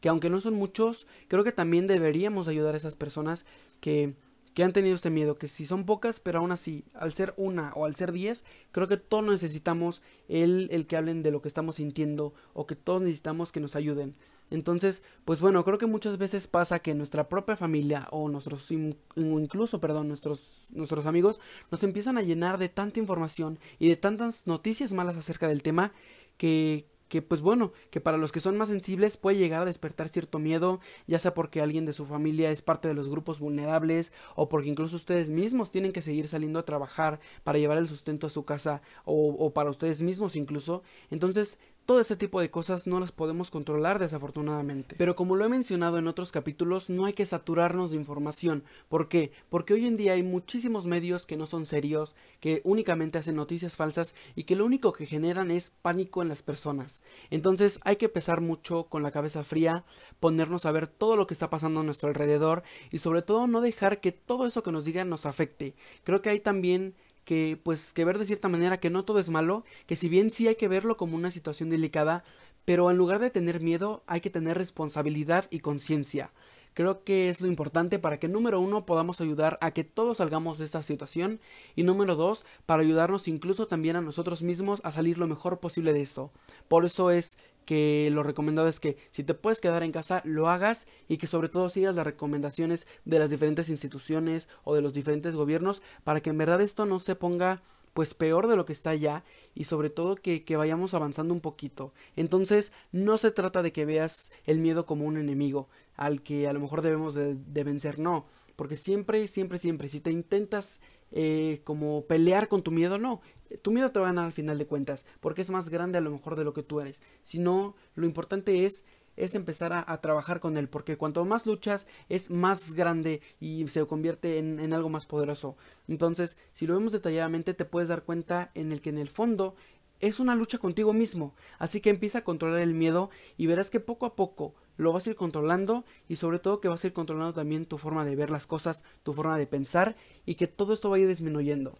que 0.00 0.08
aunque 0.08 0.30
no 0.30 0.40
son 0.40 0.54
muchos, 0.54 1.06
creo 1.28 1.44
que 1.44 1.52
también 1.52 1.86
deberíamos 1.86 2.48
ayudar 2.48 2.74
a 2.74 2.78
esas 2.78 2.96
personas 2.96 3.44
que, 3.80 4.14
que 4.54 4.64
han 4.64 4.72
tenido 4.72 4.94
este 4.94 5.10
miedo, 5.10 5.38
que 5.38 5.48
si 5.48 5.66
son 5.66 5.84
pocas, 5.84 6.20
pero 6.20 6.38
aún 6.38 6.52
así, 6.52 6.84
al 6.94 7.12
ser 7.12 7.34
una 7.36 7.72
o 7.74 7.84
al 7.84 7.96
ser 7.96 8.12
diez, 8.12 8.44
creo 8.72 8.88
que 8.88 8.96
todos 8.96 9.24
necesitamos 9.24 10.02
el, 10.28 10.68
el 10.70 10.86
que 10.86 10.96
hablen 10.96 11.22
de 11.22 11.30
lo 11.30 11.42
que 11.42 11.48
estamos 11.48 11.76
sintiendo 11.76 12.34
o 12.54 12.66
que 12.66 12.76
todos 12.76 13.02
necesitamos 13.02 13.52
que 13.52 13.60
nos 13.60 13.76
ayuden. 13.76 14.14
Entonces, 14.50 15.02
pues 15.24 15.40
bueno, 15.40 15.62
creo 15.64 15.78
que 15.78 15.86
muchas 15.86 16.16
veces 16.16 16.46
pasa 16.46 16.78
que 16.78 16.94
nuestra 16.94 17.28
propia 17.28 17.56
familia 17.56 18.08
o 18.10 18.28
nuestros 18.28 18.70
incluso, 18.70 19.80
perdón, 19.80 20.08
nuestros 20.08 20.66
nuestros 20.70 21.06
amigos 21.06 21.38
nos 21.70 21.82
empiezan 21.82 22.16
a 22.16 22.22
llenar 22.22 22.58
de 22.58 22.68
tanta 22.68 22.98
información 22.98 23.58
y 23.78 23.88
de 23.88 23.96
tantas 23.96 24.46
noticias 24.46 24.92
malas 24.92 25.16
acerca 25.16 25.48
del 25.48 25.62
tema 25.62 25.92
que 26.38 26.86
que 27.08 27.22
pues 27.22 27.40
bueno, 27.40 27.72
que 27.90 28.00
para 28.00 28.18
los 28.18 28.32
que 28.32 28.40
son 28.40 28.56
más 28.56 28.68
sensibles 28.68 29.16
puede 29.16 29.38
llegar 29.38 29.62
a 29.62 29.66
despertar 29.66 30.08
cierto 30.08 30.38
miedo, 30.38 30.80
ya 31.06 31.18
sea 31.18 31.34
porque 31.34 31.60
alguien 31.60 31.84
de 31.84 31.92
su 31.92 32.06
familia 32.06 32.50
es 32.50 32.62
parte 32.62 32.88
de 32.88 32.94
los 32.94 33.08
grupos 33.08 33.40
vulnerables 33.40 34.12
o 34.36 34.48
porque 34.48 34.68
incluso 34.68 34.96
ustedes 34.96 35.30
mismos 35.30 35.70
tienen 35.70 35.92
que 35.92 36.02
seguir 36.02 36.28
saliendo 36.28 36.58
a 36.58 36.64
trabajar 36.64 37.20
para 37.44 37.58
llevar 37.58 37.78
el 37.78 37.88
sustento 37.88 38.26
a 38.26 38.30
su 38.30 38.44
casa 38.44 38.82
o, 39.04 39.34
o 39.38 39.52
para 39.52 39.70
ustedes 39.70 40.02
mismos 40.02 40.36
incluso. 40.36 40.82
Entonces 41.10 41.58
todo 41.88 42.00
ese 42.00 42.16
tipo 42.16 42.38
de 42.38 42.50
cosas 42.50 42.86
no 42.86 43.00
las 43.00 43.12
podemos 43.12 43.50
controlar 43.50 43.98
desafortunadamente. 43.98 44.94
Pero 44.98 45.16
como 45.16 45.36
lo 45.36 45.46
he 45.46 45.48
mencionado 45.48 45.96
en 45.96 46.06
otros 46.06 46.32
capítulos, 46.32 46.90
no 46.90 47.06
hay 47.06 47.14
que 47.14 47.24
saturarnos 47.24 47.92
de 47.92 47.96
información. 47.96 48.62
¿Por 48.90 49.08
qué? 49.08 49.32
Porque 49.48 49.72
hoy 49.72 49.86
en 49.86 49.96
día 49.96 50.12
hay 50.12 50.22
muchísimos 50.22 50.84
medios 50.84 51.24
que 51.24 51.38
no 51.38 51.46
son 51.46 51.64
serios, 51.64 52.14
que 52.40 52.60
únicamente 52.64 53.16
hacen 53.16 53.36
noticias 53.36 53.76
falsas 53.76 54.14
y 54.34 54.44
que 54.44 54.54
lo 54.54 54.66
único 54.66 54.92
que 54.92 55.06
generan 55.06 55.50
es 55.50 55.72
pánico 55.80 56.20
en 56.20 56.28
las 56.28 56.42
personas. 56.42 57.02
Entonces 57.30 57.80
hay 57.84 57.96
que 57.96 58.10
pesar 58.10 58.42
mucho 58.42 58.84
con 58.90 59.02
la 59.02 59.10
cabeza 59.10 59.42
fría, 59.42 59.86
ponernos 60.20 60.66
a 60.66 60.72
ver 60.72 60.88
todo 60.88 61.16
lo 61.16 61.26
que 61.26 61.32
está 61.32 61.48
pasando 61.48 61.80
a 61.80 61.84
nuestro 61.84 62.10
alrededor 62.10 62.64
y 62.92 62.98
sobre 62.98 63.22
todo 63.22 63.46
no 63.46 63.62
dejar 63.62 64.02
que 64.02 64.12
todo 64.12 64.46
eso 64.46 64.62
que 64.62 64.72
nos 64.72 64.84
digan 64.84 65.08
nos 65.08 65.24
afecte. 65.24 65.74
Creo 66.04 66.20
que 66.20 66.28
hay 66.28 66.40
también 66.40 66.96
que 67.28 67.60
pues 67.62 67.92
que 67.92 68.06
ver 68.06 68.16
de 68.16 68.24
cierta 68.24 68.48
manera 68.48 68.80
que 68.80 68.88
no 68.88 69.04
todo 69.04 69.18
es 69.18 69.28
malo, 69.28 69.62
que 69.86 69.96
si 69.96 70.08
bien 70.08 70.30
sí 70.30 70.48
hay 70.48 70.54
que 70.54 70.66
verlo 70.66 70.96
como 70.96 71.14
una 71.14 71.30
situación 71.30 71.68
delicada, 71.68 72.24
pero 72.64 72.90
en 72.90 72.96
lugar 72.96 73.18
de 73.18 73.28
tener 73.28 73.60
miedo 73.60 74.02
hay 74.06 74.22
que 74.22 74.30
tener 74.30 74.56
responsabilidad 74.56 75.44
y 75.50 75.60
conciencia. 75.60 76.32
Creo 76.74 77.04
que 77.04 77.28
es 77.28 77.40
lo 77.40 77.48
importante 77.48 77.98
para 77.98 78.18
que 78.18 78.28
número 78.28 78.60
uno 78.60 78.86
podamos 78.86 79.20
ayudar 79.20 79.58
a 79.60 79.72
que 79.72 79.84
todos 79.84 80.18
salgamos 80.18 80.58
de 80.58 80.64
esta 80.64 80.82
situación 80.82 81.40
y 81.74 81.82
número 81.82 82.14
dos 82.14 82.44
para 82.66 82.82
ayudarnos 82.82 83.28
incluso 83.28 83.66
también 83.66 83.96
a 83.96 84.00
nosotros 84.00 84.42
mismos 84.42 84.80
a 84.84 84.92
salir 84.92 85.18
lo 85.18 85.26
mejor 85.26 85.58
posible 85.58 85.92
de 85.92 86.02
esto. 86.02 86.30
Por 86.68 86.84
eso 86.84 87.10
es 87.10 87.36
que 87.68 88.08
lo 88.12 88.22
recomendado 88.22 88.66
es 88.66 88.80
que 88.80 88.96
si 89.10 89.24
te 89.24 89.34
puedes 89.34 89.60
quedar 89.60 89.82
en 89.82 89.92
casa 89.92 90.22
lo 90.24 90.48
hagas 90.48 90.86
y 91.06 91.18
que 91.18 91.26
sobre 91.26 91.50
todo 91.50 91.68
sigas 91.68 91.94
las 91.94 92.06
recomendaciones 92.06 92.86
de 93.04 93.18
las 93.18 93.28
diferentes 93.28 93.68
instituciones 93.68 94.48
o 94.64 94.74
de 94.74 94.80
los 94.80 94.94
diferentes 94.94 95.34
gobiernos 95.34 95.82
para 96.02 96.20
que 96.22 96.30
en 96.30 96.38
verdad 96.38 96.62
esto 96.62 96.86
no 96.86 96.98
se 96.98 97.14
ponga 97.14 97.60
pues 97.92 98.14
peor 98.14 98.46
de 98.46 98.56
lo 98.56 98.64
que 98.64 98.72
está 98.72 98.94
ya 98.94 99.24
y 99.58 99.64
sobre 99.64 99.90
todo 99.90 100.14
que, 100.14 100.44
que, 100.44 100.56
vayamos 100.56 100.94
avanzando 100.94 101.34
un 101.34 101.40
poquito. 101.40 101.92
Entonces 102.14 102.72
no 102.92 103.18
se 103.18 103.32
trata 103.32 103.60
de 103.60 103.72
que 103.72 103.84
veas 103.84 104.30
el 104.46 104.60
miedo 104.60 104.86
como 104.86 105.04
un 105.04 105.18
enemigo 105.18 105.68
al 105.96 106.22
que 106.22 106.46
a 106.46 106.52
lo 106.52 106.60
mejor 106.60 106.80
debemos 106.80 107.12
de, 107.12 107.64
vencer, 107.64 107.98
no, 107.98 108.26
porque 108.54 108.76
siempre, 108.76 109.26
siempre, 109.26 109.58
siempre, 109.58 109.88
si 109.88 109.98
te 109.98 110.12
intentas 110.12 110.80
eh, 111.10 111.60
como 111.64 112.06
pelear 112.06 112.46
con 112.46 112.62
tu 112.62 112.70
miedo, 112.70 112.98
no. 112.98 113.20
Tu 113.62 113.72
miedo 113.72 113.90
te 113.90 113.98
va 113.98 114.06
a 114.06 114.08
ganar 114.10 114.26
al 114.26 114.32
final 114.32 114.58
de 114.58 114.66
cuentas, 114.66 115.04
porque 115.18 115.42
es 115.42 115.50
más 115.50 115.70
grande 115.70 115.98
a 115.98 116.02
lo 116.02 116.12
mejor 116.12 116.36
de 116.36 116.44
lo 116.44 116.52
que 116.52 116.62
tú 116.62 116.78
eres. 116.80 117.02
Sino, 117.22 117.74
lo 117.96 118.06
importante 118.06 118.64
es 118.64 118.84
es 119.18 119.34
empezar 119.34 119.72
a, 119.72 120.00
trabajar 120.00 120.40
con 120.40 120.56
él, 120.56 120.68
porque 120.68 120.96
cuanto 120.96 121.24
más 121.24 121.44
luchas 121.44 121.86
es 122.08 122.30
más 122.30 122.72
grande 122.74 123.20
y 123.40 123.66
se 123.68 123.84
convierte 123.86 124.38
en, 124.38 124.60
en, 124.60 124.72
algo 124.72 124.88
más 124.88 125.06
poderoso. 125.06 125.56
Entonces, 125.88 126.36
si 126.52 126.66
lo 126.66 126.74
vemos 126.74 126.92
detalladamente, 126.92 127.54
te 127.54 127.64
puedes 127.64 127.88
dar 127.88 128.04
cuenta 128.04 128.50
en 128.54 128.72
el 128.72 128.80
que 128.80 128.90
en 128.90 128.98
el 128.98 129.08
fondo 129.08 129.54
es 130.00 130.20
una 130.20 130.34
lucha 130.34 130.58
contigo 130.58 130.92
mismo. 130.92 131.34
Así 131.58 131.80
que 131.80 131.90
empieza 131.90 132.18
a 132.18 132.24
controlar 132.24 132.60
el 132.60 132.74
miedo 132.74 133.10
y 133.36 133.46
verás 133.46 133.70
que 133.70 133.80
poco 133.80 134.06
a 134.06 134.14
poco 134.14 134.54
lo 134.76 134.92
vas 134.92 135.06
a 135.06 135.10
ir 135.10 135.16
controlando 135.16 135.84
y 136.08 136.16
sobre 136.16 136.38
todo 136.38 136.60
que 136.60 136.68
vas 136.68 136.84
a 136.84 136.86
ir 136.86 136.92
controlando 136.92 137.34
también 137.34 137.66
tu 137.66 137.78
forma 137.78 138.04
de 138.04 138.16
ver 138.16 138.30
las 138.30 138.46
cosas, 138.46 138.84
tu 139.02 139.12
forma 139.12 139.36
de 139.36 139.46
pensar 139.46 139.96
y 140.24 140.36
que 140.36 140.46
todo 140.46 140.72
esto 140.72 140.90
va 140.90 140.96
a 140.96 141.00
ir 141.00 141.08
disminuyendo. 141.08 141.78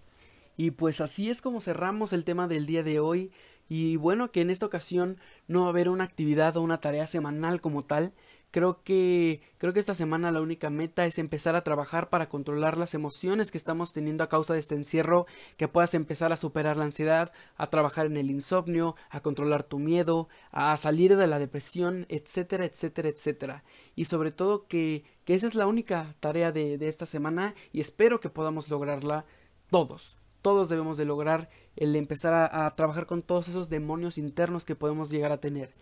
Y 0.56 0.72
pues 0.72 1.00
así 1.00 1.30
es 1.30 1.40
como 1.40 1.60
cerramos 1.60 2.12
el 2.12 2.24
tema 2.24 2.48
del 2.48 2.66
día 2.66 2.82
de 2.82 2.98
hoy 2.98 3.30
y 3.68 3.96
bueno 3.96 4.32
que 4.32 4.40
en 4.40 4.50
esta 4.50 4.66
ocasión 4.66 5.18
no 5.46 5.60
va 5.60 5.66
a 5.66 5.70
haber 5.70 5.88
una 5.88 6.04
actividad 6.04 6.56
o 6.56 6.62
una 6.62 6.80
tarea 6.80 7.06
semanal 7.06 7.60
como 7.60 7.82
tal, 7.82 8.12
Creo 8.50 8.82
que, 8.82 9.42
creo 9.58 9.74
que 9.74 9.80
esta 9.80 9.94
semana 9.94 10.32
la 10.32 10.40
única 10.40 10.70
meta 10.70 11.04
es 11.04 11.18
empezar 11.18 11.54
a 11.54 11.64
trabajar 11.64 12.08
para 12.08 12.30
controlar 12.30 12.78
las 12.78 12.94
emociones 12.94 13.50
que 13.50 13.58
estamos 13.58 13.92
teniendo 13.92 14.24
a 14.24 14.30
causa 14.30 14.54
de 14.54 14.60
este 14.60 14.74
encierro, 14.74 15.26
que 15.58 15.68
puedas 15.68 15.92
empezar 15.92 16.32
a 16.32 16.36
superar 16.36 16.78
la 16.78 16.84
ansiedad, 16.84 17.30
a 17.58 17.68
trabajar 17.68 18.06
en 18.06 18.16
el 18.16 18.30
insomnio, 18.30 18.96
a 19.10 19.20
controlar 19.20 19.64
tu 19.64 19.78
miedo, 19.78 20.30
a 20.50 20.74
salir 20.78 21.14
de 21.16 21.26
la 21.26 21.38
depresión, 21.38 22.06
etcétera, 22.08 22.64
etcétera, 22.64 23.10
etcétera. 23.10 23.64
Y 23.94 24.06
sobre 24.06 24.32
todo 24.32 24.66
que, 24.66 25.04
que 25.26 25.34
esa 25.34 25.46
es 25.46 25.54
la 25.54 25.66
única 25.66 26.14
tarea 26.18 26.50
de, 26.50 26.78
de 26.78 26.88
esta 26.88 27.04
semana 27.04 27.54
y 27.70 27.80
espero 27.80 28.18
que 28.18 28.30
podamos 28.30 28.70
lograrla 28.70 29.26
todos. 29.70 30.16
Todos 30.40 30.70
debemos 30.70 30.96
de 30.96 31.04
lograr 31.04 31.50
el 31.78 31.94
empezar 31.96 32.50
a, 32.52 32.74
trabajar 32.74 33.06
con 33.06 33.22
todos 33.22 33.48
esos 33.48 33.68
demonios 33.68 34.18
internos 34.18 34.64
que 34.64 34.74
podemos 34.74 35.10
llegar 35.10 35.32
a 35.32 35.40
tener. 35.40 35.74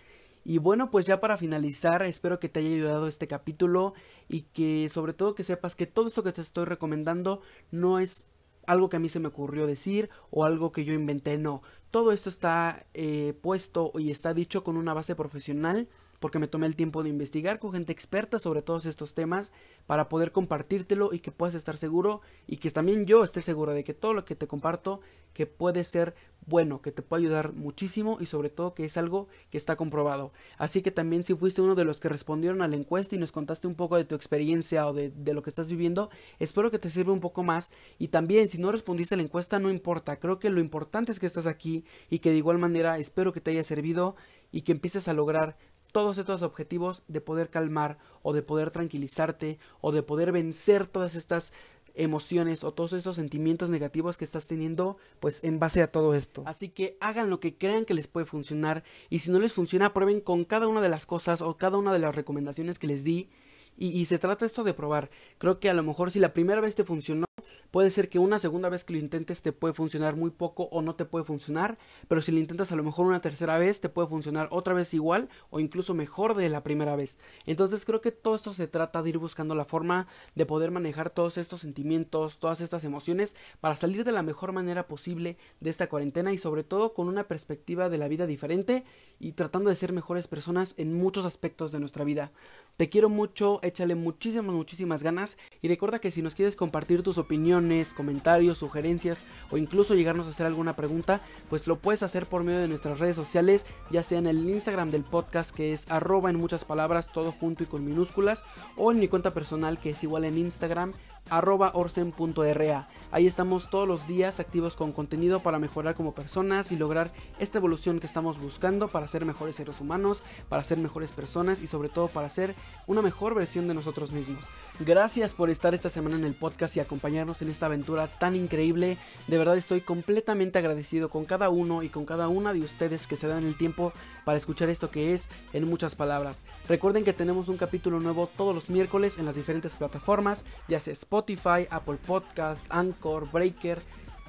Y 0.45 0.59
bueno, 0.59 0.91
pues 0.91 1.07
ya 1.07 1.21
para 1.21 1.37
finalizar, 1.37 2.03
espero 2.03 2.39
que 2.39 2.49
te 2.49 2.61
haya 2.61 2.69
ayudado 2.69 3.09
este 3.09 3.27
capítulo 3.27 3.95
y 4.29 4.43
que 4.43 4.89
sobre 4.89 5.13
todo 5.13 5.35
que 5.35 5.43
sepas 5.43 5.75
que 5.75 5.87
todo 5.87 6.07
esto 6.07 6.23
que 6.23 6.33
te 6.33 6.43
estoy 6.43 6.67
recomendando 6.67 7.41
no 7.73 7.99
es 7.99 8.27
algo 8.67 8.89
que 8.89 8.97
a 8.97 9.01
mí 9.01 9.09
se 9.09 9.21
me 9.21 9.29
ocurrió 9.29 9.67
decir 9.67 10.11
o 10.31 10.45
algo 10.45 10.71
que 10.71 10.85
yo 10.85 10.93
inventé, 10.93 11.39
no. 11.39 11.63
Todo 11.91 12.13
esto 12.13 12.29
está 12.29 12.87
eh, 12.95 13.35
puesto 13.41 13.93
y 13.99 14.11
está 14.11 14.35
dicho 14.35 14.63
con 14.63 14.77
una 14.77 14.95
base 14.95 15.17
profesional 15.17 15.89
porque 16.21 16.39
me 16.39 16.49
tomé 16.49 16.67
el 16.67 16.77
tiempo 16.77 17.03
de 17.03 17.09
investigar 17.09 17.59
con 17.59 17.73
gente 17.73 17.93
experta 17.93 18.39
sobre 18.39 18.63
todos 18.63 18.87
estos 18.87 19.15
temas 19.15 19.53
para 19.87 20.09
poder 20.09 20.33
compartírtelo 20.33 21.13
y 21.13 21.21
que 21.21 21.33
puedas 21.33 21.55
estar 21.55 21.77
seguro 21.77 22.21
y 22.47 22.57
que 22.59 22.71
también 22.71 23.07
yo 23.07 23.25
esté 23.25 23.41
seguro 23.41 23.73
de 23.73 23.85
que 23.85 23.95
todo 23.95 24.15
lo 24.15 24.25
que 24.25 24.37
te 24.37 24.47
comparto 24.47 25.01
que 25.33 25.47
puede 25.47 25.85
ser 25.85 26.15
bueno, 26.47 26.81
que 26.81 26.93
te 26.93 27.03
puede 27.03 27.25
ayudar 27.25 27.53
muchísimo 27.53 28.19
y 28.21 28.27
sobre 28.27 28.51
todo 28.51 28.73
que 28.73 28.85
es 28.85 28.97
algo 28.97 29.29
que 29.51 29.59
está 29.59 29.77
comprobado. 29.77 30.33
Así 30.59 30.81
que 30.81 30.93
también 30.93 31.25
si 31.25 31.35
fuiste 31.35 31.61
uno 31.61 31.75
de 31.75 31.85
los 31.85 31.99
que 31.99 32.09
respondieron 32.09 32.63
a 32.63 32.69
la 32.69 32.77
encuesta 32.77 33.17
y 33.17 33.19
nos 33.19 33.33
contaste 33.33 33.67
un 33.67 33.75
poco 33.75 33.97
de 33.97 34.05
tu 34.05 34.15
experiencia 34.15 34.87
o 34.87 34.93
de, 34.93 35.11
de 35.11 35.35
lo 35.35 35.43
que 35.43 35.51
estás 35.51 35.69
viviendo, 35.69 36.09
espero 36.39 36.71
que 36.71 36.79
te 36.79 36.89
sirva 36.89 37.13
un 37.13 37.21
poco 37.21 37.43
más 37.43 37.73
y 37.99 38.09
también 38.09 38.49
si 38.49 38.59
no 38.59 38.71
respondiste 38.71 39.15
a 39.15 39.19
la 39.19 39.25
encuesta 39.25 39.59
no 39.59 39.71
importa, 39.71 40.19
creo 40.19 40.39
que 40.39 40.51
lo 40.51 40.61
importante 40.61 41.11
es 41.11 41.19
que 41.19 41.27
estás 41.27 41.47
aquí 41.47 41.85
y 42.09 42.21
que 42.21 42.31
de 42.31 42.37
igual 42.37 42.59
manera 42.59 42.97
espero 42.99 43.33
que 43.33 43.41
te 43.41 43.51
haya 43.51 43.65
servido 43.65 44.15
y 44.53 44.63
que 44.63 44.73
empieces 44.73 45.09
a 45.09 45.15
lograr 45.15 45.57
todos 45.97 46.19
estos 46.19 46.43
objetivos 46.43 47.03
de 47.09 47.23
poder 47.23 47.49
calmar 47.49 47.97
o 48.21 48.35
de 48.35 48.43
poder 48.43 48.71
tranquilizarte 48.71 49.59
o 49.81 49.93
de 49.93 50.03
poder 50.03 50.31
vencer 50.31 50.87
todas 50.87 51.15
estas 51.15 51.55
emociones 51.95 52.65
o 52.65 52.75
todos 52.75 52.93
estos 52.93 53.17
sentimientos 53.17 53.71
negativos 53.71 54.19
que 54.19 54.27
estás 54.27 54.47
teniendo 54.47 54.99
pues 55.21 55.43
en 55.43 55.59
base 55.59 55.81
a 55.81 55.91
todo 55.91 56.13
esto. 56.15 56.43
Así 56.45 56.69
que 56.69 56.99
hagan 57.01 57.31
lo 57.31 57.41
que 57.41 57.57
crean 57.57 57.87
que 57.87 57.95
les 57.95 58.09
puede 58.09 58.27
funcionar 58.27 58.85
y 59.09 59.21
si 59.21 59.31
no 59.31 59.39
les 59.39 59.55
funciona 59.55 59.95
prueben 59.95 60.21
con 60.21 60.45
cada 60.45 60.69
una 60.69 60.83
de 60.83 60.91
las 60.91 61.07
cosas 61.07 61.41
o 61.41 61.57
cada 61.57 61.79
una 61.79 61.95
de 61.95 62.01
las 62.01 62.15
recomendaciones 62.15 62.79
que 62.79 62.89
les 62.89 63.03
di 63.03 63.31
y, 63.79 64.05
se 64.05 64.19
trata 64.19 64.45
esto 64.45 64.65
de 64.65 64.75
probar. 64.75 65.11
Creo 65.39 65.61
que 65.61 65.71
a 65.71 65.75
lo 65.75 65.83
mejor 65.83 66.11
si 66.11 66.19
la 66.19 66.35
primera 66.35 66.61
vez 66.61 66.75
te 66.75 66.85
funcionó 66.85 67.26
Puede 67.71 67.91
ser 67.91 68.09
que 68.09 68.19
una 68.19 68.39
segunda 68.39 68.69
vez 68.69 68.85
que 68.85 68.93
lo 68.93 68.99
intentes 68.99 69.43
te 69.43 69.53
puede 69.53 69.75
funcionar 69.75 70.17
muy 70.17 70.31
poco 70.31 70.65
o 70.73 70.83
no 70.83 70.95
te 70.95 71.05
puede 71.05 71.25
funcionar, 71.25 71.79
pero 72.09 72.23
si 72.23 72.33
lo 72.33 72.39
intentas 72.39 72.73
a 72.73 72.77
lo 72.77 72.83
mejor 72.83 73.07
una 73.07 73.21
tercera 73.21 73.59
vez 73.59 73.81
te 73.81 73.89
puede 73.89 74.09
funcionar 74.09 74.49
otra 74.51 74.75
vez 74.75 74.95
igual 74.95 75.29
o 75.51 75.61
incluso 75.61 75.95
mejor 75.95 76.35
de 76.35 76.49
la 76.49 76.63
primera 76.63 76.97
vez. 76.97 77.19
Entonces 77.45 77.85
creo 77.85 78.01
que 78.01 78.13
todo 78.13 78.37
esto 78.37 78.53
se 78.53 78.69
trata 78.69 79.03
de 79.03 79.11
ir 79.11 79.19
buscando 79.19 79.55
la 79.55 79.65
forma 79.65 80.07
de 80.35 80.47
poder 80.47 80.71
manejar 80.71 81.11
todos 81.11 81.39
estos 81.39 81.61
sentimientos, 81.61 82.39
todas 82.39 82.61
estas 82.61 82.85
emociones 82.85 83.37
para 83.61 83.77
salir 83.77 84.05
de 84.05 84.13
la 84.13 84.23
mejor 84.23 84.53
manera 84.53 84.87
posible 84.87 85.37
de 85.61 85.71
esta 85.71 85.89
cuarentena 85.89 86.33
y 86.33 86.39
sobre 86.39 86.65
todo 86.65 86.95
con 86.95 87.09
una 87.09 87.29
perspectiva 87.29 87.89
de 87.89 87.99
la 87.99 88.09
vida 88.09 88.27
diferente 88.27 88.85
y 89.19 89.33
tratando 89.33 89.71
de 89.71 89.77
ser 89.77 89.93
mejores 89.93 90.29
personas 90.29 90.75
en 90.77 90.95
muchos 90.95 91.25
aspectos 91.25 91.73
de 91.73 91.81
nuestra 91.81 92.05
vida. 92.05 92.33
Te 92.77 92.91
quiero 92.91 93.09
mucho, 93.09 93.59
échale 93.63 93.95
muchísimas, 93.95 94.55
muchísimas 94.55 95.03
ganas 95.03 95.39
y 95.63 95.69
recuerda 95.69 95.99
que 95.99 96.11
si 96.11 96.21
nos 96.21 96.35
quieres 96.35 96.57
compartir 96.57 97.03
tus 97.03 97.17
opiniones, 97.17 97.95
comentarios, 97.95 98.59
sugerencias 98.59 99.25
o 99.51 99.57
incluso 99.57 99.95
llegarnos 99.95 100.27
a 100.27 100.31
hacer 100.31 100.45
alguna 100.45 100.77
pregunta, 100.77 101.23
pues 101.49 101.67
lo 101.67 101.79
puedes 101.79 102.03
hacer 102.03 102.27
por 102.27 102.45
medio 102.45 102.59
de 102.59 102.69
nuestras 102.69 102.99
redes 102.99 103.17
sociales, 103.17 103.65
ya 103.91 104.03
sea 104.03 104.19
en 104.19 104.27
el 104.27 104.49
Instagram 104.49 104.91
del 104.91 105.05
podcast 105.05 105.57
que 105.57 105.73
es 105.73 105.91
arroba 105.91 106.29
en 106.29 106.37
muchas 106.37 106.67
palabras, 106.67 107.11
todo 107.13 107.33
junto 107.33 107.63
y 107.63 107.67
con 107.67 107.83
minúsculas, 107.83 108.45
o 108.77 108.93
en 108.93 108.99
mi 108.99 109.09
cuenta 109.09 109.33
personal 109.33 109.81
que 109.81 109.91
es 109.91 110.05
igual 110.05 110.27
en 110.27 110.37
Instagram 110.37 110.93
arroba 111.31 111.71
orsen.ra. 111.75 112.89
Ahí 113.13 113.27
estamos 113.27 113.71
todos 113.71 113.87
los 113.87 114.07
días 114.07 114.41
activos 114.41 114.75
con 114.75 114.93
contenido 114.93 115.41
para 115.41 115.59
mejorar 115.59 115.95
como 115.95 116.15
personas 116.15 116.73
y 116.73 116.77
lograr 116.77 117.13
esta 117.39 117.59
evolución 117.59 118.01
que 118.01 118.07
estamos 118.07 118.39
buscando 118.39 118.89
para 118.89 119.09
ser 119.09 119.25
mejores 119.25 119.57
seres 119.57 119.81
humanos, 119.81 120.23
para 120.49 120.65
ser 120.65 120.79
mejores 120.79 121.13
personas 121.13 121.63
y 121.63 121.67
sobre 121.67 121.89
todo 121.89 122.09
para 122.09 122.29
ser 122.29 122.55
una 122.87 123.03
mejor 123.03 123.35
versión 123.35 123.69
de 123.69 123.75
nosotros 123.75 124.13
mismos. 124.13 124.45
Gracias 124.81 125.35
por 125.35 125.51
estar 125.51 125.73
esta 125.73 125.89
semana 125.89 126.17
en 126.17 126.25
el 126.25 126.35
podcast 126.35 126.77
y 126.77 126.81
acompañarnos 126.81 127.41
en 127.43 127.49
esta 127.49 127.67
aventura 127.67 128.09
tan 128.19 128.37
increíble. 128.37 128.99
De 129.27 129.39
verdad 129.39 129.57
estoy 129.57 129.81
completamente 129.81 130.59
agradecido 130.59 131.09
con 131.09 131.25
cada 131.25 131.49
uno 131.49 131.83
y 131.83 131.89
con 131.89 132.05
cada 132.05 132.29
una 132.29 132.53
de 132.53 132.61
ustedes 132.61 133.07
que 133.07 133.17
se 133.17 133.29
dan 133.29 133.45
el 133.45 133.57
tiempo 133.57 133.93
para 134.25 134.37
escuchar 134.37 134.69
esto 134.69 134.91
que 134.91 135.15
es 135.15 135.29
en 135.53 135.67
muchas 135.67 135.95
palabras. 135.95 136.43
Recuerden 136.69 137.05
que 137.05 137.13
tenemos 137.13 137.49
un 137.49 137.57
capítulo 137.57 138.01
nuevo 138.01 138.29
todos 138.37 138.55
los 138.55 138.69
miércoles 138.69 139.17
en 139.19 139.25
las 139.25 139.37
diferentes 139.37 139.77
plataformas, 139.77 140.45
ya 140.69 140.81
sea 140.81 140.93
Spotify, 140.93 141.16
Apple 141.19 141.99
Podcasts, 142.07 142.67
Anchor, 142.71 143.31
Breaker 143.31 143.81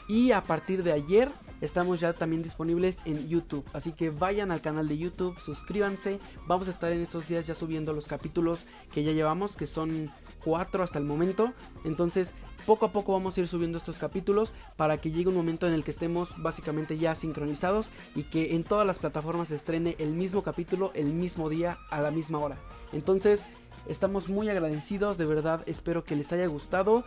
y 0.07 0.31
a 0.31 0.41
partir 0.41 0.83
de 0.83 0.93
ayer 0.93 1.31
estamos 1.59 1.99
ya 1.99 2.13
también 2.13 2.41
disponibles 2.41 2.99
en 3.05 3.27
YouTube. 3.27 3.65
Así 3.73 3.91
que 3.91 4.09
vayan 4.09 4.51
al 4.51 4.61
canal 4.61 4.87
de 4.87 4.97
YouTube, 4.97 5.37
suscríbanse. 5.39 6.19
Vamos 6.47 6.67
a 6.67 6.71
estar 6.71 6.91
en 6.91 7.01
estos 7.01 7.27
días 7.27 7.45
ya 7.45 7.55
subiendo 7.55 7.93
los 7.93 8.07
capítulos 8.07 8.61
que 8.93 9.03
ya 9.03 9.11
llevamos, 9.11 9.57
que 9.57 9.67
son 9.67 10.11
cuatro 10.43 10.83
hasta 10.83 10.99
el 10.99 11.05
momento. 11.05 11.51
Entonces, 11.83 12.33
poco 12.65 12.85
a 12.85 12.91
poco 12.91 13.13
vamos 13.13 13.37
a 13.37 13.41
ir 13.41 13.47
subiendo 13.47 13.77
estos 13.77 13.97
capítulos 13.97 14.51
para 14.75 14.97
que 14.97 15.11
llegue 15.11 15.29
un 15.29 15.35
momento 15.35 15.67
en 15.67 15.73
el 15.73 15.83
que 15.83 15.91
estemos 15.91 16.29
básicamente 16.37 16.97
ya 16.97 17.15
sincronizados 17.15 17.91
y 18.15 18.23
que 18.23 18.55
en 18.55 18.63
todas 18.63 18.87
las 18.87 18.99
plataformas 18.99 19.51
estrene 19.51 19.95
el 19.99 20.11
mismo 20.11 20.43
capítulo 20.43 20.91
el 20.93 21.13
mismo 21.13 21.49
día 21.49 21.79
a 21.89 22.01
la 22.01 22.11
misma 22.11 22.39
hora. 22.39 22.57
Entonces, 22.93 23.45
estamos 23.89 24.29
muy 24.29 24.49
agradecidos, 24.49 25.17
de 25.17 25.25
verdad 25.25 25.61
espero 25.65 26.03
que 26.03 26.15
les 26.15 26.31
haya 26.31 26.47
gustado 26.47 27.03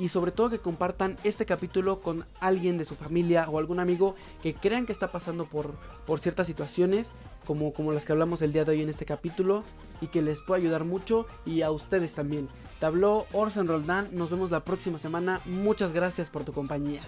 y, 0.00 0.08
sobre 0.08 0.32
todo 0.32 0.50
que 0.50 0.58
compartan 0.58 1.16
este 1.24 1.46
capítulo 1.46 2.00
con 2.00 2.26
alguien 2.40 2.78
de 2.78 2.84
su 2.84 2.94
familia 2.94 3.48
o 3.48 3.58
algún 3.58 3.80
amigo 3.80 4.16
que 4.42 4.54
crean 4.54 4.86
que 4.86 4.92
está 4.92 5.12
pasando 5.12 5.44
por, 5.46 5.72
por 6.06 6.20
ciertas 6.20 6.46
situaciones 6.46 7.12
como, 7.46 7.72
como 7.72 7.92
las 7.92 8.04
que 8.04 8.12
hablamos 8.12 8.42
el 8.42 8.52
día 8.52 8.64
de 8.64 8.72
hoy 8.72 8.82
en 8.82 8.88
este 8.88 9.04
capítulo 9.04 9.62
y 10.00 10.08
que 10.08 10.22
les 10.22 10.42
pueda 10.42 10.60
ayudar 10.60 10.84
mucho 10.84 11.26
y 11.46 11.62
a 11.62 11.70
ustedes 11.70 12.14
también. 12.14 12.48
Te 12.80 12.86
habló 12.86 13.26
Orson 13.32 13.68
Roldán, 13.68 14.08
nos 14.12 14.30
vemos 14.30 14.50
la 14.50 14.64
próxima 14.64 14.98
semana, 14.98 15.40
muchas 15.44 15.92
gracias 15.92 16.30
por 16.30 16.44
tu 16.44 16.52
compañía. 16.52 17.02